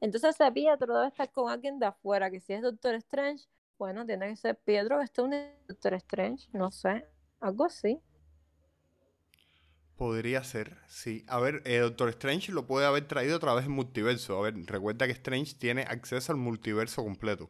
Entonces 0.01 0.35
ese 0.39 0.51
Pietro 0.53 0.95
debe 0.95 1.09
estar 1.09 1.31
con 1.31 1.51
alguien 1.51 1.79
de 1.79 1.87
afuera, 1.87 2.31
que 2.31 2.41
si 2.41 2.53
es 2.53 2.63
Doctor 2.63 2.95
Strange, 2.97 3.47
bueno, 3.79 4.07
tiene 4.07 4.29
que 4.29 4.37
ser 4.37 4.57
Pietro, 4.57 4.99
que 5.13 5.21
un 5.21 5.35
Doctor 5.69 5.95
Strange, 5.95 6.49
no 6.53 6.71
sé, 6.71 7.07
algo 7.41 7.65
así. 7.65 8.01
Podría 9.97 10.45
ser, 10.45 10.77
sí. 10.89 11.25
A 11.27 11.41
ver, 11.41 11.63
eh, 11.65 11.79
Doctor 11.79 12.11
Strange 12.11 12.53
lo 12.53 12.67
puede 12.67 12.87
haber 12.87 13.09
traído 13.09 13.37
otra 13.37 13.55
vez 13.55 13.65
en 13.65 13.73
multiverso. 13.73 14.39
A 14.39 14.43
ver, 14.43 14.55
recuerda 14.67 15.07
que 15.07 15.13
Strange 15.13 15.55
tiene 15.55 15.83
acceso 15.83 16.33
al 16.33 16.39
multiverso 16.39 17.03
completo. 17.03 17.49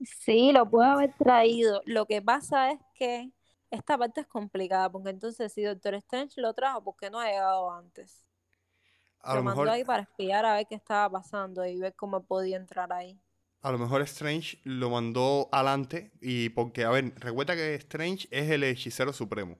Sí, 0.00 0.52
lo 0.52 0.68
puede 0.68 0.88
haber 0.88 1.14
traído. 1.14 1.82
Lo 1.86 2.06
que 2.06 2.22
pasa 2.22 2.70
es 2.70 2.80
que 2.94 3.32
esta 3.70 3.98
parte 3.98 4.20
es 4.20 4.26
complicada, 4.28 4.90
porque 4.90 5.10
entonces 5.10 5.52
si 5.52 5.62
Doctor 5.62 5.94
Strange 5.94 6.40
lo 6.40 6.54
trajo, 6.54 6.84
¿por 6.84 6.96
qué 6.96 7.10
no 7.10 7.18
ha 7.18 7.26
llegado 7.26 7.70
antes? 7.72 8.24
lo, 9.24 9.42
mandó 9.42 9.68
ahí 9.68 9.84
para 9.84 10.02
espiar 10.02 10.44
a 10.44 10.54
ver 10.54 10.66
qué 10.68 10.76
estaba 10.76 11.10
pasando 11.10 11.66
y 11.66 11.78
ver 11.78 11.96
cómo 11.96 12.22
podía 12.22 12.56
entrar 12.56 12.92
ahí 12.92 13.20
a 13.66 13.72
lo 13.72 13.78
mejor 13.78 14.00
Strange 14.02 14.60
lo 14.62 14.90
mandó 14.90 15.48
adelante 15.50 16.12
y 16.20 16.50
porque, 16.50 16.84
a 16.84 16.90
ver, 16.90 17.12
recuerda 17.16 17.56
que 17.56 17.74
Strange 17.74 18.28
es 18.30 18.48
el 18.48 18.62
hechicero 18.62 19.12
supremo. 19.12 19.58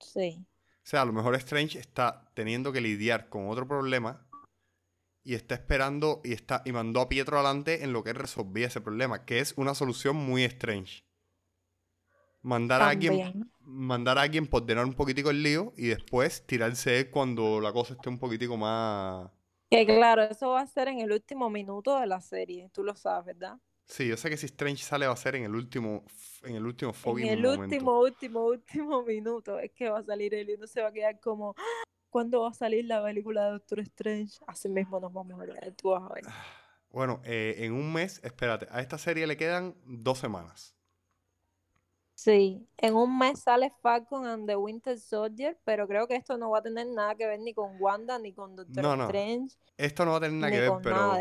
Sí. 0.00 0.44
O 0.44 0.82
sea, 0.82 1.00
a 1.00 1.06
lo 1.06 1.14
mejor 1.14 1.34
Strange 1.36 1.78
está 1.78 2.30
teniendo 2.34 2.74
que 2.74 2.82
lidiar 2.82 3.30
con 3.30 3.48
otro 3.48 3.66
problema 3.66 4.28
y 5.24 5.32
está 5.32 5.54
esperando 5.54 6.20
y 6.22 6.34
está 6.34 6.60
y 6.66 6.72
mandó 6.72 7.00
a 7.00 7.08
Pietro 7.08 7.38
adelante 7.38 7.82
en 7.84 7.94
lo 7.94 8.04
que 8.04 8.12
resolvía 8.12 8.66
ese 8.66 8.82
problema, 8.82 9.24
que 9.24 9.38
es 9.38 9.54
una 9.56 9.74
solución 9.74 10.14
muy 10.14 10.44
strange. 10.44 11.02
Mandar 12.42 12.82
a 12.82 12.90
alguien 12.90 13.50
mandar 13.60 14.18
a 14.18 14.22
alguien 14.22 14.46
por 14.46 14.70
un 14.70 14.92
poquitico 14.92 15.30
el 15.30 15.42
lío 15.42 15.72
y 15.78 15.86
después 15.86 16.46
tirarse 16.46 17.08
cuando 17.08 17.62
la 17.62 17.72
cosa 17.72 17.94
esté 17.94 18.10
un 18.10 18.18
poquitico 18.18 18.58
más 18.58 19.30
que 19.72 19.86
claro, 19.86 20.22
eso 20.22 20.50
va 20.50 20.60
a 20.60 20.66
ser 20.66 20.88
en 20.88 21.00
el 21.00 21.12
último 21.12 21.48
minuto 21.48 21.98
de 21.98 22.06
la 22.06 22.20
serie, 22.20 22.68
tú 22.70 22.84
lo 22.84 22.94
sabes, 22.94 23.24
¿verdad? 23.24 23.58
Sí, 23.86 24.06
yo 24.06 24.16
sé 24.16 24.30
que 24.30 24.36
si 24.36 24.46
Strange 24.46 24.82
sale 24.82 25.06
va 25.06 25.12
a 25.12 25.16
ser 25.16 25.36
en 25.36 25.44
el 25.44 25.54
último, 25.54 26.04
en 26.44 26.56
el 26.56 26.66
último 26.66 26.92
En 27.04 27.26
el 27.26 27.46
último, 27.46 28.00
último, 28.00 28.46
último 28.46 29.02
minuto 29.02 29.58
es 29.58 29.70
que 29.72 29.90
va 29.90 29.98
a 30.00 30.02
salir 30.02 30.34
él 30.34 30.50
y 30.50 30.54
uno 30.54 30.66
se 30.66 30.82
va 30.82 30.88
a 30.88 30.92
quedar 30.92 31.18
como, 31.20 31.54
ah, 31.56 31.84
¿cuándo 32.10 32.42
va 32.42 32.50
a 32.50 32.54
salir 32.54 32.84
la 32.84 33.02
película 33.02 33.46
de 33.46 33.50
Doctor 33.52 33.80
Strange? 33.80 34.38
Así 34.46 34.68
mismo 34.68 35.00
nos 35.00 35.12
vamos 35.12 35.40
a 35.40 35.44
ver, 35.44 35.74
tú 35.74 35.90
vas 35.90 36.02
a 36.02 36.14
ver. 36.14 36.24
Bueno, 36.90 37.22
eh, 37.24 37.56
en 37.58 37.72
un 37.72 37.92
mes, 37.92 38.20
espérate, 38.22 38.68
a 38.70 38.80
esta 38.82 38.98
serie 38.98 39.26
le 39.26 39.36
quedan 39.38 39.74
dos 39.84 40.18
semanas. 40.18 40.76
Sí, 42.22 42.64
en 42.76 42.94
un 42.94 43.18
mes 43.18 43.40
sale 43.40 43.72
Falcon 43.82 44.24
and 44.26 44.46
the 44.46 44.54
Winter 44.54 44.96
Soldier, 44.96 45.58
pero 45.64 45.88
creo 45.88 46.06
que 46.06 46.14
esto 46.14 46.38
no 46.38 46.50
va 46.50 46.60
a 46.60 46.62
tener 46.62 46.86
nada 46.86 47.16
que 47.16 47.26
ver 47.26 47.40
ni 47.40 47.52
con 47.52 47.74
Wanda 47.80 48.16
ni 48.20 48.32
con 48.32 48.54
Doctor 48.54 48.80
no, 48.80 48.96
no. 48.96 49.06
Strange. 49.06 49.56
Esto 49.76 50.04
no 50.04 50.12
va 50.12 50.18
a 50.18 50.20
tener 50.20 50.38
nada 50.38 50.52
que 50.52 50.60
ver, 50.60 50.72
pero 50.84 51.18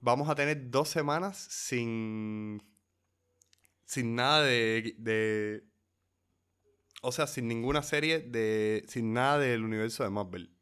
vamos 0.00 0.28
a 0.28 0.34
tener 0.34 0.68
dos 0.68 0.88
semanas 0.88 1.36
sin 1.36 2.60
sin 3.84 4.16
nada 4.16 4.42
de, 4.42 4.96
de 4.98 5.62
o 7.02 7.12
sea, 7.12 7.28
sin 7.28 7.46
ninguna 7.46 7.84
serie 7.84 8.18
de 8.18 8.84
sin 8.88 9.12
nada 9.12 9.38
del 9.38 9.62
universo 9.62 10.02
de 10.02 10.10
Marvel. 10.10 10.52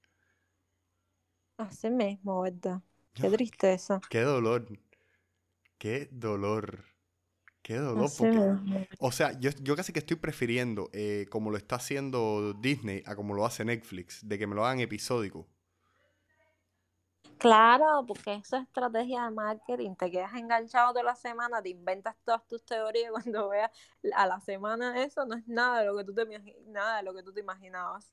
Así 1.57 1.89
mismo, 1.89 2.43
¿verdad? 2.43 2.83
Qué 3.15 3.31
tristeza. 3.31 4.03
Qué 4.11 4.21
dolor. 4.21 4.67
Qué 5.79 6.11
dolor. 6.13 6.85
Qué 7.69 7.77
dolor. 7.77 8.09
o 8.99 9.13
sea, 9.13 9.39
yo, 9.39 9.51
yo, 9.61 9.77
casi 9.77 9.93
que 9.93 9.99
estoy 9.99 10.17
prefiriendo, 10.17 10.89
eh, 10.95 11.27
como 11.29 11.51
lo 11.51 11.59
está 11.59 11.77
haciendo 11.77 12.55
Disney, 12.55 13.03
a 13.05 13.15
como 13.15 13.35
lo 13.35 13.45
hace 13.45 13.63
Netflix, 13.63 14.27
de 14.27 14.39
que 14.39 14.47
me 14.47 14.55
lo 14.55 14.65
hagan 14.65 14.81
episódico. 14.81 15.47
Claro, 17.37 18.07
porque 18.07 18.37
esa 18.37 18.57
es 18.57 18.63
estrategia 18.63 19.25
de 19.25 19.33
marketing. 19.33 19.97
Te 19.97 20.11
quedas 20.11 20.33
enganchado 20.33 20.93
toda 20.95 21.03
la 21.03 21.15
semana, 21.15 21.61
te 21.61 21.69
inventas 21.69 22.17
todas 22.25 22.47
tus 22.47 22.65
teorías 22.65 23.11
cuando 23.13 23.51
veas 23.51 23.71
a 24.15 24.27
la 24.27 24.41
semana 24.41 25.05
eso 25.05 25.27
no 25.27 25.37
es 25.37 25.47
nada 25.47 25.81
de 25.81 25.87
lo 25.89 25.97
que 25.99 26.05
tú 26.05 26.15
te, 26.15 26.25
nada 26.69 26.97
de 26.97 27.03
lo 27.03 27.13
que 27.13 27.23
tú 27.23 27.35
te 27.35 27.41
imaginabas. 27.41 28.11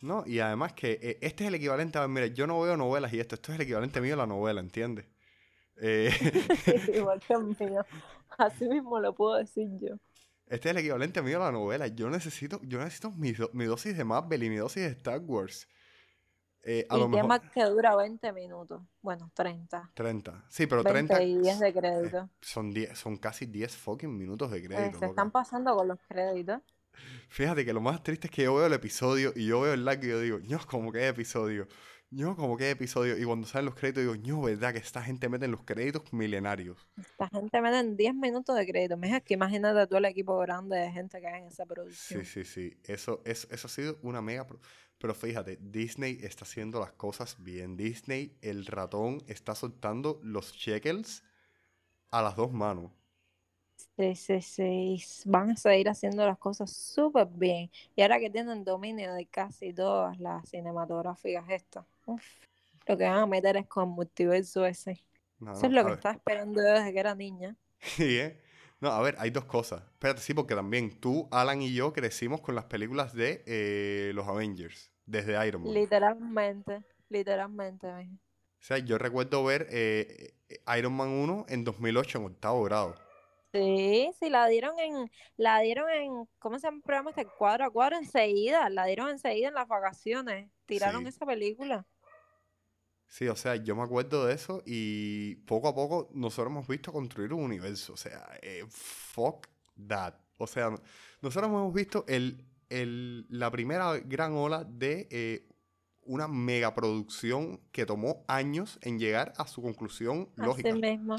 No, 0.00 0.24
y 0.26 0.40
además 0.40 0.72
que 0.72 0.98
eh, 1.00 1.18
este 1.22 1.44
es 1.44 1.48
el 1.48 1.54
equivalente 1.54 1.96
a, 1.96 2.08
mira, 2.08 2.26
yo 2.26 2.48
no 2.48 2.60
veo 2.60 2.76
novelas 2.76 3.12
y 3.12 3.20
esto, 3.20 3.36
esto 3.36 3.52
es 3.52 3.60
el 3.60 3.62
equivalente 3.62 4.00
mío 4.00 4.14
a 4.14 4.16
la 4.16 4.26
novela, 4.26 4.60
¿entiendes? 4.60 5.06
Eh... 5.76 6.10
Igual 6.92 7.20
que 7.20 7.38
mío. 7.38 7.86
Así 8.38 8.68
mismo 8.68 9.00
lo 9.00 9.14
puedo 9.14 9.36
decir 9.36 9.68
yo. 9.80 9.96
Este 10.46 10.68
es 10.68 10.72
el 10.72 10.78
equivalente 10.78 11.22
mío 11.22 11.38
a 11.42 11.46
la 11.46 11.52
novela. 11.52 11.86
Yo 11.88 12.10
necesito, 12.10 12.60
yo 12.62 12.78
necesito 12.78 13.10
mi, 13.12 13.32
do- 13.32 13.50
mi 13.54 13.64
dosis 13.64 13.96
de 13.96 14.04
Marvel 14.04 14.42
y 14.42 14.50
mi 14.50 14.56
dosis 14.56 14.82
de 14.84 14.88
Star 14.90 15.20
Wars. 15.20 15.66
Eh, 16.62 16.86
a 16.90 16.96
Y 16.96 16.98
lo 16.98 17.08
mejor... 17.08 17.32
tema 17.32 17.40
que 17.50 17.64
dura 17.64 17.96
20 17.96 18.32
minutos. 18.32 18.82
Bueno, 19.00 19.30
30. 19.34 19.92
30. 19.94 20.44
Sí, 20.50 20.66
pero 20.66 20.84
20 20.84 21.14
30 21.16 21.22
y 21.22 21.38
10 21.38 21.58
de 21.60 21.72
eh, 21.72 21.72
crédito. 21.72 22.30
son, 22.42 22.72
10, 22.72 22.98
son 22.98 23.16
casi 23.16 23.46
10 23.46 23.76
fucking 23.76 24.16
minutos 24.16 24.50
de 24.50 24.58
Eh, 24.58 24.64
crédito. 24.68 24.98
se 24.98 25.06
están 25.06 25.30
pasando 25.30 25.74
con 25.76 25.88
los 25.88 25.98
créditos. 26.08 26.60
Fíjate 27.28 27.64
que 27.64 27.72
lo 27.72 27.80
más 27.80 28.02
triste 28.02 28.26
es 28.28 28.30
que 28.30 28.42
yo 28.44 28.54
veo 28.54 28.66
el 28.66 28.72
episodio 28.72 29.32
y 29.34 29.46
yo 29.46 29.60
veo 29.62 29.72
el 29.74 29.84
like 29.84 30.06
y 30.06 30.10
yo 30.10 30.20
digo, 30.20 30.38
no, 30.48 30.58
como 30.66 30.92
que 30.92 31.08
episodio. 31.08 31.66
No, 32.12 32.36
como 32.36 32.56
que 32.56 32.70
episodio. 32.70 33.18
Y 33.18 33.24
cuando 33.24 33.46
salen 33.48 33.66
los 33.66 33.74
créditos 33.74 34.02
digo, 34.04 34.14
no, 34.16 34.42
¿verdad? 34.42 34.72
Que 34.72 34.78
esta 34.78 35.02
gente 35.02 35.28
mete 35.28 35.46
en 35.46 35.50
los 35.52 35.64
créditos 35.64 36.12
milenarios. 36.12 36.86
Esta 36.96 37.28
gente 37.28 37.60
mete 37.60 37.78
en 37.80 37.96
10 37.98 38.14
minutos 38.14 38.56
de 38.56 38.66
crédito. 38.66 38.96
Mija, 38.96 39.20
que 39.20 39.34
imagínate 39.34 39.86
tú 39.86 39.96
el 39.96 40.06
equipo 40.06 40.38
grande 40.38 40.76
de 40.78 40.90
gente 40.90 41.20
que 41.20 41.26
hay 41.28 41.40
en 41.42 41.48
esa 41.48 41.66
Sí, 41.86 42.24
producción. 42.24 42.24
sí, 42.24 42.44
sí. 42.44 42.78
Eso, 42.84 43.22
eso, 43.24 43.48
eso 43.50 43.66
ha 43.66 43.70
sido 43.70 43.98
una 44.02 44.22
mega... 44.22 44.46
pro- 44.46 44.60
Pero 44.98 45.14
fíjate, 45.14 45.58
Disney 45.60 46.18
está 46.22 46.44
haciendo 46.44 46.80
las 46.80 46.92
cosas 46.92 47.36
bien. 47.42 47.76
Disney, 47.76 48.36
el 48.42 48.66
ratón, 48.66 49.22
está 49.26 49.54
soltando 49.54 50.18
los 50.22 50.52
shekels 50.54 51.22
a 52.10 52.22
las 52.22 52.36
dos 52.36 52.52
manos. 52.52 52.92
Sí, 53.96 54.14
sí, 54.14 54.40
sí. 54.42 55.02
Van 55.26 55.50
a 55.50 55.56
seguir 55.56 55.88
haciendo 55.88 56.24
las 56.26 56.38
cosas 56.38 56.70
súper 56.72 57.26
bien. 57.28 57.70
Y 57.94 58.02
ahora 58.02 58.18
que 58.20 58.30
tienen 58.30 58.64
dominio 58.64 59.12
de 59.14 59.26
casi 59.26 59.72
todas 59.72 60.18
las 60.18 60.48
cinematográficas 60.48 61.44
estas, 61.50 61.84
uf, 62.06 62.24
lo 62.86 62.96
que 62.98 63.04
van 63.04 63.18
a 63.18 63.26
meter 63.26 63.56
es 63.56 63.66
con 63.68 63.90
multiverso 63.90 64.64
ese. 64.66 65.04
No, 65.38 65.52
Eso 65.52 65.66
es 65.66 65.72
lo 65.72 65.84
que 65.84 65.90
ver. 65.90 65.92
estaba 65.92 66.14
esperando 66.14 66.60
desde 66.60 66.92
que 66.92 67.00
era 67.00 67.14
niña. 67.14 67.56
Sí, 67.80 68.18
¿eh? 68.18 68.40
No, 68.80 68.90
a 68.90 69.00
ver, 69.02 69.16
hay 69.18 69.30
dos 69.30 69.44
cosas. 69.44 69.82
Espérate, 69.92 70.20
sí, 70.20 70.34
porque 70.34 70.54
también 70.54 70.98
tú, 71.00 71.28
Alan 71.30 71.62
y 71.62 71.72
yo 71.72 71.92
crecimos 71.92 72.40
con 72.40 72.54
las 72.54 72.64
películas 72.66 73.12
de 73.14 73.42
eh, 73.46 74.12
los 74.14 74.26
Avengers, 74.28 74.90
desde 75.06 75.46
Iron 75.46 75.66
Man. 75.68 75.74
Literalmente, 75.74 76.84
literalmente. 77.08 77.86
O 77.88 78.64
sea, 78.64 78.78
yo 78.78 78.96
recuerdo 78.98 79.44
ver 79.44 79.66
eh, 79.70 80.34
eh, 80.48 80.78
Iron 80.78 80.94
Man 80.94 81.08
1 81.10 81.46
en 81.48 81.64
2008 81.64 82.18
en 82.18 82.24
octavo 82.26 82.62
grado. 82.64 82.96
Sí, 83.52 84.10
sí, 84.18 84.30
la 84.30 84.46
dieron 84.46 84.78
en, 84.78 85.10
la 85.36 85.60
dieron 85.60 85.90
en, 85.90 86.26
¿cómo 86.38 86.58
se 86.58 86.66
llama 86.66 86.78
el 86.78 86.82
programa 86.82 87.10
este? 87.10 87.26
Cuadro 87.26 87.66
a 87.66 87.70
cuadro 87.70 87.96
enseguida, 87.98 88.70
la 88.70 88.86
dieron 88.86 89.10
enseguida 89.10 89.48
en 89.48 89.54
las 89.54 89.68
vacaciones, 89.68 90.50
tiraron 90.74 91.02
Sí. 91.02 91.08
esa 91.08 91.26
película. 91.26 91.86
Sí, 93.06 93.28
o 93.28 93.36
sea, 93.36 93.56
yo 93.56 93.76
me 93.76 93.82
acuerdo 93.82 94.24
de 94.26 94.34
eso 94.34 94.62
y 94.64 95.34
poco 95.46 95.68
a 95.68 95.74
poco 95.74 96.08
nosotros 96.14 96.50
hemos 96.50 96.66
visto 96.66 96.92
construir 96.92 97.32
un 97.34 97.42
universo. 97.44 97.92
O 97.92 97.96
sea, 97.96 98.26
eh, 98.40 98.64
fuck 98.70 99.48
that. 99.86 100.14
O 100.38 100.46
sea, 100.46 100.70
nosotros 101.20 101.48
hemos 101.50 101.72
visto 101.74 102.04
el, 102.08 102.42
el- 102.70 103.26
la 103.28 103.50
primera 103.50 103.98
gran 103.98 104.32
ola 104.32 104.64
de 104.64 105.08
eh, 105.10 105.46
una 106.04 106.26
megaproducción 106.26 107.60
que 107.70 107.84
tomó 107.84 108.24
años 108.28 108.78
en 108.82 108.98
llegar 108.98 109.34
a 109.36 109.46
su 109.46 109.60
conclusión 109.62 110.30
lógica. 110.36 110.70
Así 110.70 110.80
mismo. 110.80 111.16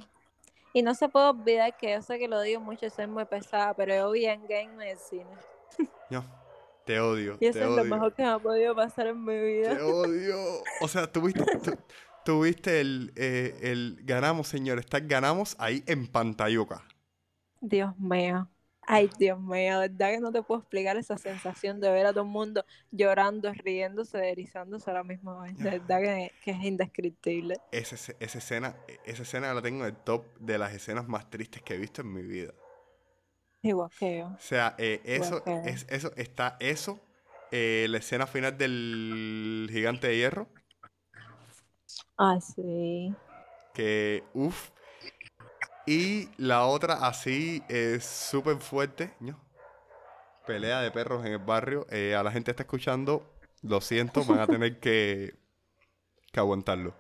Y 0.73 0.81
no 0.81 0.95
se 0.95 1.07
puede 1.07 1.27
olvidar 1.29 1.77
que 1.77 1.91
yo 1.93 2.01
sé 2.01 2.17
que 2.17 2.27
lo 2.27 2.41
digo 2.41 2.59
mucho 2.59 2.89
soy 2.89 3.05
muy 3.05 3.25
pesada, 3.25 3.75
pero 3.75 3.93
yo 3.95 4.11
vi 4.11 4.25
Endgame 4.25 4.73
en 4.73 4.81
el 4.81 4.97
cine. 4.97 5.29
No, 6.09 6.25
te 6.85 6.99
odio, 6.99 7.37
Y 7.39 7.45
eso 7.47 7.59
te 7.59 7.65
es 7.65 7.65
lo 7.75 7.83
odio, 7.83 7.85
mejor 7.85 8.13
que 8.13 8.23
me 8.23 8.29
ha 8.29 8.39
podido 8.39 8.75
pasar 8.75 9.07
en 9.07 9.23
mi 9.23 9.39
vida. 9.41 9.75
te 9.75 9.81
odio. 9.81 10.63
O 10.81 10.87
sea, 10.87 11.11
tuviste, 11.11 11.43
tu- 11.63 11.77
tuviste 12.25 12.81
el, 12.81 13.11
eh, 13.15 13.57
el 13.61 13.99
ganamos, 14.03 14.47
señor, 14.47 14.79
está 14.79 14.99
ganamos 14.99 15.55
ahí 15.59 15.83
en 15.87 16.07
Pantayoca. 16.07 16.83
Dios 17.61 17.97
mío. 17.97 18.49
Ay, 18.85 19.09
Dios 19.17 19.39
mío, 19.39 19.79
verdad 19.79 20.11
que 20.11 20.19
no 20.19 20.31
te 20.33 20.43
puedo 20.43 20.59
explicar 20.59 20.97
esa 20.97 21.17
sensación 21.17 21.79
de 21.79 21.89
ver 21.89 22.05
a 22.05 22.11
todo 22.11 22.23
el 22.25 22.29
mundo 22.29 22.65
llorando, 22.91 23.53
riéndose, 23.53 24.29
erizándose 24.29 24.91
a 24.91 24.95
la 24.95 25.03
misma 25.05 25.41
vez. 25.41 25.57
De 25.57 25.69
verdad 25.79 26.01
que, 26.01 26.31
que 26.43 26.51
es 26.51 26.61
indescriptible. 26.63 27.55
Esa, 27.71 27.95
esa 28.19 28.37
escena, 28.39 28.75
esa 29.05 29.23
escena 29.23 29.53
la 29.53 29.61
tengo 29.61 29.85
en 29.85 29.95
el 29.95 30.03
top 30.03 30.25
de 30.37 30.57
las 30.57 30.73
escenas 30.73 31.07
más 31.07 31.29
tristes 31.29 31.61
que 31.61 31.75
he 31.75 31.77
visto 31.77 32.01
en 32.01 32.11
mi 32.11 32.23
vida. 32.23 32.53
Igual 33.69 33.89
que 33.97 34.17
yo. 34.19 34.37
O 34.37 34.41
sea, 34.41 34.75
eh, 34.77 35.01
eso, 35.05 35.49
es, 35.63 35.85
eso, 35.89 36.11
está 36.17 36.57
eso, 36.59 36.99
eh, 37.51 37.87
la 37.89 37.99
escena 37.99 38.27
final 38.27 38.57
del 38.57 39.69
gigante 39.71 40.07
de 40.07 40.17
hierro, 40.17 40.49
Ay, 42.17 42.41
sí. 42.41 43.15
que 43.73 44.23
uff. 44.33 44.71
Y 45.85 46.29
la 46.37 46.65
otra 46.65 46.95
así 47.07 47.63
es 47.69 48.05
súper 48.05 48.57
fuerte, 48.57 49.13
¿no? 49.19 49.39
Pelea 50.45 50.81
de 50.81 50.91
perros 50.91 51.25
en 51.25 51.33
el 51.33 51.39
barrio. 51.39 51.87
eh, 51.89 52.15
a 52.15 52.23
la 52.23 52.31
gente 52.31 52.51
está 52.51 52.63
escuchando, 52.63 53.33
lo 53.61 53.81
siento, 53.81 54.25
van 54.25 54.39
a 54.39 54.47
tener 54.49 54.79
que, 54.79 55.35
que 56.31 56.39
aguantarlo. 56.39 56.95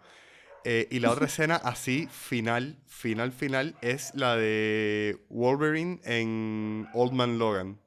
Eh, 0.65 0.87
y 0.91 0.99
la 0.99 1.11
otra 1.11 1.25
escena 1.27 1.55
así, 1.57 2.07
final, 2.11 2.77
final, 2.87 3.31
final, 3.33 3.75
es 3.81 4.11
la 4.15 4.35
de 4.37 5.19
Wolverine 5.29 5.99
en 6.05 6.87
Old 6.93 7.13
Man 7.13 7.37
Logan. 7.37 7.79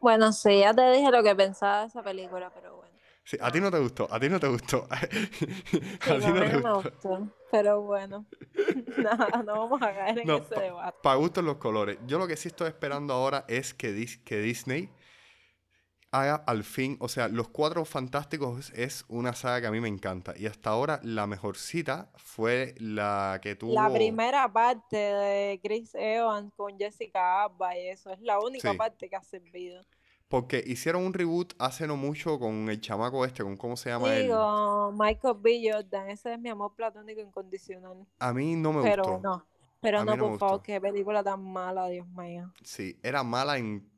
Bueno, 0.00 0.32
sí, 0.32 0.60
ya 0.60 0.72
te 0.74 0.90
dije 0.92 1.10
lo 1.10 1.22
que 1.22 1.34
pensaba 1.34 1.80
de 1.82 1.86
esa 1.88 2.02
película, 2.02 2.50
pero 2.54 2.76
bueno. 2.76 2.96
Sí, 3.24 3.36
a 3.40 3.50
ti 3.50 3.60
no 3.60 3.70
te 3.70 3.78
gustó, 3.80 4.06
a 4.12 4.20
ti 4.20 4.28
no 4.28 4.38
te 4.38 4.48
gustó. 4.48 4.86
a 4.90 5.00
Sí, 6.00 6.18
ti 6.20 6.32
no, 6.32 6.32
te 6.32 6.46
me 6.62 6.72
gustó. 6.72 7.32
pero 7.50 7.82
bueno. 7.82 8.26
Nada, 8.96 9.42
no 9.42 9.68
vamos 9.68 9.82
a 9.82 9.94
caer 9.94 10.18
en 10.20 10.28
No, 10.28 10.36
ese 10.36 10.54
pa- 10.54 10.60
debate. 10.60 10.98
Para 11.02 11.16
gustos 11.16 11.44
los 11.44 11.56
colores. 11.58 11.98
Yo 12.06 12.18
lo 12.18 12.26
que 12.26 12.36
sí 12.36 12.48
estoy 12.48 12.68
esperando 12.68 13.14
ahora 13.14 13.44
es 13.48 13.74
que, 13.74 13.92
Dis- 13.94 14.22
que 14.24 14.38
Disney 14.40 14.90
haga 16.12 16.36
al 16.46 16.64
fin, 16.64 16.96
o 17.00 17.08
sea, 17.08 17.28
Los 17.28 17.48
Cuatro 17.48 17.84
Fantásticos 17.84 18.70
es 18.72 19.04
una 19.08 19.34
saga 19.34 19.60
que 19.60 19.66
a 19.66 19.70
mí 19.70 19.80
me 19.80 19.88
encanta. 19.88 20.32
Y 20.36 20.46
hasta 20.46 20.70
ahora 20.70 21.00
la 21.02 21.26
mejor 21.26 21.56
cita 21.58 22.10
fue 22.16 22.74
la 22.78 23.38
que 23.42 23.54
tuvo... 23.54 23.74
La 23.74 23.92
primera 23.92 24.50
parte 24.50 24.96
de 24.96 25.60
Chris 25.62 25.94
Evans 25.94 26.52
con 26.56 26.78
Jessica 26.78 27.42
Alba 27.44 27.76
y 27.76 27.88
eso 27.88 28.10
es 28.10 28.20
la 28.20 28.38
única 28.40 28.72
Sí. 28.72 28.76
parte 28.78 29.08
que 29.10 29.16
ha 29.16 29.22
servido. 29.22 29.82
Porque 30.28 30.62
hicieron 30.66 31.04
un 31.04 31.12
reboot 31.12 31.54
hace 31.58 31.86
no 31.86 31.96
mucho 31.96 32.38
con 32.40 32.68
el 32.68 32.80
chamaco 32.80 33.24
este, 33.24 33.44
con 33.44 33.56
cómo 33.56 33.76
se 33.76 33.90
llama 33.90 34.12
él. 34.16 34.24
Digo, 34.24 34.92
Michael 34.92 35.36
B. 35.38 35.70
Jordan, 35.72 36.10
ese 36.10 36.32
es 36.32 36.40
mi 36.40 36.48
amor 36.48 36.74
platónico 36.74 37.20
incondicional. 37.20 38.06
A 38.18 38.32
mí 38.32 38.56
no 38.56 38.72
me 38.72 38.82
Pero 38.82 39.04
gustó. 39.04 39.20
no, 39.22 39.46
pero 39.80 40.00
A 40.00 40.04
no, 40.04 40.16
no 40.16 40.16
me 40.16 40.30
por 40.30 40.38
favor, 40.38 40.54
gustó. 40.56 40.62
qué 40.64 40.80
película 40.80 41.22
tan 41.22 41.42
mala, 41.44 41.86
Dios 41.88 42.08
mío. 42.08 42.52
Sí, 42.62 42.98
era 43.02 43.22
mala 43.22 43.58
en... 43.58 43.88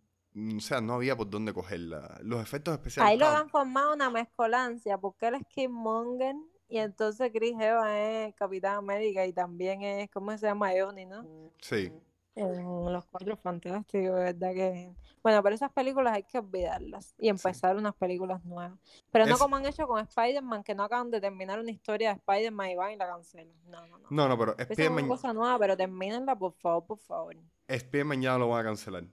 O 0.57 0.61
sea, 0.61 0.81
no 0.81 0.95
había 0.95 1.17
por 1.17 1.29
dónde 1.29 1.53
cogerla. 1.53 2.19
Los 2.23 2.41
efectos 2.43 2.75
especiales 2.75 3.11
Ahí 3.11 3.19
lo 3.19 3.27
han 3.27 3.49
formado 3.49 3.95
una 3.95 4.11
mezcolancia, 4.11 4.99
porque 4.99 5.29
él 5.29 5.35
es 5.37 5.47
Killmonger 5.49 6.37
y 6.69 6.79
entonces 6.79 7.31
Chris 7.35 7.55
Evans 7.59 7.89
es 8.29 8.35
Capitán 8.35 8.77
América 8.77 9.25
y 9.27 9.33
también 9.33 9.83
es, 9.83 10.11
¿cómo 10.11 10.37
se 10.37 10.47
llama? 10.47 10.73
Eoni, 10.75 11.07
¿no? 11.07 11.25
Sí. 11.61 11.91
En 12.35 12.93
Los 12.93 13.05
Cuatro 13.07 13.37
Fantásticos, 13.37 14.15
verdad 14.15 14.53
que... 14.53 14.95
Bueno, 15.25 15.43
pero 15.43 15.57
esas 15.57 15.73
películas 15.73 16.13
hay 16.15 16.23
que 16.23 16.39
olvidarlas 16.39 17.13
y 17.19 17.29
empezar 17.29 17.77
unas 17.77 17.95
películas 17.97 18.45
nuevas. 18.45 18.79
Pero 19.11 19.27
no 19.27 19.35
Es- 19.35 19.41
como 19.41 19.57
han 19.57 19.67
hecho 19.67 19.89
con 19.89 19.99
Spider-Man, 19.99 20.63
que 20.63 20.75
no 20.77 20.85
acaban 20.85 21.11
de 21.11 21.21
terminar 21.21 21.59
una 21.59 21.73
historia 21.73 22.11
de 22.11 22.15
Spider-Man 22.19 22.71
y 22.71 22.77
van 22.77 22.93
y 22.93 22.97
la 22.97 23.09
cancelan. 23.09 23.53
No, 23.67 23.85
no, 23.89 23.99
no. 23.99 24.07
No, 24.09 24.29
no, 24.29 24.39
pero 24.39 24.57
Spider-Man, 24.57 25.05
una 25.07 25.09
cosa 25.17 25.33
nueva, 25.33 25.59
pero 25.59 25.77
termínenla, 25.77 26.37
por 26.39 26.53
favor, 26.53 26.87
por 26.87 26.99
favor. 26.99 27.37
Spider-Man 27.67 28.23
ya 28.23 28.39
lo 28.39 28.49
van 28.49 28.61
a 28.61 28.65
cancelar. 28.69 29.05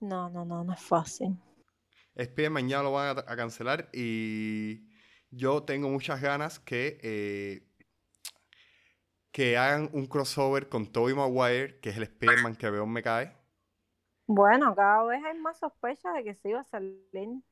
No, 0.00 0.28
no, 0.28 0.44
no, 0.44 0.64
no 0.64 0.72
es 0.72 0.80
fácil. 0.82 1.38
Spider-Man 2.14 2.68
ya 2.68 2.82
lo 2.82 2.92
van 2.92 3.18
a, 3.18 3.20
a 3.20 3.36
cancelar 3.36 3.88
y 3.92 4.88
yo 5.30 5.62
tengo 5.62 5.88
muchas 5.88 6.20
ganas 6.20 6.58
que, 6.58 6.98
eh, 7.02 7.62
que 9.32 9.56
hagan 9.56 9.90
un 9.92 10.06
crossover 10.06 10.68
con 10.68 10.92
Tobey 10.92 11.14
Maguire, 11.14 11.80
que 11.80 11.90
es 11.90 11.96
el 11.96 12.04
Spider-Man 12.04 12.56
que 12.56 12.70
peor 12.70 12.86
me 12.86 13.02
cae. 13.02 13.32
Bueno, 14.26 14.74
cada 14.74 15.04
vez 15.04 15.22
hay 15.24 15.36
más 15.38 15.58
sospechas 15.58 16.14
de 16.14 16.24
que 16.24 16.34
sí 16.34 16.48
iba 16.48 16.60
a 16.60 16.64
salir. 16.64 17.42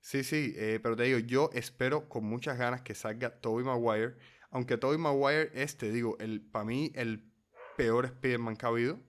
Sí, 0.00 0.24
sí, 0.24 0.54
eh, 0.56 0.80
pero 0.82 0.96
te 0.96 1.02
digo, 1.04 1.18
yo 1.18 1.50
espero 1.52 2.08
con 2.08 2.24
muchas 2.24 2.56
ganas 2.58 2.82
que 2.82 2.94
salga 2.94 3.40
Tobey 3.40 3.64
Maguire, 3.64 4.16
aunque 4.50 4.78
Tobey 4.78 4.98
Maguire 4.98 5.50
es, 5.54 5.76
te 5.76 5.92
digo, 5.92 6.16
el, 6.18 6.40
para 6.40 6.64
mí 6.64 6.92
el 6.94 7.30
peor 7.76 8.06
Spider-Man 8.06 8.56
que 8.56 8.66
ha 8.66 8.68
habido. 8.70 9.00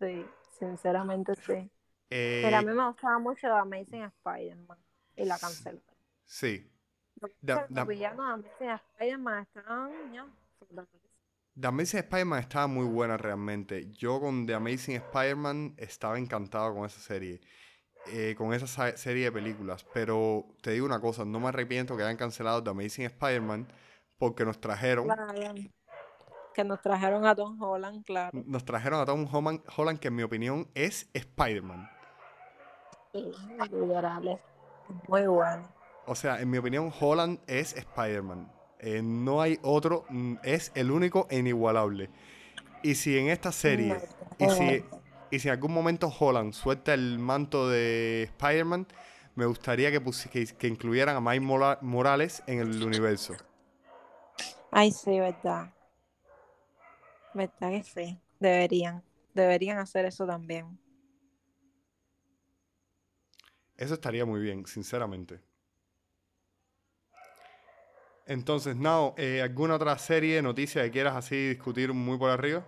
Sí, 0.00 0.26
sinceramente 0.58 1.34
sí. 1.36 1.70
Eh, 2.10 2.40
Pero 2.42 2.56
a 2.56 2.62
mí 2.62 2.72
me 2.72 2.86
gustaba 2.88 3.18
mucho 3.18 3.54
Amazing 3.54 4.04
Spider-Man 4.04 4.78
y 5.16 5.24
la 5.26 5.38
cancelaron. 5.38 5.82
sí, 6.24 6.66
Da- 7.42 7.56
da- 7.56 7.66
Los 7.70 7.86
villanos 7.86 8.42
de 8.42 8.68
Amazing 8.68 8.70
Spider-Man 8.70 9.42
estaban. 9.42 9.92
The 11.60 11.66
Amazing 11.68 12.00
Spider-Man 12.00 12.40
estaba 12.40 12.66
muy 12.66 12.86
buena 12.86 13.16
realmente. 13.16 13.90
Yo 13.92 14.20
con 14.20 14.46
The 14.46 14.54
Amazing 14.54 14.96
Spider-Man 14.96 15.74
estaba 15.76 16.18
encantado 16.18 16.74
con 16.74 16.86
esa 16.86 17.00
serie. 17.00 17.40
eh, 18.06 18.34
con 18.38 18.54
esa 18.54 18.66
sa- 18.66 18.96
serie 18.96 19.24
de 19.24 19.32
películas. 19.32 19.84
Pero 19.92 20.46
te 20.62 20.70
digo 20.72 20.86
una 20.86 21.00
cosa, 21.00 21.24
no 21.26 21.38
me 21.40 21.48
arrepiento 21.48 21.96
que 21.96 22.02
hayan 22.02 22.16
cancelado 22.16 22.62
The 22.64 22.70
Amazing 22.70 23.04
Spider-Man 23.06 23.68
porque 24.18 24.44
nos 24.44 24.60
trajeron. 24.60 25.06
Que 26.54 26.64
nos 26.64 26.80
trajeron 26.80 27.26
a 27.26 27.34
Tom 27.34 27.60
Holland, 27.62 28.04
claro. 28.04 28.30
Nos 28.46 28.64
trajeron 28.64 29.00
a 29.00 29.06
Tom 29.06 29.26
Holland, 29.30 29.62
Holland 29.76 29.98
que 30.00 30.08
en 30.08 30.16
mi 30.16 30.22
opinión 30.22 30.68
es 30.74 31.08
Spider-Man. 31.14 31.88
Sí, 33.12 33.32
muy 35.08 35.26
bueno. 35.26 35.68
O 36.06 36.14
sea, 36.14 36.40
en 36.40 36.50
mi 36.50 36.58
opinión, 36.58 36.92
Holland 36.98 37.38
es 37.46 37.76
Spider-Man. 37.76 38.50
Eh, 38.80 39.00
no 39.02 39.40
hay 39.40 39.58
otro, 39.62 40.04
mm, 40.08 40.36
es 40.42 40.72
el 40.74 40.90
único 40.90 41.26
e 41.30 41.38
inigualable. 41.38 42.10
Y 42.82 42.94
si 42.94 43.16
en 43.18 43.28
esta 43.28 43.52
serie, 43.52 43.96
y 44.38 44.48
si, 44.48 44.84
y 45.30 45.38
si 45.38 45.48
en 45.48 45.52
algún 45.54 45.72
momento 45.72 46.12
Holland 46.18 46.52
suelta 46.54 46.94
el 46.94 47.18
manto 47.18 47.68
de 47.68 48.24
Spider-Man, 48.24 48.86
me 49.34 49.44
gustaría 49.46 49.90
que, 49.92 50.02
que, 50.32 50.46
que 50.46 50.66
incluyeran 50.66 51.16
a 51.16 51.20
Mora- 51.20 51.78
Morales 51.82 52.42
en 52.46 52.58
el 52.60 52.82
universo. 52.82 53.34
Ay, 54.72 54.90
sí, 54.90 55.18
verdad. 55.20 55.72
Verdad 57.34 57.70
que 57.70 57.82
sí. 57.82 58.20
Deberían. 58.38 59.02
Deberían 59.34 59.78
hacer 59.78 60.04
eso 60.04 60.26
también. 60.26 60.78
Eso 63.76 63.94
estaría 63.94 64.26
muy 64.26 64.40
bien, 64.40 64.66
sinceramente. 64.66 65.40
Entonces, 68.26 68.76
Nao, 68.76 69.14
eh, 69.16 69.42
¿alguna 69.42 69.74
otra 69.74 69.96
serie, 69.98 70.42
noticia 70.42 70.82
que 70.84 70.90
quieras 70.90 71.16
así 71.16 71.48
discutir 71.48 71.92
muy 71.92 72.18
por 72.18 72.30
arriba? 72.30 72.64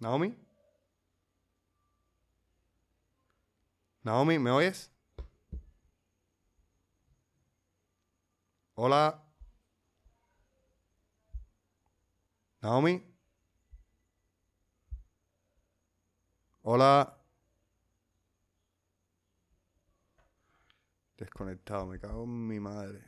Naomi? 0.00 0.34
Naomi, 4.02 4.38
¿me 4.38 4.50
oyes? 4.50 4.90
Hola. 8.74 9.29
Naomi. 12.62 13.02
Hola. 16.62 17.16
Desconectado, 21.16 21.86
me 21.86 21.98
cago 21.98 22.24
en 22.24 22.46
mi 22.46 22.60
madre. 22.60 23.02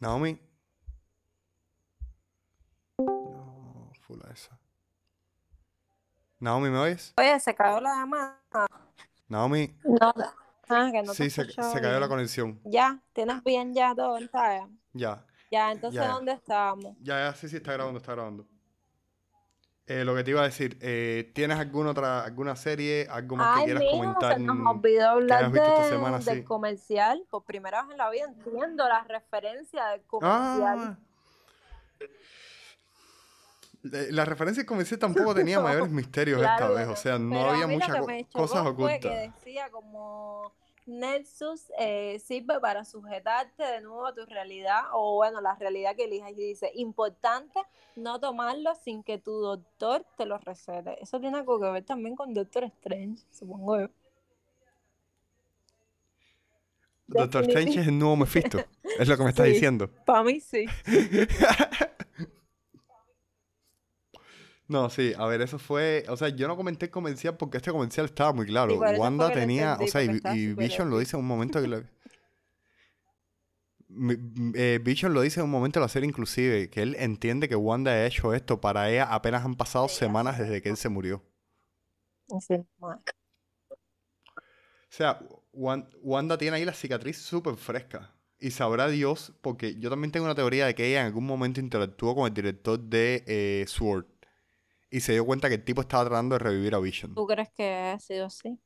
Naomi. 0.00 0.38
No, 2.98 3.92
fula 4.00 4.30
esa. 4.32 4.58
Naomi, 6.40 6.70
¿me 6.70 6.78
oyes? 6.78 7.12
Oye, 7.16 7.38
se 7.40 7.54
cayó 7.54 7.80
la 7.80 7.94
llamada. 7.96 8.40
Naomi, 9.28 9.74
No. 9.84 10.41
Ah, 10.68 10.88
que 10.92 11.02
no 11.02 11.12
te 11.14 11.24
sí, 11.24 11.30
se, 11.30 11.44
se 11.44 11.80
cayó 11.80 12.00
la 12.00 12.08
conexión. 12.08 12.60
Ya, 12.64 13.00
tienes 13.12 13.42
bien 13.44 13.74
ya 13.74 13.94
todo, 13.94 14.18
¿sabes? 14.30 14.62
Ya, 14.94 15.24
Ya, 15.50 15.72
entonces, 15.72 16.00
Ya. 16.00 16.08
¿dónde 16.08 16.32
estábamos? 16.32 16.96
ya, 17.02 17.18
ya, 17.26 17.34
sí, 17.34 17.48
sí, 17.48 17.56
está 17.56 17.72
grabando, 17.72 17.98
está 17.98 18.12
grabando. 18.12 18.46
Eh, 19.86 20.04
lo 20.04 20.14
que 20.14 20.22
te 20.22 20.30
iba 20.30 20.40
a 20.40 20.44
decir, 20.44 20.78
eh, 20.80 21.32
¿tienes 21.34 21.58
alguna 21.58 21.90
otra, 21.90 22.24
alguna 22.24 22.54
serie, 22.54 23.06
algo 23.10 23.36
más 23.36 23.58
que 23.58 23.64
quieras 23.64 23.82
mijo, 23.82 23.96
comentar? 23.98 24.34
se 24.34 24.40
nos 24.40 24.66
olvidó 24.66 25.08
hablar 25.08 25.50
visto 25.50 25.68
esta 25.68 25.82
de- 25.82 25.88
semana, 25.88 26.20
del 26.20 26.38
sí? 26.38 26.44
comercial. 26.44 27.26
Por 27.30 27.44
primera 27.44 27.82
vez 27.82 27.90
en 27.92 27.98
la 27.98 28.08
vida 28.10 28.24
entiendo 28.26 28.88
la 28.88 29.02
referencia 29.04 29.86
del 29.88 30.02
comercial. 30.02 30.78
Ah, 30.78 30.96
La 33.82 34.24
referencia 34.24 34.64
comercial 34.64 35.00
tampoco 35.00 35.34
tenía 35.34 35.58
mayores 35.60 35.90
misterios 35.90 36.40
esta 36.40 36.68
vez, 36.68 36.86
o 36.88 36.96
sea, 36.96 37.18
no 37.18 37.50
había 37.50 37.66
muchas 37.66 38.06
que 38.06 38.26
cosas 38.32 38.62
fue 38.62 38.70
ocultas. 38.70 39.00
que 39.00 39.32
decía 39.36 39.70
como 39.70 40.52
Nexus 40.86 41.66
eh, 41.78 42.20
sirve 42.24 42.60
para 42.60 42.84
sujetarte 42.84 43.62
de 43.64 43.80
nuevo 43.80 44.06
a 44.06 44.14
tu 44.14 44.24
realidad 44.26 44.82
o 44.92 45.16
bueno, 45.16 45.40
la 45.40 45.54
realidad 45.56 45.96
que 45.96 46.04
elijas 46.04 46.30
y 46.30 46.34
dice, 46.34 46.70
importante 46.74 47.58
no 47.96 48.20
tomarlo 48.20 48.72
sin 48.84 49.02
que 49.02 49.18
tu 49.18 49.32
doctor 49.40 50.04
te 50.16 50.26
lo 50.26 50.38
recete. 50.38 51.02
Eso 51.02 51.18
tiene 51.20 51.38
algo 51.38 51.60
que 51.60 51.70
ver 51.70 51.84
también 51.84 52.14
con 52.16 52.32
Doctor 52.34 52.64
Strange, 52.64 53.22
supongo 53.30 53.80
yo. 53.80 53.88
Doctor 57.08 57.42
Strange 57.44 57.80
es 57.80 57.86
el 57.88 57.98
nuevo 57.98 58.16
Mephisto, 58.16 58.58
es 58.98 59.06
lo 59.08 59.16
que 59.16 59.22
me 59.24 59.28
estás 59.30 59.46
Sí. 59.46 59.52
diciendo. 59.52 59.90
Para 60.06 60.22
mí 60.22 60.40
sí. 60.40 60.64
No, 64.72 64.88
sí, 64.88 65.12
a 65.18 65.26
ver, 65.26 65.42
eso 65.42 65.58
fue, 65.58 66.04
o 66.08 66.16
sea, 66.16 66.30
yo 66.30 66.48
no 66.48 66.56
comenté 66.56 66.86
el 66.86 66.90
comercial 66.90 67.36
porque 67.36 67.58
este 67.58 67.70
comercial 67.70 68.06
estaba 68.06 68.32
muy 68.32 68.46
claro. 68.46 68.78
Wanda 68.98 69.26
tenía, 69.40 69.74
o 69.74 69.86
sea, 69.86 70.02
y, 70.02 70.08
Vision 70.54 70.88
lo 70.90 70.98
dice 70.98 71.16
en 71.16 71.20
un 71.20 71.28
momento 71.28 71.60
que 71.60 71.68
lo... 71.68 71.82
Mi- 73.88 74.14
m- 74.14 74.52
eh, 74.56 74.80
Vision 74.82 75.12
lo 75.12 75.20
dice 75.20 75.40
en 75.40 75.44
un 75.44 75.50
momento 75.50 75.78
de 75.78 75.84
la 75.84 75.88
serie 75.88 76.08
inclusive, 76.08 76.70
que 76.70 76.80
él 76.80 76.96
entiende 76.98 77.46
que 77.48 77.56
Wanda 77.56 77.90
ha 77.90 78.06
hecho 78.06 78.32
esto 78.32 78.58
para 78.60 78.90
ella 78.90 79.04
apenas 79.12 79.44
han 79.44 79.54
pasado 79.54 79.86
semanas 79.88 80.38
desde 80.38 80.62
que 80.62 80.70
él 80.70 80.78
se 80.78 80.88
murió. 80.88 81.22
O 84.88 84.94
sea, 84.94 85.20
Wan- 85.52 85.88
Wanda 86.02 86.38
tiene 86.38 86.56
ahí 86.56 86.64
la 86.64 86.72
cicatriz 86.72 87.18
súper 87.18 87.56
fresca. 87.56 88.14
Y 88.38 88.50
sabrá 88.50 88.88
Dios, 88.88 89.32
porque 89.40 89.76
yo 89.78 89.88
también 89.90 90.10
tengo 90.12 90.26
una 90.26 90.34
teoría 90.34 90.66
de 90.66 90.74
que 90.74 90.86
ella 90.88 91.00
en 91.00 91.06
algún 91.06 91.26
momento 91.26 91.60
interactuó 91.60 92.14
con 92.14 92.26
el 92.26 92.34
director 92.34 92.78
de 92.80 93.22
eh, 93.26 93.64
Sword. 93.68 94.06
Y 94.92 95.00
se 95.00 95.12
dio 95.12 95.24
cuenta 95.24 95.48
que 95.48 95.54
el 95.56 95.64
tipo 95.64 95.80
estaba 95.80 96.04
tratando 96.04 96.34
de 96.34 96.38
revivir 96.40 96.74
a 96.74 96.78
Vision. 96.78 97.14
¿Tú 97.14 97.26
crees 97.26 97.48
que 97.50 97.72
ha 97.74 97.98
sido 97.98 98.26
así? 98.26 98.60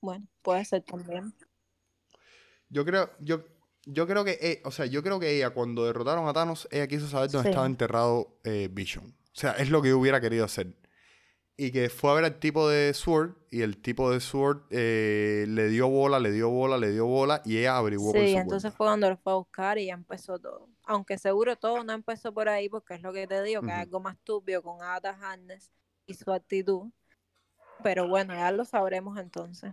Bueno, 0.00 0.26
puede 0.42 0.64
ser 0.66 0.82
también. 0.82 1.32
Yo 2.68 2.84
creo, 2.84 3.10
yo, 3.20 3.44
yo 3.86 4.06
creo 4.06 4.24
que, 4.24 4.38
eh, 4.40 4.62
o 4.64 4.70
sea, 4.70 4.86
yo 4.86 5.02
creo 5.02 5.18
que 5.18 5.34
ella 5.36 5.50
cuando 5.50 5.86
derrotaron 5.86 6.28
a 6.28 6.32
Thanos, 6.32 6.68
ella 6.70 6.86
quiso 6.86 7.08
saber 7.08 7.30
dónde 7.30 7.44
Sí. 7.44 7.48
estaba 7.50 7.66
enterrado 7.66 8.38
eh, 8.44 8.68
Vision. 8.70 9.06
O 9.06 9.36
sea, 9.36 9.52
es 9.52 9.70
lo 9.70 9.80
que 9.82 9.88
yo 9.88 9.98
hubiera 9.98 10.20
querido 10.20 10.44
hacer. 10.44 10.76
Y 11.56 11.70
que 11.70 11.88
fue 11.88 12.10
a 12.10 12.14
ver 12.14 12.24
al 12.24 12.38
tipo 12.40 12.68
de 12.68 12.92
Sword, 12.94 13.34
y 13.50 13.62
el 13.62 13.80
tipo 13.80 14.10
de 14.10 14.20
Sword 14.20 14.64
eh, 14.70 15.46
le 15.48 15.68
dio 15.68 15.88
bola, 15.88 16.18
le 16.18 16.32
dio 16.32 16.50
bola, 16.50 16.76
le 16.78 16.90
dio 16.90 17.06
bola, 17.06 17.40
y 17.44 17.58
ella 17.58 17.76
averiguó 17.78 18.12
por 18.12 18.20
Sí, 18.20 18.32
su 18.32 18.38
entonces 18.38 18.72
cuenta. 18.72 18.76
fue 18.76 18.86
cuando 18.86 19.08
lo 19.10 19.16
fue 19.16 19.32
a 19.32 19.36
buscar 19.36 19.78
y 19.78 19.86
ya 19.86 19.94
empezó 19.94 20.38
todo. 20.38 20.68
Aunque 20.86 21.18
seguro 21.18 21.56
todo 21.56 21.82
no 21.82 21.92
empezó 21.92 22.32
por 22.32 22.48
ahí, 22.48 22.68
porque 22.68 22.94
es 22.94 23.02
lo 23.02 23.12
que 23.12 23.26
te 23.26 23.42
digo, 23.42 23.62
que 23.62 23.72
hay 23.72 23.82
algo 23.82 24.00
más 24.00 24.18
turbio 24.18 24.62
con 24.62 24.82
Ada 24.82 25.16
Harness 25.20 25.70
y 26.06 26.14
su 26.14 26.30
actitud. 26.32 26.90
Pero 27.82 28.06
bueno, 28.08 28.34
ya 28.34 28.50
lo 28.50 28.64
sabremos 28.64 29.18
entonces. 29.18 29.72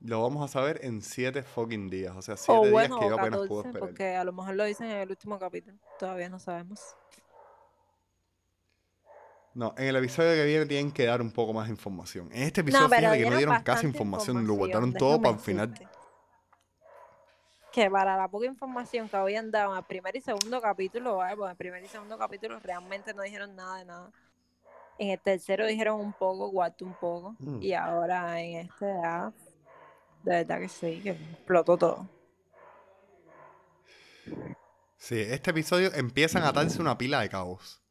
Lo 0.00 0.22
vamos 0.22 0.44
a 0.44 0.52
saber 0.52 0.80
en 0.82 1.02
siete 1.02 1.42
fucking 1.42 1.88
días. 1.88 2.14
O 2.16 2.22
sea, 2.22 2.34
O 2.34 2.36
siete 2.36 2.68
días 2.70 2.88
que 2.88 3.08
yo 3.08 3.18
apenas 3.18 3.40
puedo 3.48 3.62
14, 3.62 3.68
esperar. 3.68 3.80
porque 3.80 4.14
a 4.14 4.24
lo 4.24 4.32
mejor 4.32 4.54
lo 4.54 4.64
dicen 4.64 4.90
en 4.90 4.98
el 4.98 5.10
último 5.10 5.38
capítulo. 5.38 5.76
Todavía 5.98 6.28
no 6.28 6.38
sabemos. 6.38 6.80
No, 9.54 9.74
en 9.78 9.86
el 9.86 9.96
episodio 9.96 10.34
que 10.34 10.44
viene 10.44 10.66
tienen 10.66 10.92
que 10.92 11.06
dar 11.06 11.22
un 11.22 11.30
poco 11.30 11.54
más 11.54 11.66
de 11.66 11.70
información. 11.72 12.28
En 12.30 12.42
este 12.42 12.60
episodio, 12.60 12.90
pero 12.90 13.00
fíjate 13.00 13.18
que 13.24 13.30
no 13.30 13.36
dieron 13.38 13.62
casi 13.62 13.86
información, 13.86 14.46
lo 14.46 14.52
guardaron 14.52 14.92
todo 14.92 15.20
para 15.20 15.34
el 15.34 15.40
final. 15.40 15.74
Que 17.76 17.90
para 17.90 18.16
la 18.16 18.26
poca 18.26 18.46
información 18.46 19.06
que 19.06 19.18
habían 19.18 19.50
dado 19.50 19.72
en 19.72 19.76
el 19.76 19.84
primer 19.84 20.16
y 20.16 20.22
segundo 20.22 20.62
capítulo, 20.62 21.16
¿vale? 21.18 21.36
Porque 21.36 21.44
en 21.44 21.50
el 21.50 21.56
primer 21.58 21.84
y 21.84 21.88
segundo 21.88 22.16
capítulo 22.16 22.58
realmente 22.60 23.12
no 23.12 23.20
dijeron 23.20 23.54
nada 23.54 23.76
de 23.76 23.84
nada. 23.84 24.10
En 24.96 25.10
el 25.10 25.20
tercero 25.20 25.66
dijeron 25.66 26.00
un 26.00 26.14
poco, 26.14 26.50
cuarto 26.50 26.86
un 26.86 26.94
poco. 26.94 27.36
Mm. 27.38 27.60
Y 27.60 27.74
ahora 27.74 28.40
en 28.40 28.60
este 28.60 28.86
ya, 28.86 29.30
de 30.22 30.30
verdad 30.36 30.58
que 30.58 30.70
sí, 30.70 31.02
que 31.02 31.10
explotó 31.10 31.76
todo. 31.76 32.08
Sí, 34.96 35.20
este 35.20 35.50
episodio 35.50 35.92
empiezan 35.92 36.44
a 36.44 36.48
atarse 36.48 36.80
una 36.80 36.96
pila 36.96 37.20
de 37.20 37.28
caos. 37.28 37.82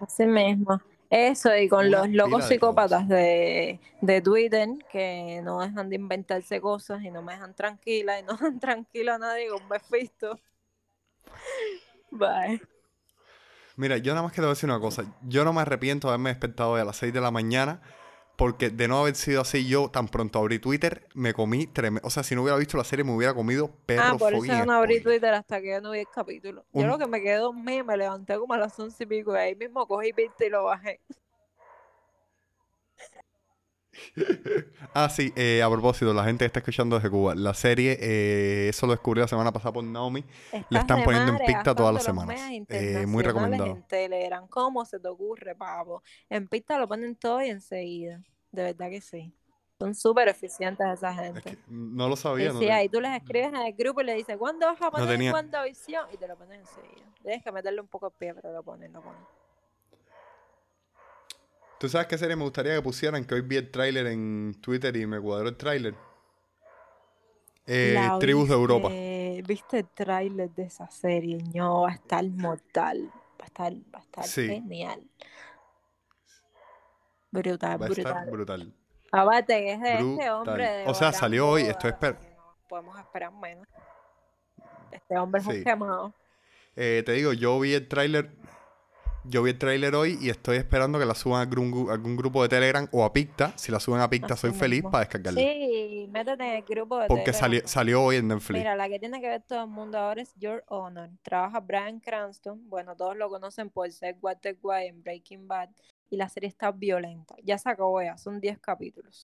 Así 0.00 0.26
mismo. 0.26 0.82
Eso, 1.10 1.56
y 1.56 1.68
con 1.68 1.90
los 1.90 2.08
locos 2.08 2.46
psicópatas 2.46 3.08
de, 3.08 3.80
de 4.00 4.20
Twitter 4.22 4.68
que 4.92 5.40
no 5.42 5.60
dejan 5.60 5.88
de 5.88 5.96
inventarse 5.96 6.60
cosas 6.60 7.02
y 7.02 7.10
no 7.10 7.20
me 7.20 7.32
dejan 7.32 7.52
tranquila 7.52 8.20
y 8.20 8.22
no 8.22 8.32
dejan 8.34 8.60
tranquila 8.60 9.16
a 9.16 9.18
nadie 9.18 9.48
con 9.48 9.68
Mephisto. 9.68 10.38
Bye. 12.12 12.62
Mira, 13.74 13.96
yo 13.96 14.12
nada 14.12 14.22
más 14.22 14.32
que 14.32 14.36
te 14.36 14.42
voy 14.42 14.50
a 14.50 14.54
decir 14.54 14.70
una 14.70 14.78
cosa. 14.78 15.04
Yo 15.22 15.44
no 15.44 15.52
me 15.52 15.62
arrepiento 15.62 16.06
de 16.06 16.14
haberme 16.14 16.30
despertado 16.30 16.72
hoy 16.72 16.80
a 16.80 16.84
las 16.84 16.96
6 16.96 17.12
de 17.12 17.20
la 17.20 17.32
mañana. 17.32 17.80
Porque 18.40 18.70
de 18.70 18.88
no 18.88 19.00
haber 19.00 19.16
sido 19.16 19.42
así, 19.42 19.68
yo 19.68 19.90
tan 19.90 20.08
pronto 20.08 20.38
abrí 20.38 20.58
Twitter, 20.58 21.06
me 21.12 21.34
comí 21.34 21.66
tremendo. 21.66 22.06
O 22.06 22.10
sea, 22.10 22.22
si 22.22 22.34
no 22.34 22.40
hubiera 22.40 22.56
visto 22.56 22.78
la 22.78 22.84
serie, 22.84 23.04
me 23.04 23.14
hubiera 23.14 23.34
comido 23.34 23.70
perro 23.84 24.02
Ah, 24.02 24.16
por 24.18 24.32
eso 24.32 24.64
no 24.64 24.72
abrí. 24.72 25.02
Twitter 25.02 25.34
hasta 25.34 25.60
que 25.60 25.72
yo 25.72 25.80
no 25.82 25.90
vi 25.90 25.98
el 25.98 26.08
capítulo. 26.08 26.64
Yo 26.72 26.86
lo 26.86 26.96
que 26.96 27.06
me 27.06 27.20
quedé 27.20 27.36
dormida 27.36 27.76
y 27.76 27.82
me 27.82 27.98
levanté 27.98 28.38
como 28.38 28.54
a 28.54 28.56
las 28.56 28.78
once 28.80 29.04
y 29.04 29.06
pico 29.06 29.34
y 29.34 29.38
ahí 29.38 29.54
mismo 29.54 29.86
cogí 29.86 30.14
pista 30.14 30.46
y 30.46 30.48
lo 30.48 30.64
bajé. 30.64 31.00
Ah, 34.94 35.08
sí, 35.08 35.32
eh, 35.36 35.62
a 35.62 35.70
propósito, 35.70 36.12
la 36.12 36.24
gente 36.24 36.42
que 36.42 36.46
está 36.46 36.60
escuchando 36.60 36.96
desde 36.96 37.10
Cuba, 37.10 37.34
la 37.34 37.54
serie, 37.54 37.98
eh, 38.00 38.68
eso 38.68 38.86
lo 38.86 38.92
descubrí 38.92 39.20
la 39.20 39.28
semana 39.28 39.52
pasada 39.52 39.72
por 39.72 39.84
Naomi, 39.84 40.24
la 40.68 40.80
están 40.80 41.02
poniendo 41.04 41.32
en 41.32 41.38
pista 41.38 41.74
todas 41.74 41.94
las 41.94 42.04
semanas. 42.04 42.40
Eh, 42.68 43.04
muy 43.06 43.22
recomendado. 43.22 43.72
En 43.72 43.82
Telegram. 43.82 44.46
¿Cómo 44.48 44.84
se 44.84 44.98
te 44.98 45.08
ocurre, 45.08 45.54
pavo? 45.54 46.02
En 46.28 46.48
pista 46.48 46.78
lo 46.78 46.88
ponen 46.88 47.16
todo 47.16 47.42
y 47.42 47.50
enseguida. 47.50 48.20
De 48.52 48.62
verdad 48.64 48.90
que 48.90 49.00
sí. 49.00 49.34
Son 49.78 49.94
súper 49.94 50.28
eficientes 50.28 50.86
esa 50.86 51.14
gente. 51.14 51.56
no 51.68 52.08
lo 52.08 52.16
sabía. 52.16 52.52
Y 52.52 52.58
sí, 52.58 52.68
ahí 52.68 52.88
tú 52.88 53.00
les 53.00 53.16
escribes 53.16 53.48
en 53.48 53.56
el 53.56 53.72
grupo 53.72 54.02
y 54.02 54.04
le 54.04 54.14
dices, 54.14 54.36
¿cuándo 54.36 54.66
vas 54.66 54.80
a 54.82 54.90
poner 54.90 55.06
no 55.06 55.12
tenía... 55.12 55.32
WandaVision? 55.32 56.06
Y 56.12 56.16
te 56.18 56.28
lo 56.28 56.36
ponen 56.36 56.60
enseguida. 56.60 57.06
Tienes 57.22 57.42
que 57.42 57.50
meterle 57.50 57.80
un 57.80 57.88
poco 57.88 58.10
de 58.10 58.16
pie, 58.18 58.34
pero 58.34 58.52
lo 58.52 58.62
ponen, 58.62 58.92
lo 58.92 59.00
ponen. 59.00 59.39
¿Tú 61.80 61.88
sabes 61.88 62.08
qué 62.08 62.18
serie 62.18 62.36
me 62.36 62.42
gustaría 62.42 62.74
que 62.74 62.82
pusieran? 62.82 63.24
Que 63.24 63.36
hoy 63.36 63.40
vi 63.40 63.56
el 63.56 63.70
tráiler 63.70 64.06
en 64.08 64.54
Twitter 64.60 64.94
y 64.94 65.06
me 65.06 65.18
cuadró 65.18 65.48
el 65.48 65.56
tráiler. 65.56 65.94
Eh, 67.66 67.98
Tribus 68.20 68.50
de 68.50 68.54
Europa. 68.54 68.88
¿Viste 68.90 69.78
el 69.78 69.88
tráiler 69.88 70.50
de 70.50 70.64
esa 70.64 70.90
serie? 70.90 71.38
No, 71.54 71.80
va 71.80 71.88
a 71.88 71.94
estar 71.94 72.22
mortal. 72.22 73.10
Va 73.40 73.44
a 73.44 73.46
estar, 73.46 73.72
va 73.72 73.98
a 73.98 74.02
estar 74.02 74.26
genial. 74.26 75.02
Brutal, 77.30 77.80
va 77.80 77.86
a 77.86 77.88
brutal. 77.88 78.06
Estar 78.06 78.30
brutal. 78.30 78.74
Que 79.46 79.72
es 79.72 79.80
de 79.80 79.92
este 79.92 80.30
hombre. 80.30 80.84
o 80.86 80.92
sea, 80.92 81.14
salió 81.14 81.48
hoy, 81.48 81.62
estoy 81.62 81.92
esperando. 81.92 82.20
podemos 82.68 82.98
esperar 82.98 83.32
menos. 83.32 83.66
Este 84.92 85.16
hombre 85.16 85.40
es 85.40 85.46
un 85.46 85.64
quemado. 85.64 86.12
Eh, 86.76 87.02
te 87.06 87.12
digo, 87.12 87.32
yo 87.32 87.58
vi 87.58 87.72
el 87.72 87.88
tráiler 87.88 88.30
yo 89.24 89.42
vi 89.42 89.50
el 89.50 89.58
tráiler 89.58 89.94
hoy 89.94 90.18
y 90.20 90.30
estoy 90.30 90.56
esperando 90.56 90.98
que 90.98 91.04
la 91.04 91.14
suban 91.14 91.40
a 91.40 91.42
algún, 91.42 91.90
algún, 91.90 92.16
grupo 92.16 92.42
de 92.42 92.48
Telegram 92.48 92.88
o 92.92 93.04
a 93.04 93.12
Picta. 93.12 93.52
Si 93.56 93.70
la 93.70 93.80
suben 93.80 94.00
a 94.00 94.08
Picta, 94.08 94.36
soy 94.36 94.52
feliz 94.52 94.82
para 94.82 95.00
descargarla. 95.00 95.40
Sí, 95.40 96.08
métete 96.10 96.44
en 96.44 96.56
el 96.56 96.62
grupo 96.62 96.98
de 96.98 97.06
Porque 97.06 97.24
Telegram. 97.24 97.50
Porque 97.50 97.68
salió, 97.68 98.02
hoy 98.02 98.16
en 98.16 98.28
Netflix. 98.28 98.58
Mira, 98.58 98.76
la 98.76 98.88
que 98.88 98.98
tiene 98.98 99.20
que 99.20 99.28
ver 99.28 99.42
todo 99.42 99.64
el 99.64 99.70
mundo 99.70 99.98
ahora 99.98 100.22
es 100.22 100.34
Your 100.36 100.64
Honor. 100.68 101.10
Trabaja 101.22 101.60
Brian 101.60 102.00
Cranston. 102.00 102.68
Bueno, 102.68 102.96
todos 102.96 103.16
lo 103.16 103.28
conocen 103.28 103.70
por 103.70 103.90
ser 103.92 104.16
Walter 104.20 104.56
White 104.60 104.86
en 104.86 105.02
Breaking 105.02 105.46
Bad. 105.48 105.70
Y 106.08 106.16
la 106.16 106.28
serie 106.28 106.48
está 106.48 106.72
violenta. 106.72 107.36
Ya 107.42 107.58
se 107.58 107.68
acabó 107.68 108.02
ya, 108.02 108.16
son 108.16 108.40
10 108.40 108.58
capítulos. 108.58 109.26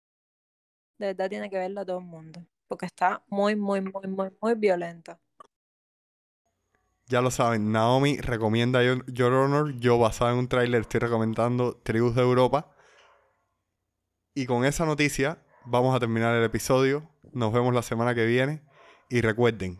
De 0.98 1.06
verdad 1.06 1.28
tiene 1.28 1.50
que 1.50 1.58
verla 1.58 1.84
todo 1.84 1.98
el 1.98 2.04
mundo. 2.04 2.44
Porque 2.66 2.86
está 2.86 3.22
muy, 3.28 3.56
muy, 3.56 3.80
muy, 3.80 4.06
muy, 4.08 4.30
muy 4.40 4.54
violenta. 4.54 5.20
Ya 7.12 7.20
lo 7.20 7.30
saben, 7.30 7.72
Naomi 7.72 8.16
recomienda 8.16 8.82
Your 8.82 9.32
Honor. 9.34 9.74
Yo, 9.78 9.98
basado 9.98 10.30
en 10.30 10.38
un 10.38 10.48
tráiler, 10.48 10.80
estoy 10.80 11.00
recomendando 11.00 11.76
Tribus 11.76 12.14
de 12.14 12.22
Europa. 12.22 12.74
Y 14.34 14.46
con 14.46 14.64
esa 14.64 14.86
noticia, 14.86 15.44
vamos 15.66 15.94
a 15.94 16.00
terminar 16.00 16.34
el 16.34 16.42
episodio. 16.42 17.10
Nos 17.34 17.52
vemos 17.52 17.74
la 17.74 17.82
semana 17.82 18.14
que 18.14 18.24
viene. 18.24 18.62
Y 19.10 19.20
recuerden, 19.20 19.78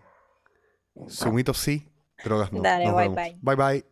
sumitos 1.08 1.56
sí, 1.56 1.90
drogas 2.22 2.52
no. 2.52 2.60
Dale, 2.60 2.92
bye 2.92 3.08
bye. 3.08 3.38
Bye 3.40 3.56
bye. 3.56 3.91